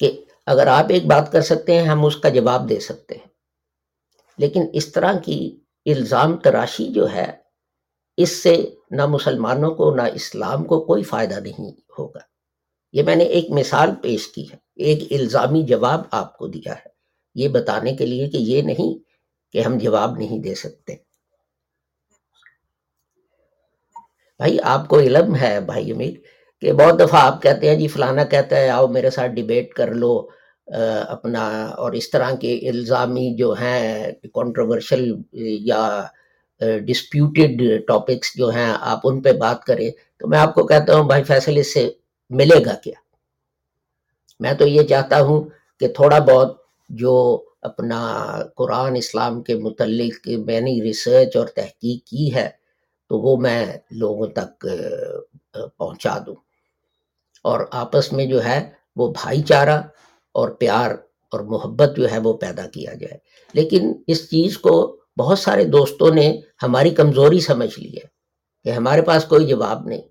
[0.00, 3.26] کہ اگر آپ ایک بات کر سکتے ہیں، ہم اس کا جواب دے سکتے ہیں۔
[4.38, 7.32] لیکن اس طرح کی الزام تراشی جو ہے،
[8.16, 12.18] اس سے نہ مسلمانوں کو، نہ اسلام کو کوئی فائدہ نہیں ہوگا۔
[12.92, 16.91] یہ میں نے ایک مثال پیش کی ہے، ایک الزامی جواب آپ کو دیا ہے۔
[17.36, 18.98] یہ بتانے کے لیے کہ یہ نہیں
[19.54, 20.94] کہ ہم جواب نہیں دے سکتے۔
[24.40, 26.14] بھائی، آپ کو علم ہے بھائی امیر
[26.62, 29.94] کہ بہت دفعہ آپ کہتے ہیں جی فلانا کہتا ہے، آؤ میرے ساتھ ڈیبیٹ کر
[29.94, 30.14] لو
[31.08, 31.44] اپنا
[31.78, 35.82] اور اس طرح کے الزامی جو ہیں کنٹروورشل یا
[36.60, 39.90] ڈسپیوٹیڈ ٹاپکس جو ہیں، آپ ان پہ بات کریں
[40.20, 41.88] تو میں آپ کو کہتا ہوں، بھائی فیصل اس سے
[42.30, 43.00] ملے گا کیا؟
[44.40, 45.48] میں تو یہ چاہتا ہوں
[45.80, 46.56] کہ تھوڑا بہت
[46.92, 52.50] جو اپنا قرآن اسلام کے متعلق میں نے ریسرچ اور تحقیق کی ہے،
[53.08, 54.66] تو وہ میں لوگوں تک
[55.76, 56.34] پہنچا دوں۔
[57.44, 59.82] اور آپس میں جو ہے، وہ بھائی چارہ
[60.34, 60.90] اور پیار
[61.32, 63.18] اور محبت جو ہے، وہ پیدا کیا جائے۔
[63.52, 68.06] لیکن اس چیز کو بہت سارے دوستوں نے ہماری کمزوری سمجھ لی ہے
[68.64, 70.02] کہ ہمارے پاس کوئی جواب نہیں۔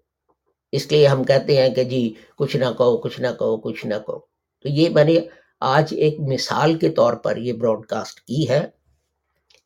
[0.71, 3.95] اس لیے ہم کہتے ہیں کہ جی کچھ نہ کہو، کچھ نہ کہو، کچھ نہ
[3.95, 4.19] کہو۔
[4.61, 5.15] تو یہ میں نے
[5.61, 8.65] آج ایک مثال کے طور پر یہ براڈ کاسٹ کی ہے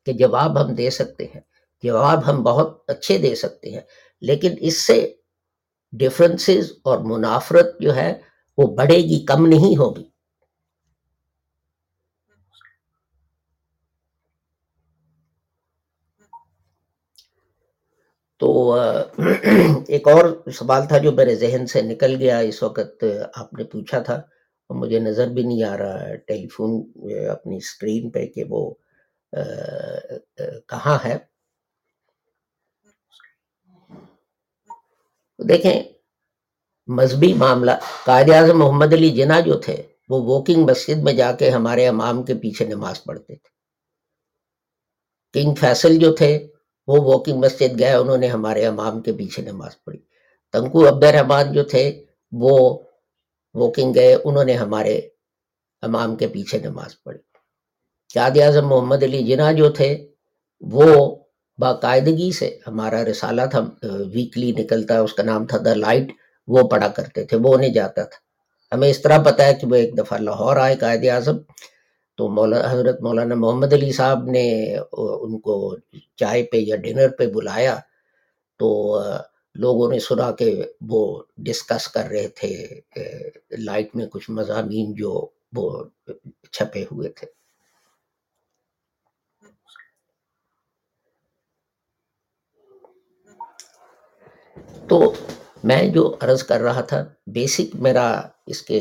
[0.08, 1.42] کہ جواب ہم دے سکتے ہیں،
[1.84, 3.82] جواب ہم بہت اچھے دے سکتے ہیں،
[4.22, 4.98] لیکن اس سے
[5.94, 8.12] ڈفرنسز اور منافرت جو ہے
[8.58, 10.04] وہ بڑھے گی، کم نہیں ہوگی۔
[18.42, 18.74] تو
[19.88, 23.04] ایک اور سوال تھا جو میرے ذہن سے نکل گیا، اس وقت
[23.34, 24.22] آپ نے پوچھا تھا۔
[24.70, 26.72] مجھے نظر بھی نہیں آ رہا ٹیلی فون
[27.30, 28.74] اپنی اسکرین پہ کہ وہ
[30.70, 31.18] کہاں ہے۔
[35.40, 35.84] دیکھیں،
[36.88, 37.72] مذہبی معاملہ،
[38.06, 42.24] قائد اعظم محمد علی جناح جو تھے، وہ واکنگ مسجد میں جا کے ہمارے امام
[42.24, 43.50] کے پیچھے نماز پڑھتے تھے۔
[45.34, 46.48] کنگ فیصل جو تھے،
[46.88, 50.00] وہ واکنگ مسجد گئے، انہوں نے ہمارے امام کے پیچھے نماز پڑھی۔
[50.54, 52.85] تنکو عبد الرحمان جو تھے، وہ
[53.56, 54.96] واکنگ گئے، انہوں نے ہمارے
[55.82, 57.20] امام کے پیچھے نماز پڑھی۔
[58.14, 60.08] قائد اعظم محمد علی جناح جو تھے،
[60.62, 61.16] وہ
[61.58, 63.62] باقاعدگی سے ہمارا رسالہ تھا
[64.14, 66.12] ویکلی نکلتا، اس کا نام تھا دا لائٹ
[66.48, 68.20] وہ پڑھا کرتے تھے، وہ نہیں جاتا تھا۔
[68.76, 71.38] ہمیں اس طرح پتا ہے کہ وہ ایک دفعہ لاہور آئے قائد اعظم۔
[72.18, 75.76] تو مولانا حضرت مولانا محمد علی صاحب نے ان کو
[76.16, 77.76] چائے پہ یا ڈنر پہ بلایا۔
[78.60, 78.68] تو
[79.56, 82.82] لوگوں نے سنا کہ وہ ڈسکس کر رہے تھے
[83.58, 85.84] لائٹ میں کچھ مضامین جو وہ
[86.52, 87.28] چھپے ہوئے تھے۔
[94.90, 95.14] تو
[95.64, 98.08] میں جو عرض کر رہا تھا بیسک میرا
[98.48, 98.80] اس کے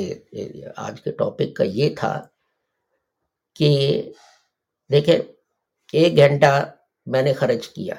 [0.76, 2.26] آج کے ٹاپک کا یہ تھا
[3.56, 3.70] کہ
[4.90, 5.18] دیکھیں،
[5.92, 6.52] ایک گھنٹہ
[7.06, 7.94] میں نے خرچ کیا۔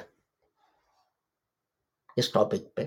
[2.16, 2.84] اس ٹاپک پہ۔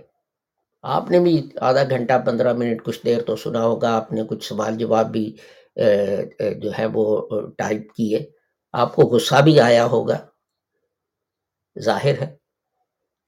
[0.84, 4.44] آپ نے بھی آدھا گھنٹہ پندرہ منٹ کچھ دیر تو سنا ہوگا، آپ نے کچھ
[4.48, 5.26] سوال جواب بھی
[6.62, 7.06] جو ہے وہ
[7.58, 8.20] ٹائپ کیے۔
[8.74, 10.18] آپ کو غصہ بھی آیا ہوگا،
[11.80, 12.36] ظاہر ہے۔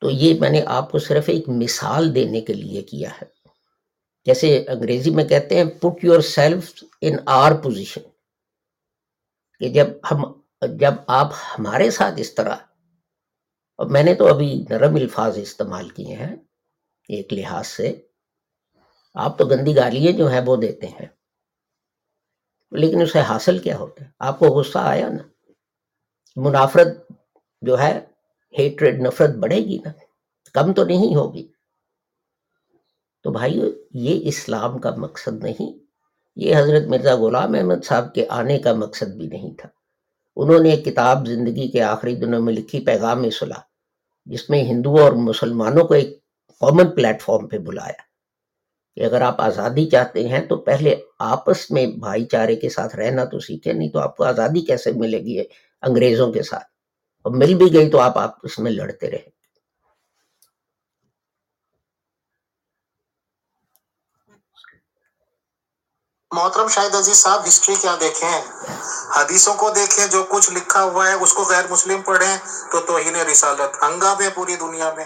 [0.02, 3.26] تو یہ میں نے آپ کو صرف ایک مثال دینے کے لیے کیا ہے۔
[4.26, 8.02] جیسے انگریزی میں کہتے ہیں put yourself in your position
[9.62, 10.24] کہ جب ہم،
[10.80, 12.56] جب آپ ہمارے ساتھ اس طرح
[13.82, 16.36] اور میں نے تو ابھی نرم الفاظ استعمال کیے ہیں
[17.08, 18.02] ایک لحاظ سے۔
[19.14, 21.06] آپ تو گندی گالیاں جو ہیں وہ دیتے ہیں۔
[22.72, 25.52] لیکن اسے حاصل کیا ہوتا ہے؟ آپ کو غصہ آیا نا؟
[26.36, 27.12] منافرت
[27.62, 28.00] جو ہے
[28.60, 29.92] ہیٹریڈ نفرت بڑھے گی نا؟
[30.54, 31.48] کم تو نہیں ہوگی۔
[33.24, 33.62] تو بھائی
[33.94, 35.80] یہ اسلام کا مقصد نہیں۔
[36.36, 39.70] یہ حضرت مرزا غلام احمد صاحب کے آنے کا مقصد بھی نہیں تھا۔
[40.36, 43.71] انہوں نے ایک کتاب زندگی کے آخری دنوں میں لکھی، پیغام صلاح
[44.26, 46.20] جس میں ہندوؤں اور مسلمانوں کو ایک
[46.60, 48.12] کامن پلیٹ فارم پہ بلایا۔
[48.96, 53.26] کہ اگر آپ آزادی چاہتے ہیں تو پہلے آپس میں بھائی چارے کے ساتھ رہنا
[53.26, 55.44] تو سیکھیں، نہیں تو آپ کو آزادی کیسے ملے گی
[55.82, 56.64] انگریزوں کے ساتھ؟
[57.24, 59.41] اور مل بھی گئی تو آپ آپس میں لڑتے رہے
[66.34, 68.42] محترم شاہد عزیز صاحب ہسٹری کیا دیکھیں؟
[69.16, 72.38] حدیثوں کو دیکھیں، جو کچھ لکھا ہوا ہے، اس کو غیر مسلم پڑھیں
[72.72, 75.06] تو توہین رسالت، ہنگامے پوری دنیا میں۔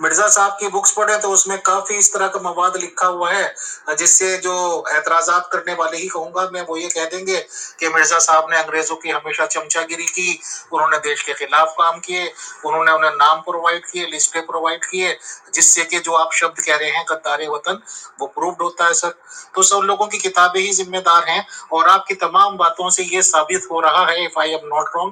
[0.00, 3.34] مرزا صاحب کی بکس پڑھیں تو اس میں کافی اس طرح کا مواد لکھا ہوا
[3.34, 7.26] ہے، جس سے جو اعتراضات کرنے والے ہی کہوں گا، میں وہ یہ کہہ دیں
[7.26, 7.42] گے
[7.76, 10.36] کہ مرزا صاحب نے انگریزوں کی ہمیشہ چمچا گیری کی،
[10.70, 12.22] انہوں نے دیش کے خلاف کام کیے،
[12.64, 15.14] انہوں نے انہیں نام پرووائڈ کیے لسٹیں پرووائڈ کیے،
[15.52, 17.76] جس سے کہ جو آپ شبد کہہ رہے ہیں قدار وطن،
[18.20, 19.10] وہ پروفڈ ہوتا ہے سر۔
[19.52, 21.38] تو سب لوگوں کی کتابیں ہی ذمہ دار ہیں
[21.68, 24.96] اور آپ کی تمام باتوں سے یہ ثابت ہو رہا ہے if I am not
[24.96, 25.10] wrong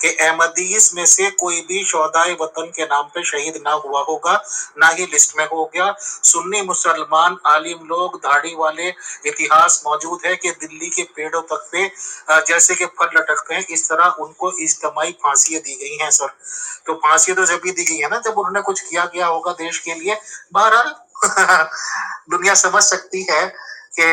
[0.00, 4.31] کہ احمدیس میں سے کوئی بھی شہدائے وطن کے نام پہ شہید نہ ہوا ہوگا۔
[4.76, 5.92] نہ ہی لسٹ میں ہو گیا۔
[6.22, 8.88] سنی مسلمان عالم لوگ دھاڑی والے
[9.24, 11.88] اتہاس موجود ہے کہ دلی کے پیڑوں تک پہ
[12.46, 16.26] جیسے کہ پھل لٹکتے ہیں، اس طرح ان کو اجتماعی پھانسیاں دی گئی ہیں، سر۔
[16.84, 19.28] تو پھانسی تو جب بھی دی گئی ہے نا، جب انہوں نے کچھ کیا گیا
[19.28, 20.14] ہوگا دیش کے لیے۔
[20.52, 20.92] بہرحال
[22.32, 23.48] دنیا سمجھ سکتی ہے
[23.96, 24.06] کہ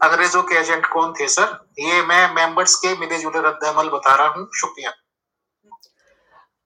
[0.00, 1.46] انگریزوں کے ایجنٹ کون تھے، سر۔
[1.76, 4.88] یہ میں ممبرس کے ملے جلے رد عمل بتا رہا ہوں۔ شکریہ۔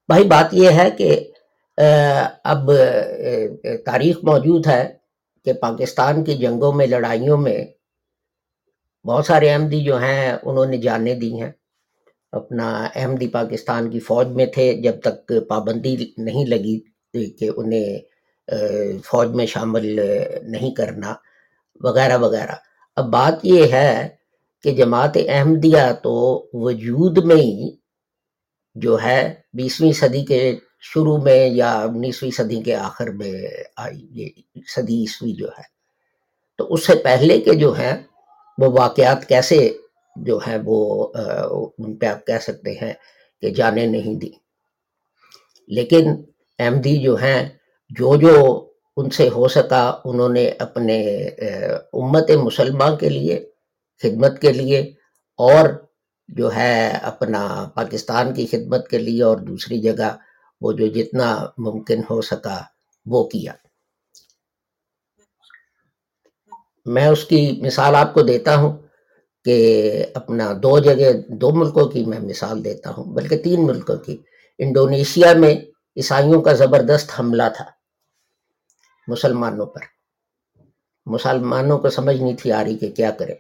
[0.09, 1.32] بھائی، بات یہ ہے کہ
[1.79, 2.71] اب
[3.87, 4.93] تاریخ موجود ہے
[5.45, 7.65] کہ پاکستان کی جنگوں میں، لڑائیوں میں
[9.05, 11.51] بہت سارے احمدی جو ہیں، انہوں نے جانے دی ہیں۔
[12.33, 16.79] اپنا احمدی پاکستان کی فوج میں تھے، جب تک پابندی نہیں لگی
[17.39, 17.99] کہ انہیں
[19.05, 19.87] فوج میں شامل
[20.43, 21.15] نہیں کرنا،
[21.81, 22.55] وغیرہ وغیرہ۔
[22.97, 24.09] اب بات یہ ہے
[24.65, 26.15] کہ جماعت احمدیہ تو
[26.53, 27.71] وجود میں ہی
[28.75, 33.33] جو ہے، بیسویں صدی کے شروع میں یا انیسویں صدی کے آخر میں
[33.77, 34.29] آئی، یہ
[34.75, 35.63] صدی عیسوی جو ہے۔
[36.59, 37.97] تو اس سے پہلے کے جو ہیں،
[38.59, 39.59] وہ واقعات کیسے
[40.17, 40.79] جو ہیں، وہ
[41.79, 42.93] ان پہ آپ کہہ سکتے ہیں
[43.43, 44.31] کہ جانے نہیں دی
[45.71, 46.11] لیکن
[46.59, 47.49] احمدی جو ہیں،
[47.91, 48.35] جو جو
[48.97, 50.99] ان سے ہو سکا، انہوں نے اپنے
[51.93, 53.39] امت مسلمہ کے لیے،
[54.03, 54.81] خدمت کے لیے،
[55.39, 55.69] اور
[56.29, 57.43] جو ہے اپنا
[57.75, 60.11] پاکستان کی خدمت کے لیے اور دوسری جگہ
[60.63, 62.61] وہ جو جتنا ممکن ہو سکا
[63.07, 63.53] وہ کیا۔
[66.87, 68.73] میں اس کی مثال آپ کو دیتا ہوں
[69.45, 69.57] کہ
[70.15, 74.17] اپنا دو جگہ، دو ملکوں کی میں مثال دیتا ہوں، بلکہ تین ملکوں کی۔
[74.59, 75.55] انڈونیشیا میں
[75.97, 77.65] عیسائیوں کا زبردست حملہ تھا
[79.09, 79.81] مسلمانوں پر۔
[81.07, 83.35] مسلمانوں کو سمجھ نہیں تھی آ رہی کہ کیا کرے۔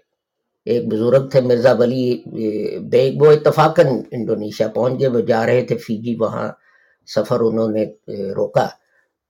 [0.65, 2.23] ایک بزرگ تھے مرزا ولی
[2.79, 6.49] بیگ وہ اتفاقاً انڈونیشیا پہنچ گئے، وہ جا رہے تھے فیجی وہاں
[7.07, 7.85] سفر انہوں نے
[8.33, 8.69] روکا۔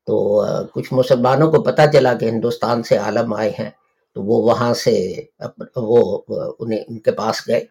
[0.06, 0.44] تو
[0.74, 3.70] کچھ مسلمانوں کو پتہ چلا کہ ہندوستان سے عالم آئے ہیں،
[4.14, 5.22] تو وہ وہاں سے
[5.76, 6.22] وہ
[6.58, 7.64] انہیں، ان کے پاس گئے۔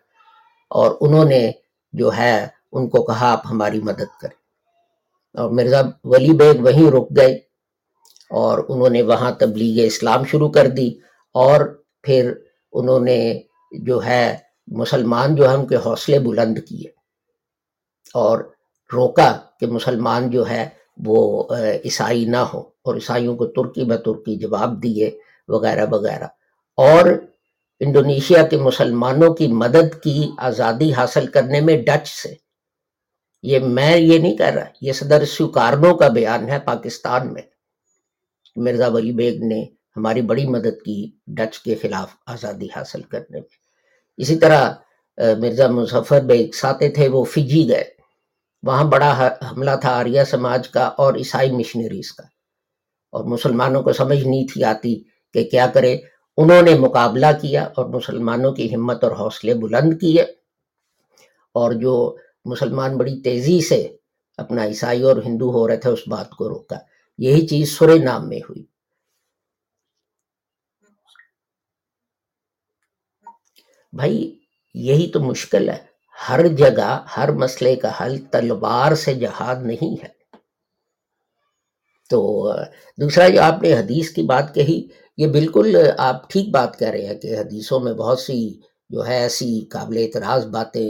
[0.70, 1.52] اور انہوں نے
[1.94, 4.42] جو ہے، ان کو کہا، آپ ہماری مدد کریں۔
[5.38, 7.34] اور مرزا ولی بیگ وہیں رک گئے
[8.30, 10.92] اور انہوں نے وہاں تبلیغ اسلام شروع کر دی۔
[11.34, 12.34] اور پھر
[12.72, 13.42] انہوں نے
[13.72, 14.38] جو ہے،
[14.68, 16.90] مسلمان جو ہے ان کے حوصلے بلند کیے۔
[18.14, 18.52] اور
[18.94, 21.44] روکا کہ مسلمان جو ہے وہ
[21.86, 26.28] عیسائی نہ ہو اور عیسائیوں کو ترکی بترکی جواب دیے وغیرہ وغیرہ۔
[26.78, 27.06] اور
[27.80, 32.34] انڈونیشیا کے مسلمانوں کی مدد کی آزادی حاصل کرنے میں ڈچ سے۔
[33.44, 37.42] یہ میں یہ نہیں کہہ رہا، یہ صدر سکارنوں کا بیان ہے پاکستان میں۔
[38.56, 39.66] مرزا ولی بیگ نے
[39.98, 43.50] ہماری بڑی مدد کی ڈچ کے خلاف آزادی حاصل کرنے میں۔
[44.18, 44.74] اسی طرح
[45.18, 48.01] مرزا مظفر بیگ ساتے تھے، وہ فجی گئے۔
[48.64, 52.24] وہاں بڑا حملہ تھا آریہ سماج کا اور عیسائی مشنریز کا۔
[53.12, 55.98] اور مسلمانوں کو سمجھ نہیں تھی آتی کہ کیا کرے۔
[56.38, 60.22] انہوں نے مقابلہ کیا اور مسلمانوں کی ہمت اور حوصلے بلند کیے۔
[61.54, 63.96] اور جو مسلمان بڑی تیزی سے
[64.38, 66.78] اپنا عیسائی اور ہندو ہو رہے تھے، اس بات کو روکا۔
[67.18, 68.66] یہی چیز سورے نام میں ہوئی۔
[73.94, 74.40] بھائی،
[74.74, 75.91] یہی تو مشکل ہے۔
[76.28, 80.10] ہر جگہ، ہر مسئلے کا حل تلوار سے جہاد نہیں ہے۔
[82.10, 82.20] تو،
[82.98, 84.82] دوسرا، جو آپ نے حدیث کی بات کہی،
[85.18, 88.40] یہ بالکل آپ ٹھیک بات کہہ رہے ہیں کہ حدیثوں میں بہت سی
[88.90, 90.90] جو ہے ایسی قابل اعتراض باتیں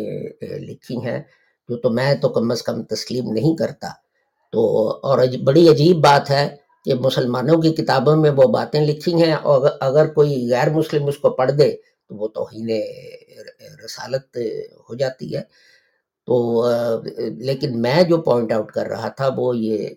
[0.60, 1.20] لکھی ہیں
[1.70, 3.90] جو تو میں تو کم از کم تسلیم نہیں کرتا۔
[4.54, 4.62] تو،
[5.04, 6.48] اور بڑی عجیب بات ہے
[6.86, 11.18] کہ مسلمانوں کی کتابوں میں وہ باتیں لکھی ہیں، اور اگر کوئی غیر مسلم اس
[11.18, 11.70] کو پڑھ دے
[12.12, 12.70] تو وہ توہین
[13.86, 14.38] رسالت
[14.90, 15.42] ہو جاتی ہے۔
[16.26, 16.66] تو،
[17.40, 19.90] لیکن میں جو پوائنٹ آؤٹ کر رہا تھا، وہ یہ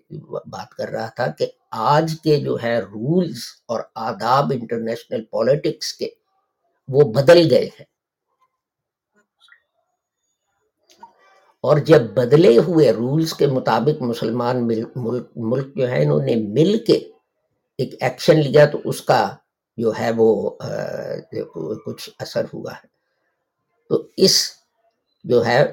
[0.45, 6.09] بات کر رہا تھا کہ آج کے جو ہے رولز اور آداب انٹرنیشنل پولیٹکس کے،
[6.87, 7.85] وہ بدل گئے ہیں۔
[11.61, 14.67] اور جب بدلے ہوئے رولز کے مطابق مسلمان
[15.35, 16.93] ملک جو ہے، انہوں نے مل کے
[17.77, 19.35] ایک ایکشن لیا، تو اس کا
[19.77, 20.49] جو ہے وہ
[21.85, 22.87] کچھ اثر ہوا ہے۔
[23.89, 24.35] تو اس
[25.25, 25.63] جو ہے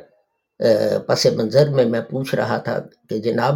[1.07, 3.55] پس منظر میں میں پوچھ رہا تھا کہ جناب،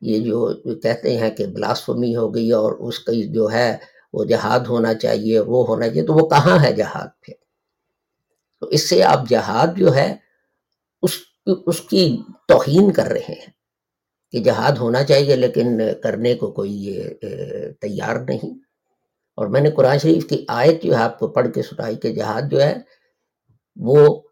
[0.00, 0.38] یہ جو
[0.82, 3.76] کہتے ہیں کہ بلاسفمی ہو گئی اور اس کی جو ہے
[4.12, 7.34] وہ جہاد ہونا چاہیے، وہ ہونا چاہیے، تو وہ کہاں ہے جہاد پھر؟
[8.60, 10.14] تو اس سے آپ جہاد جو ہے،
[11.02, 11.18] اس
[11.66, 12.04] اس کی
[12.48, 13.52] توہین کر رہے ہیں
[14.32, 17.02] کہ جہاد ہونا چاہیے لیکن کرنے کو کوئی یہ
[17.80, 18.58] تیار نہیں۔
[19.38, 22.12] اور میں نے قرآن شریف کی آیت جو ہے آپ کو پڑھ کے سنائی کہ
[22.12, 22.74] جہاد جو ہے
[23.76, 24.22] وہ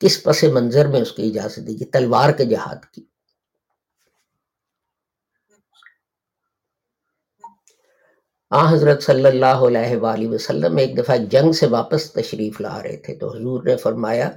[0.00, 3.04] کس پس منظر میں اس کی اجازت دی گی تلوار کے جہاد کی۔
[8.50, 12.96] آ حضرت صلی اللہ علیہ وآلہ وسلم ایک دفعہ جنگ سے واپس تشریف لا رہے
[12.96, 14.30] تھے تو حضور نے فرمایا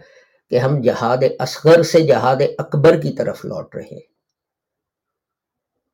[0.51, 4.05] کہ ہم جہاد اصغر سے جہاد اکبر کی طرف لوٹ رہے ہیں۔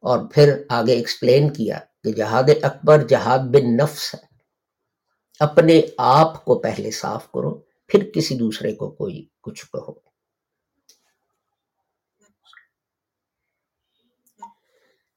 [0.03, 4.31] اور پھر آگے ایکسپلین کیا کہ جہاد اکبر، جہاد بن نفس ہے۔
[5.39, 9.93] اپنے آپ کو پہلے صاف کرو، پھر کسی دوسرے کو کوئی کچھ کہو۔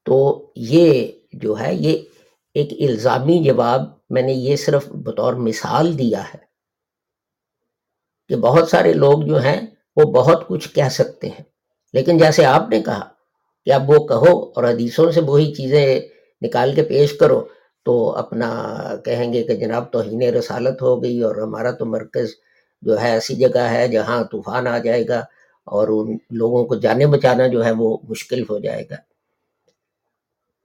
[0.05, 1.99] تو یہ جو ہے، یہ
[2.55, 3.81] ایک الزامی جواب
[4.11, 6.39] میں نے یہ صرف بطور مثال دیا ہے
[8.29, 9.61] کہ بہت سارے لوگ جو ہیں،
[9.97, 11.43] وہ بہت کچھ کہہ سکتے ہیں۔
[11.93, 13.13] لیکن جیسے آپ نے کہا
[13.65, 16.01] کہ اب وہ کہو اور حدیثوں سے وہی چیزیں
[16.45, 17.45] نکال کے پیش کرو
[17.87, 18.49] تو اپنا
[19.05, 22.31] کہیں گے کہ جناب توہین رسالت ہو گئی اور ہمارا تو مرکز
[22.83, 25.19] جو ہے ایسی جگہ ہے جہاں طوفان آ جائے گا
[25.65, 28.97] اور ان لوگوں کو جانے بچانا جو ہے وہ مشکل ہو جائے گا۔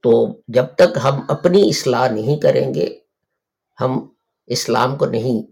[0.03, 2.99] تو جب تک ہم اپنی اصلاح نہیں کریں گے،
[3.81, 4.10] ہم
[4.47, 5.51] اسلام کو نہیں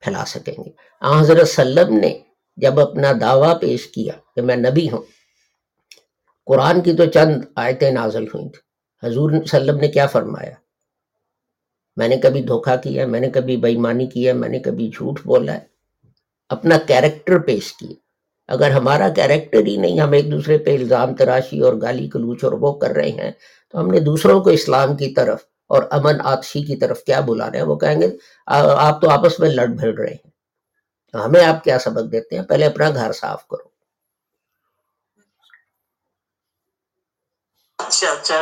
[0.00, 0.70] پھیلا سکیں گے۔
[1.02, 2.18] حضرت سلم نے
[2.56, 5.02] جب اپنا دعویٰ پیش کیا کہ میں نبی ہوں،
[6.46, 8.71] قرآن کی تو چند آیتیں نازل ہوئی تھیں۔
[9.02, 10.52] حضور سلم نے کیا فرمایا؟
[11.96, 15.54] میں نے کبھی دھوکہ کیا، میں نے کبھی بےمانی کیا، میں نے کبھی جھوٹ بولا
[15.54, 15.60] ہے۔
[16.48, 17.92] اپنا کیریکٹر پیش کیا
[18.48, 22.52] اگر ہمارا کیریکٹر ہی نہیں، ہم ایک دوسرے پہ الزام، تراشی اور گالی کلوچ اور
[22.52, 23.30] وہ کر رہے ہیں،
[23.70, 25.38] تو ہم نے دوسروں کو اسلام کی طرف
[25.68, 28.06] اور امن آتشی کی طرف کیا بلانا ہے؟ وہ کہیں گے
[28.46, 30.30] آپ تو آپس میں لڑ بھڑ رہے ہیں۔
[31.14, 33.71] ہمیں آپ کیا سبق دیتے ہیں؟ پہلے اپنا گھر صاف کرو۔
[38.12, 38.40] اچھا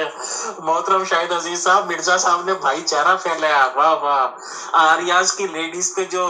[0.58, 4.28] محترم شاہد عزیز صاحب، مرزا صاحب نے بھائی چارہ پھیلایا واہ واہ۔
[4.72, 6.22] آریاز کی لیڈیز پہ جو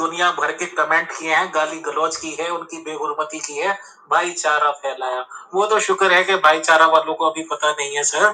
[0.00, 3.62] دنیا بھر کے کمنٹ کیے ہیں، گالی گلوچ کی ہے، ان کی بے حرمتی کی
[3.62, 3.72] ہے،
[4.08, 7.96] بھائی چارہ پھیلایا۔ وہ تو شکر ہے کہ بھائی چارہ والوں کو ابھی پتہ نہیں
[7.96, 8.24] ہے، سر۔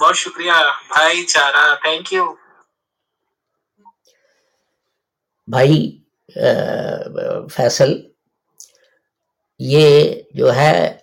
[0.00, 0.52] بہت شکریہ
[0.88, 2.26] بھائی چارہ۔ تھینک یو
[5.48, 5.78] بھائی
[7.56, 7.92] فیصل،
[9.58, 10.96] یہ جو ہے،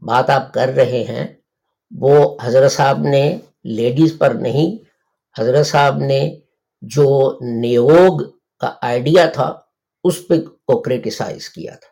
[0.00, 1.26] بات آپ کر رہے ہیں
[1.90, 4.76] وہ حضرت صاحب نے لیڈیز پر نہیں،
[5.40, 6.40] حضرت صاحب نے
[6.82, 8.20] جو نیوگ
[8.58, 9.60] کا آئیڈیا تھا،
[10.04, 11.88] اس پہ کو کریٹیسائز کیا تھا۔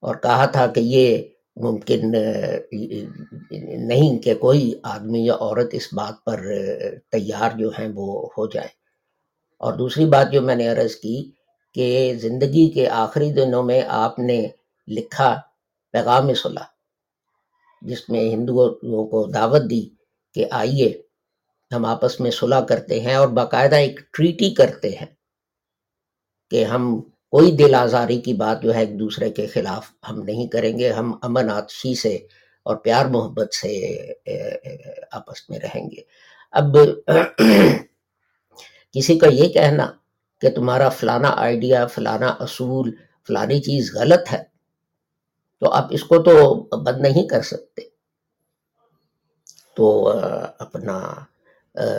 [0.00, 1.22] اور کہا تھا کہ یہ
[1.56, 2.10] ممکن،
[3.88, 6.40] نہیں کہ کوئی آدمی یا عورت اس بات پر
[7.10, 8.68] تیار جو ہیں وہ ہو جائے
[9.58, 11.30] اور دوسری بات جو میں نے عرض کی
[11.72, 14.48] کہ زندگی کے آخری دنوں میں آپ نے
[14.88, 15.40] لکھا
[15.92, 16.79] پیغام صلاح
[17.82, 19.82] جس میں ہندوؤں کو دعوت دی
[20.36, 20.92] کہ آئیے،
[21.70, 25.06] ہم آپس میں صلح کرتے ہیں اور باقاعدہ ایک ٹریٹی کرتے ہیں
[26.52, 27.00] کہ ہم
[27.32, 30.90] کوئی دل آزاری کی بات جو ہے ایک دوسرے کے خلاف ہم نہیں کریں گے،
[30.92, 32.14] ہم امن آتشی سے
[32.66, 33.72] اور پیار محبت سے
[35.12, 36.00] آپس میں رہیں گے۔
[36.54, 36.76] اب
[38.94, 39.86] کسی کا یہ کہنا
[40.42, 42.90] کہ تمہارا فلانا آئیڈیا فلانا اصول،
[43.28, 44.42] فلانی چیز غلط ہے
[45.60, 46.32] تو آپ اس کو تو
[46.84, 47.82] بند نہیں کر سکتے۔
[49.76, 49.86] تو
[50.58, 50.98] اپنا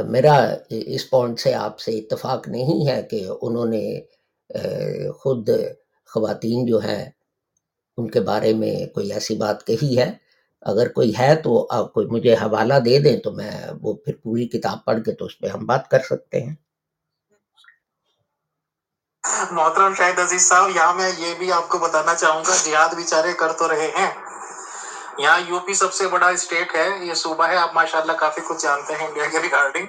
[0.08, 0.36] میرا
[0.70, 3.84] اس پوائنٹ سے آپ سے اتفاق نہیں ہے کہ انہوں نے
[5.20, 5.50] خود
[6.10, 7.04] خواتین جو ہیں،
[7.98, 10.12] ان کے بارے میں کوئی ایسی بات کہی ہے۔
[10.62, 13.52] اگر کوئی ہے تو آپ کوئی مجھے حوالہ دے دیں تو میں
[13.82, 16.56] وہ پھر پوری کتاب پڑھ کے تو اس پہ ہم بات کر سکتے ہیں۔
[19.26, 23.34] محترم شاہد عزیز صاحب، یہاں میں یہ بھی آپ کو بتانا چاہوں گا جہاد بیچارے
[23.34, 24.12] کر تو رہے ہیں۔
[25.18, 28.62] یہاں یو پی سب سے بڑا اسٹیٹ ہے، یہ صوبہ ہے، آپ ماشاءاللہ کافی کچھ
[28.64, 29.86] جانتے ہیں انڈیا کے ریگارڈنگ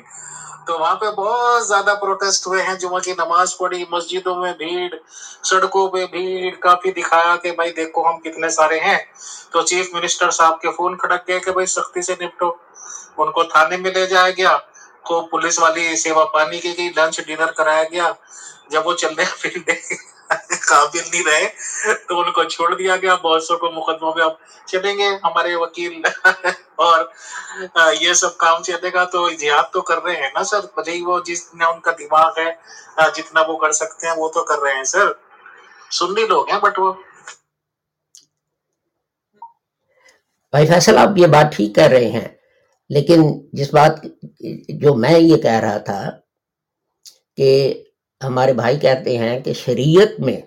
[0.67, 4.95] تو وہاں پہ بہت زیادہ پروٹیسٹ ہوئے ہیں، جمعہ کی نماز پڑھی، مسجدوں میں بھیڑ،
[5.43, 8.99] سڑکوں پہ بھیڑ، کافی دکھایا کہ بھائی دیکھو ہم کتنے سارے ہیں۔
[9.51, 12.53] تو چیف منسٹر صاحب کے فون کھڑک گئے کہ بھائی سختی سے نپٹو۔
[13.17, 14.57] ان کو تھانے میں لے جایا گیا،
[15.09, 18.13] تو پولیس والی سیوا پانی کی گئی، لنچ ڈنر کرایا گیا۔
[18.73, 19.75] جب وہ چلنے پھرنے
[20.61, 21.49] قابل نہیں رہے،
[22.09, 24.35] تو ان کو چھوڑ دیا گیا۔ بہت سو کو مقدموں میں اب
[24.67, 26.01] چلیں گے ہمارے وکیل
[26.85, 27.05] اور
[28.01, 31.19] یہ سب کام چلے گا تو جہاد تو کر رہے ہیں نا سر؟ بھلے وہ
[31.27, 32.51] جتنا ان کا دماغ ہے
[33.15, 35.13] جتنا وہ کر سکتے ہیں وہ تو کر رہے ہیں سر۔
[35.91, 36.93] سنی لوگ ہیں بٹ وہ۔
[40.53, 42.29] بھائی فیصل، آپ یہ بات ٹھیک کر رہے ہیں،
[42.91, 43.23] لیکن
[43.53, 44.03] جس بات
[44.81, 46.01] جو میں یہ کہہ رہا تھا
[47.37, 47.51] کہ
[48.23, 50.41] ہمارے بھائی کہتے ہیں کہ شریعت میں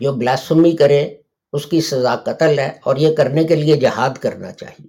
[0.00, 1.16] جو بلاسمی کرے،
[1.52, 4.88] اس کی سزا قتل ہے اور یہ کرنے کے لیے جہاد کرنا چاہیے۔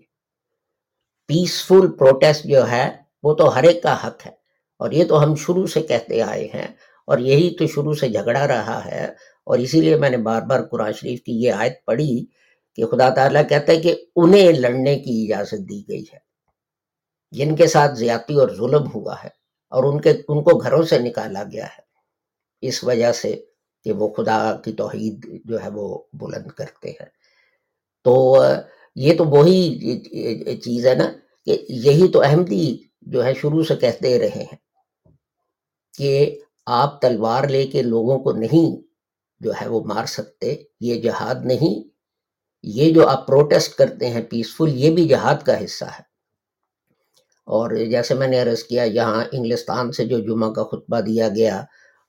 [1.28, 4.32] پیسفل پروٹیسٹ جو ہے، وہ تو ہر ایک کا حق ہے۔
[4.80, 6.68] اور یہ تو ہم شروع سے کہتے آئے ہیں
[7.08, 9.06] اور یہی تو شروع سے جھگڑا رہا ہے۔
[9.46, 12.26] اور اسی لیے میں نے بار بار قرآن شریف کی یہ آیت پڑھی
[12.76, 16.18] کہ خدا تعالیٰ کہتا ہے کہ انہیں لڑنے کی اجازت دی گئی ہے۔
[17.32, 19.37] جن کے ساتھ زیادتی اور ظلم ہوا ہے۔
[19.70, 21.82] اور ان کے، ان کو گھروں سے نکالا گیا ہے۔
[22.62, 23.46] اس وجہ سے
[23.84, 27.06] کہ وہ خدا کی توحید جو ہے وہ بلند کرتے ہیں۔
[28.04, 28.38] تو
[28.96, 29.80] یہ تو وہی
[30.58, 31.12] چیز ہے نا
[31.46, 34.56] کہ یہی تو احمدی جو ہے شروع سے کہتے رہے ہیں
[35.98, 38.82] کہ آپ تلوار لے کے لوگوں کو نہیں
[39.40, 41.90] جو ہے وہ مار سکتے، یہ جہاد نہیں۔
[42.64, 46.07] یہ جو آپ پروٹیسٹ کرتے ہیں پیسفل، یہ بھی جہاد کا حصہ ہے۔
[47.48, 51.58] اور جیسے میں نے عرض کیا، یہاں انگلستان سے جو جمعہ کا خطبہ دیا گیا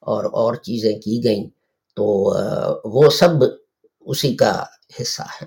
[0.02, 1.44] اور اور چیزیں کی گئیں،
[1.97, 2.05] تو
[2.94, 3.44] وہ سب
[4.06, 4.52] اسی کا
[5.01, 5.47] حصہ ہے۔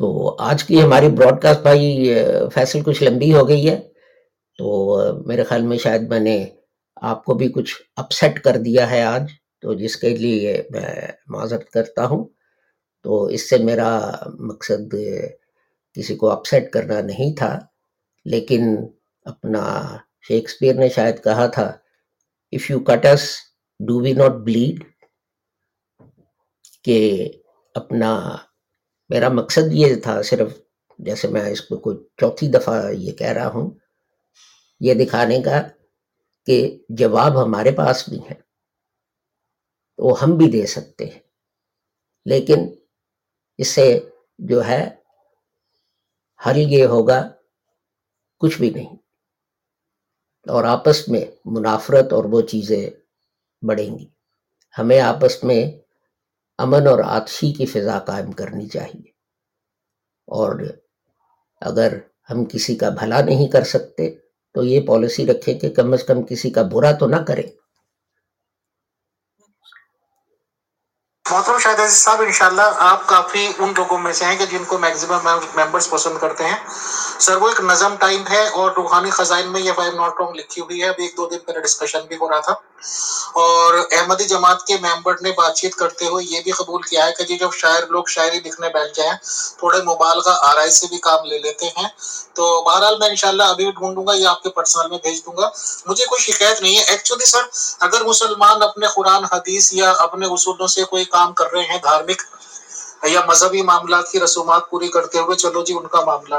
[0.00, 0.06] تو
[0.40, 2.14] آج کی ہماری براڈ کاسٹ بھائی
[2.54, 3.76] فیصل کچھ لمبی ہو گئی ہے،
[4.58, 4.66] تو
[5.26, 6.44] میرے خیال میں شاید میں نے
[7.02, 9.30] آپ کو بھی کچھ اپسیٹ کر دیا ہے آج۔
[9.62, 10.94] تو جس کے لیے میں
[11.30, 12.24] معذرت کرتا ہوں،
[13.04, 13.90] تو اس سے میرا
[14.40, 14.94] مقصد
[15.96, 17.58] کسی کو اپسیٹ کرنا نہیں تھا،
[18.26, 18.76] لیکن
[19.26, 19.64] اپنا
[20.28, 21.66] شیکسپیئر نے شاید کہا تھا
[22.52, 23.28] if you cuts
[23.80, 24.84] do we not bleed
[26.84, 27.28] کہ
[27.74, 28.12] اپنا
[29.10, 30.52] میرا مقصد یہ تھا صرف،
[30.98, 33.70] جیسے میں اس کو کوئی چوتھی دفعہ یہ کہہ رہا ہوں،
[34.80, 35.60] یہ دکھانے کا
[36.46, 36.56] کہ
[36.98, 38.34] جواب ہمارے پاس بھی ہے
[40.02, 41.20] وہ ہم بھی دے سکتے ہیں۔
[42.24, 42.58] لیکن
[43.58, 44.08] اس سے
[44.38, 44.94] جو ہے،
[46.46, 47.28] حل یہ ہوگا،
[48.38, 48.96] کچھ بھی نہیں۔
[50.48, 52.90] اور آپس میں منافرت اور وہ چیزیں
[53.66, 54.06] بڑھیں گی۔
[54.78, 55.70] ہمیں آپس میں
[56.58, 59.08] امن اور آتشی کی فضا قائم کرنی چاہیے۔
[60.26, 60.60] اور
[61.60, 61.98] اگر
[62.30, 64.14] ہم کسی کا بھلا نہیں کر سکتے،
[64.54, 67.61] تو یہ پالیسی رکھے کہ کم از کم کسی کا برا تو نہ کریں۔
[71.30, 74.78] محترم شاہد عزیز صاحب، انشاءاللہ آپ کافی ان لوگوں میں سے ہیں کہ جن کو
[74.78, 76.56] میگزیمم ممبرز پسند کرتے ہیں۔
[77.18, 80.62] سر وہ ایک نظم ٹائم ہے اور روحانی خزائن میں یہ فائیو ناٹ رونگ لکھی
[80.62, 82.54] ہوئی ہے۔ اب ایک دو دن پہلے ڈسکشن بھی ہو رہا تھا۔
[83.32, 87.12] اور احمدی جماعت کے ممبر نے بات چیت کرتے ہوئے یہ بھی قبول کیا ہے
[87.12, 89.12] کہ جی جب شاعر لوگ شاعری لکھنے بیٹھ جائیں،
[89.58, 91.88] تھوڑے مبالغہ آرائی سے بھی کام لے لیتے ہیں۔
[92.34, 95.36] تو بہرحال میں انشاءاللہ ابھی بھی ڈھونڈوں گا یا آپ کے پرسنل میں بھیج دوں
[95.36, 95.48] گا۔
[95.86, 97.42] مجھے کوئی شکایت نہیں ہے۔ ایکچولی سر
[97.80, 102.22] اگر مسلمان اپنے قرآن، حدیث یا اپنے اصولوں سے کوئی کام کر رہے ہیں، دھارمک
[103.02, 106.34] یا مذہبی معاملات کی رسومات پوری کرتے ہوئے، چلو جی ان کا معاملہ۔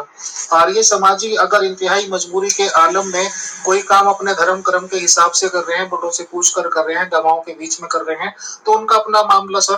[0.49, 3.29] اور یہ سماجی، اگر انتہائی مجبوری کے عالم میں
[3.63, 6.69] کوئی کام اپنے دھرم کرم کے حساب سے کر رہے ہیں، بڑوں سے پوچھ کر
[6.69, 8.31] کر رہے ہیں دواؤں کے بیچ میں کر رہے ہیں،
[8.63, 9.75] تو ان کا اپنا معاملہ، سر۔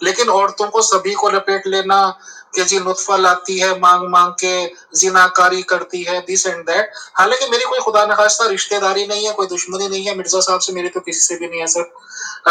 [0.00, 2.10] لیکن عورتوں کو سبھی کو لپیٹ لینا
[2.52, 6.90] کہ جی نطفہ لاتی ہے، مانگ مانگ کے زنا کاری کرتی ہے دس اینڈ دیٹ
[7.18, 10.62] حالانکہ میری کوئی خدا نخواستہ رشتہ داری نہیں ہے، کوئی دشمنی نہیں ہے، مرزا صاحب
[10.62, 11.82] سے میری تو کسی سے بھی نہیں ہے، سر۔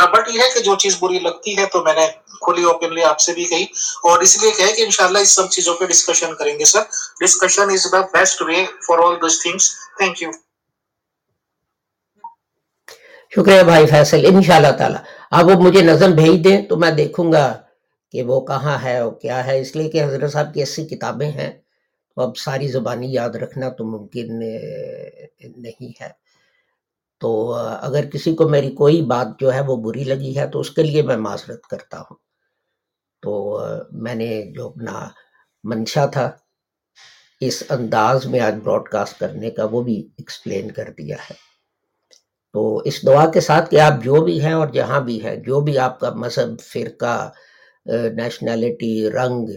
[0.05, 2.07] بٹ یہ ہے کہ جو چیز بری لگتی ہے تو میں نے
[2.41, 3.63] کھلی اوپنلی آپ سے بھی کہی۔
[4.03, 6.81] اور اس لیے کہے کہ انشاءاللہ اس سب چیزوں پہ ڈسکشن کریں گے sir
[7.19, 10.31] discussion is the best way for all those things thank you
[13.35, 15.01] شکریہ بھائی فیصل ان شاء اللہ تعالیٰ۔
[15.31, 17.61] آپ وہ مجھے نظم بھیج دیں تو میں دیکھوں گا
[18.11, 21.31] کہ وہ کہاں ہے اور کیا ہے۔ اس لیے کہ حضرت صاحب کی ایسی کتابیں
[21.31, 21.51] ہیں،
[22.15, 24.39] تو اب ساری زبانی یاد رکھنا تو ممکن
[25.39, 26.27] نہیں ہے۔
[27.19, 30.69] تو اگر کسی کو میری کوئی بات جو ہے وہ بری لگی ہے تو اس
[30.69, 32.26] کے لیے میں معذرت کرتا ہوں۔
[33.21, 33.59] تو
[33.91, 35.07] میں نے جو اپنا
[35.63, 36.29] منشا تھا،
[37.39, 41.35] اس انداز میں آج براڈ کاسٹ کرنے کا وہ بھی ایکسپلین کر دیا ہے۔
[42.53, 45.59] تو اس دعا کے ساتھ کہ آپ جو بھی ہیں اور جہاں بھی ہیں، جو
[45.61, 47.29] بھی آپ کا مذہب، فرقہ
[48.15, 49.49] نیشنلٹی رنگ،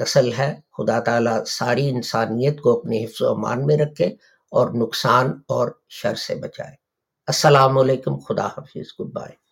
[0.00, 4.06] نسل ہے، خدا تعالیٰ ساری انسانیت کو اپنے حفظ و امان میں رکھے
[4.52, 6.74] اور نقصان اور شر سے بچائے۔
[7.28, 9.47] السلام علیکم، خدا حافظ گڈ بائے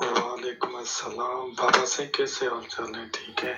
[0.00, 1.50] وعلیکم السلام.
[1.58, 3.54] بابا سے کیسے حال چال ہے ٹھیک ہے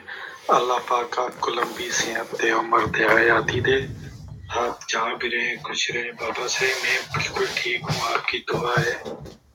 [0.56, 3.77] اللہ پاک آپ کو لمبی صحت دے عمر دے حیاتی دے.
[4.62, 8.74] آپ جہاں بھی رہیں خوش رہیں بابا سے میں بالکل ٹھیک ہوں، آپ کی دعا
[8.86, 8.97] ہے.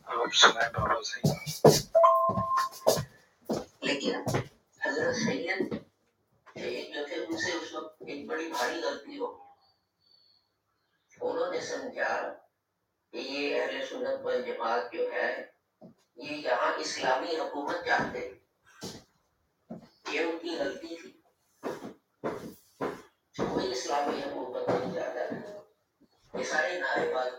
[0.05, 1.19] آپ سنائیں بابا سے
[3.88, 4.15] لیکن
[4.81, 5.73] حضرت سید
[6.55, 9.34] شہید جو تھے ان سے اس وقت ایک بڑی بھاری غلطی ہو
[11.22, 12.14] انہوں نے سمجھا
[13.14, 15.30] کہ یہ اہل سنت والجماعت جو ہے
[16.18, 18.19] یہ یہاں اسلامی حکومت چاہتے
[20.11, 21.11] یہ ان کی غلطی تھی۔
[23.38, 27.31] کوئی اسلامی حکومت نہیں چاہتا یہ سارے نعرے باز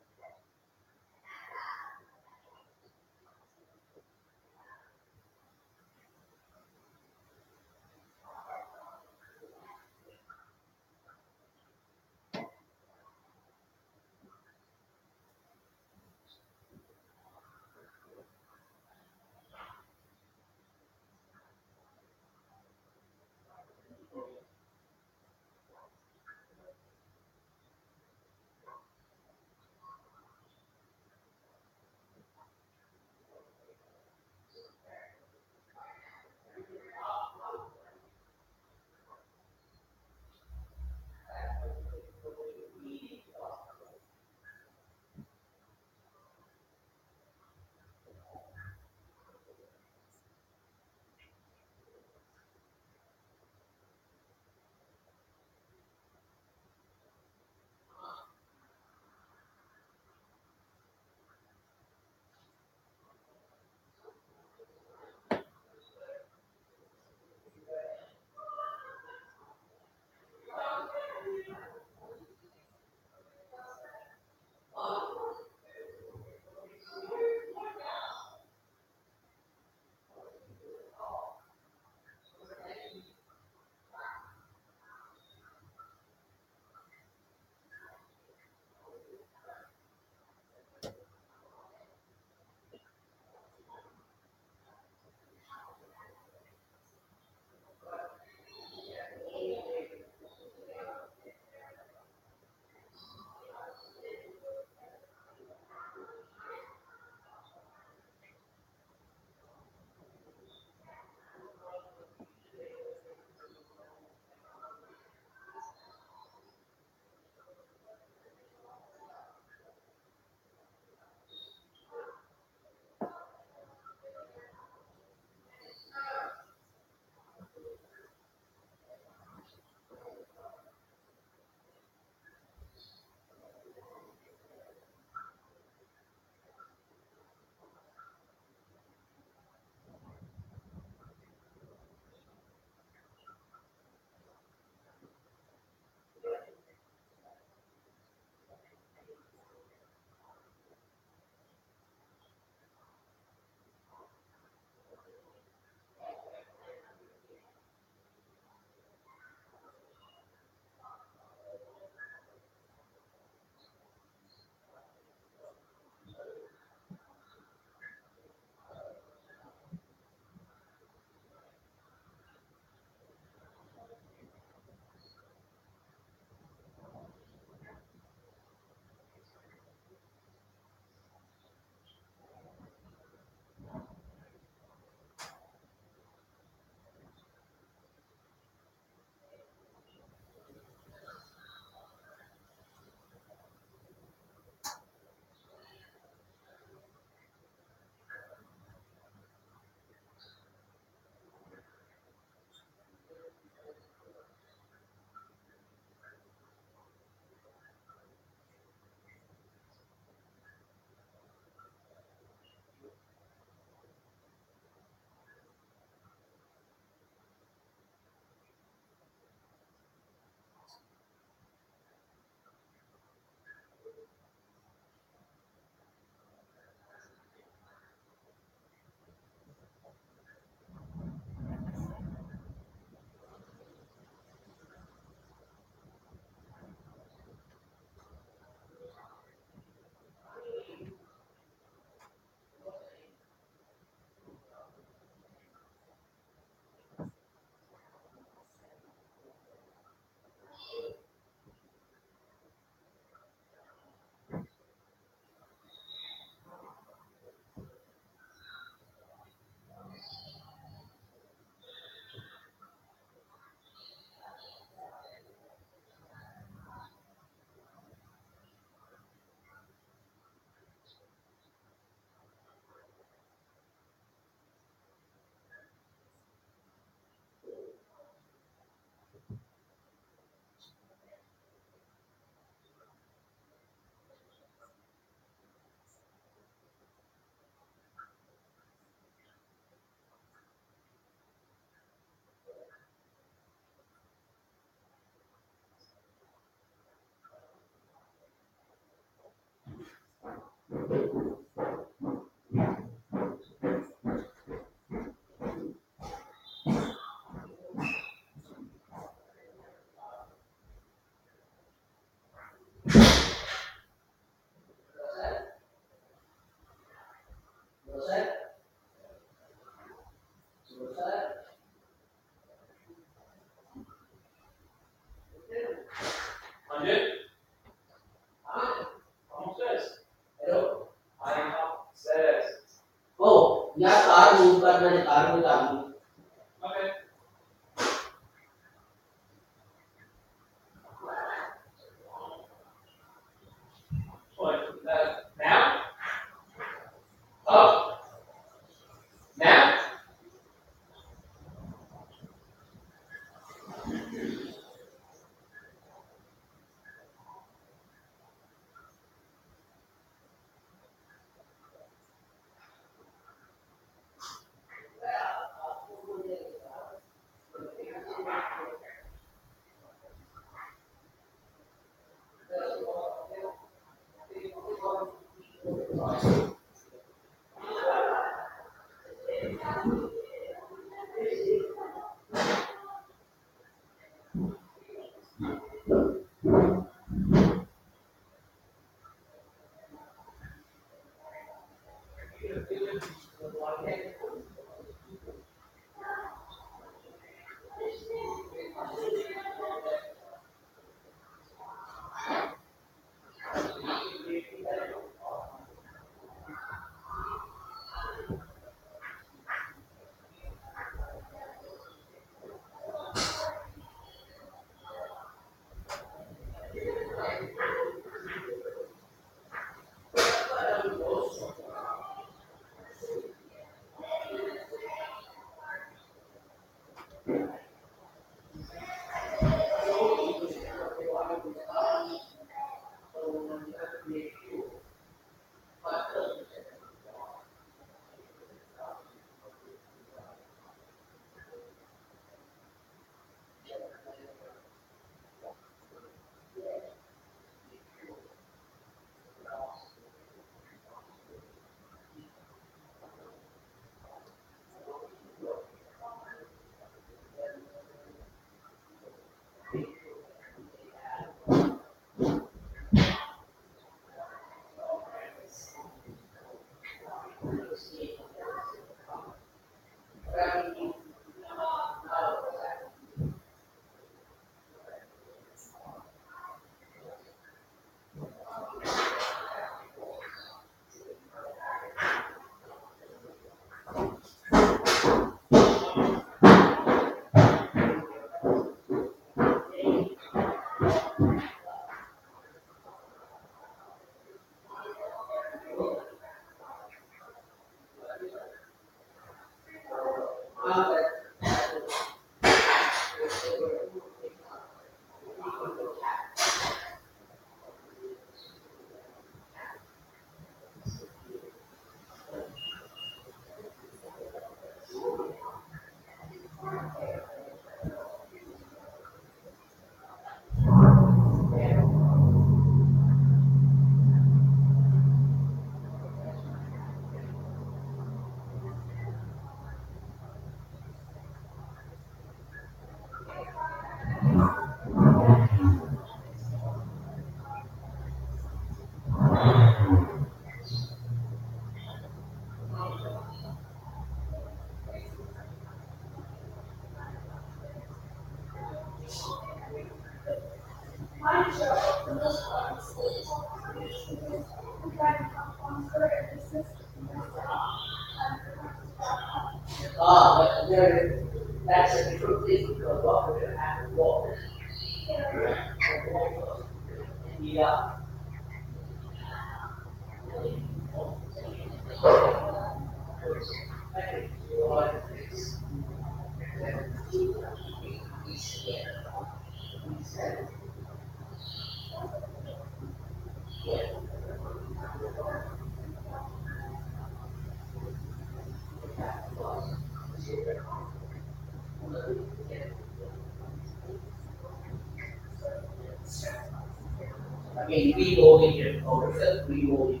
[597.73, 598.83] again, we go here.
[598.85, 600.00] Ourselves, we go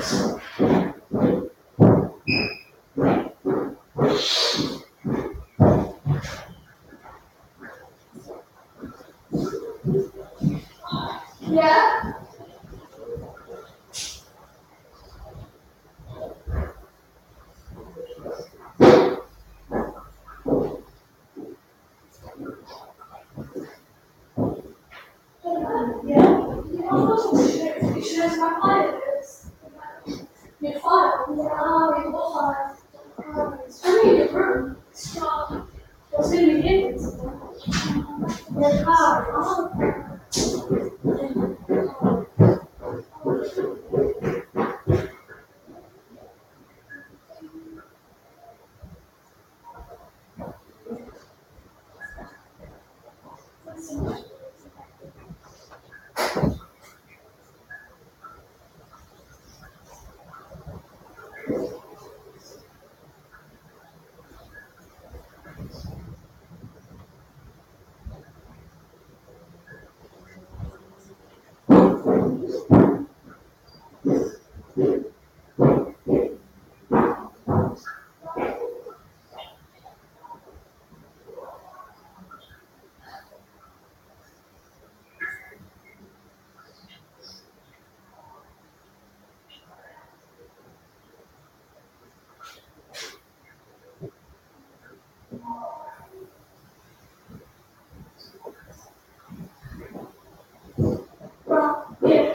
[0.00, 0.37] Thanks.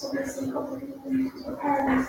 [0.00, 2.08] so the prepare.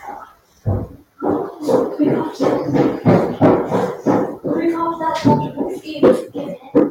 [4.43, 6.90] Bring off that logical scheme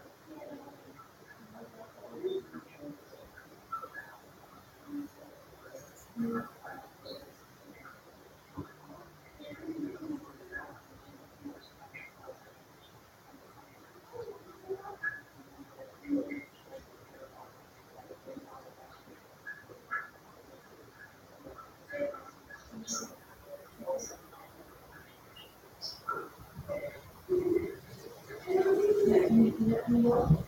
[29.61, 30.40] No, no.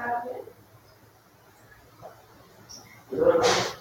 [0.00, 0.24] Thank
[3.12, 3.79] you.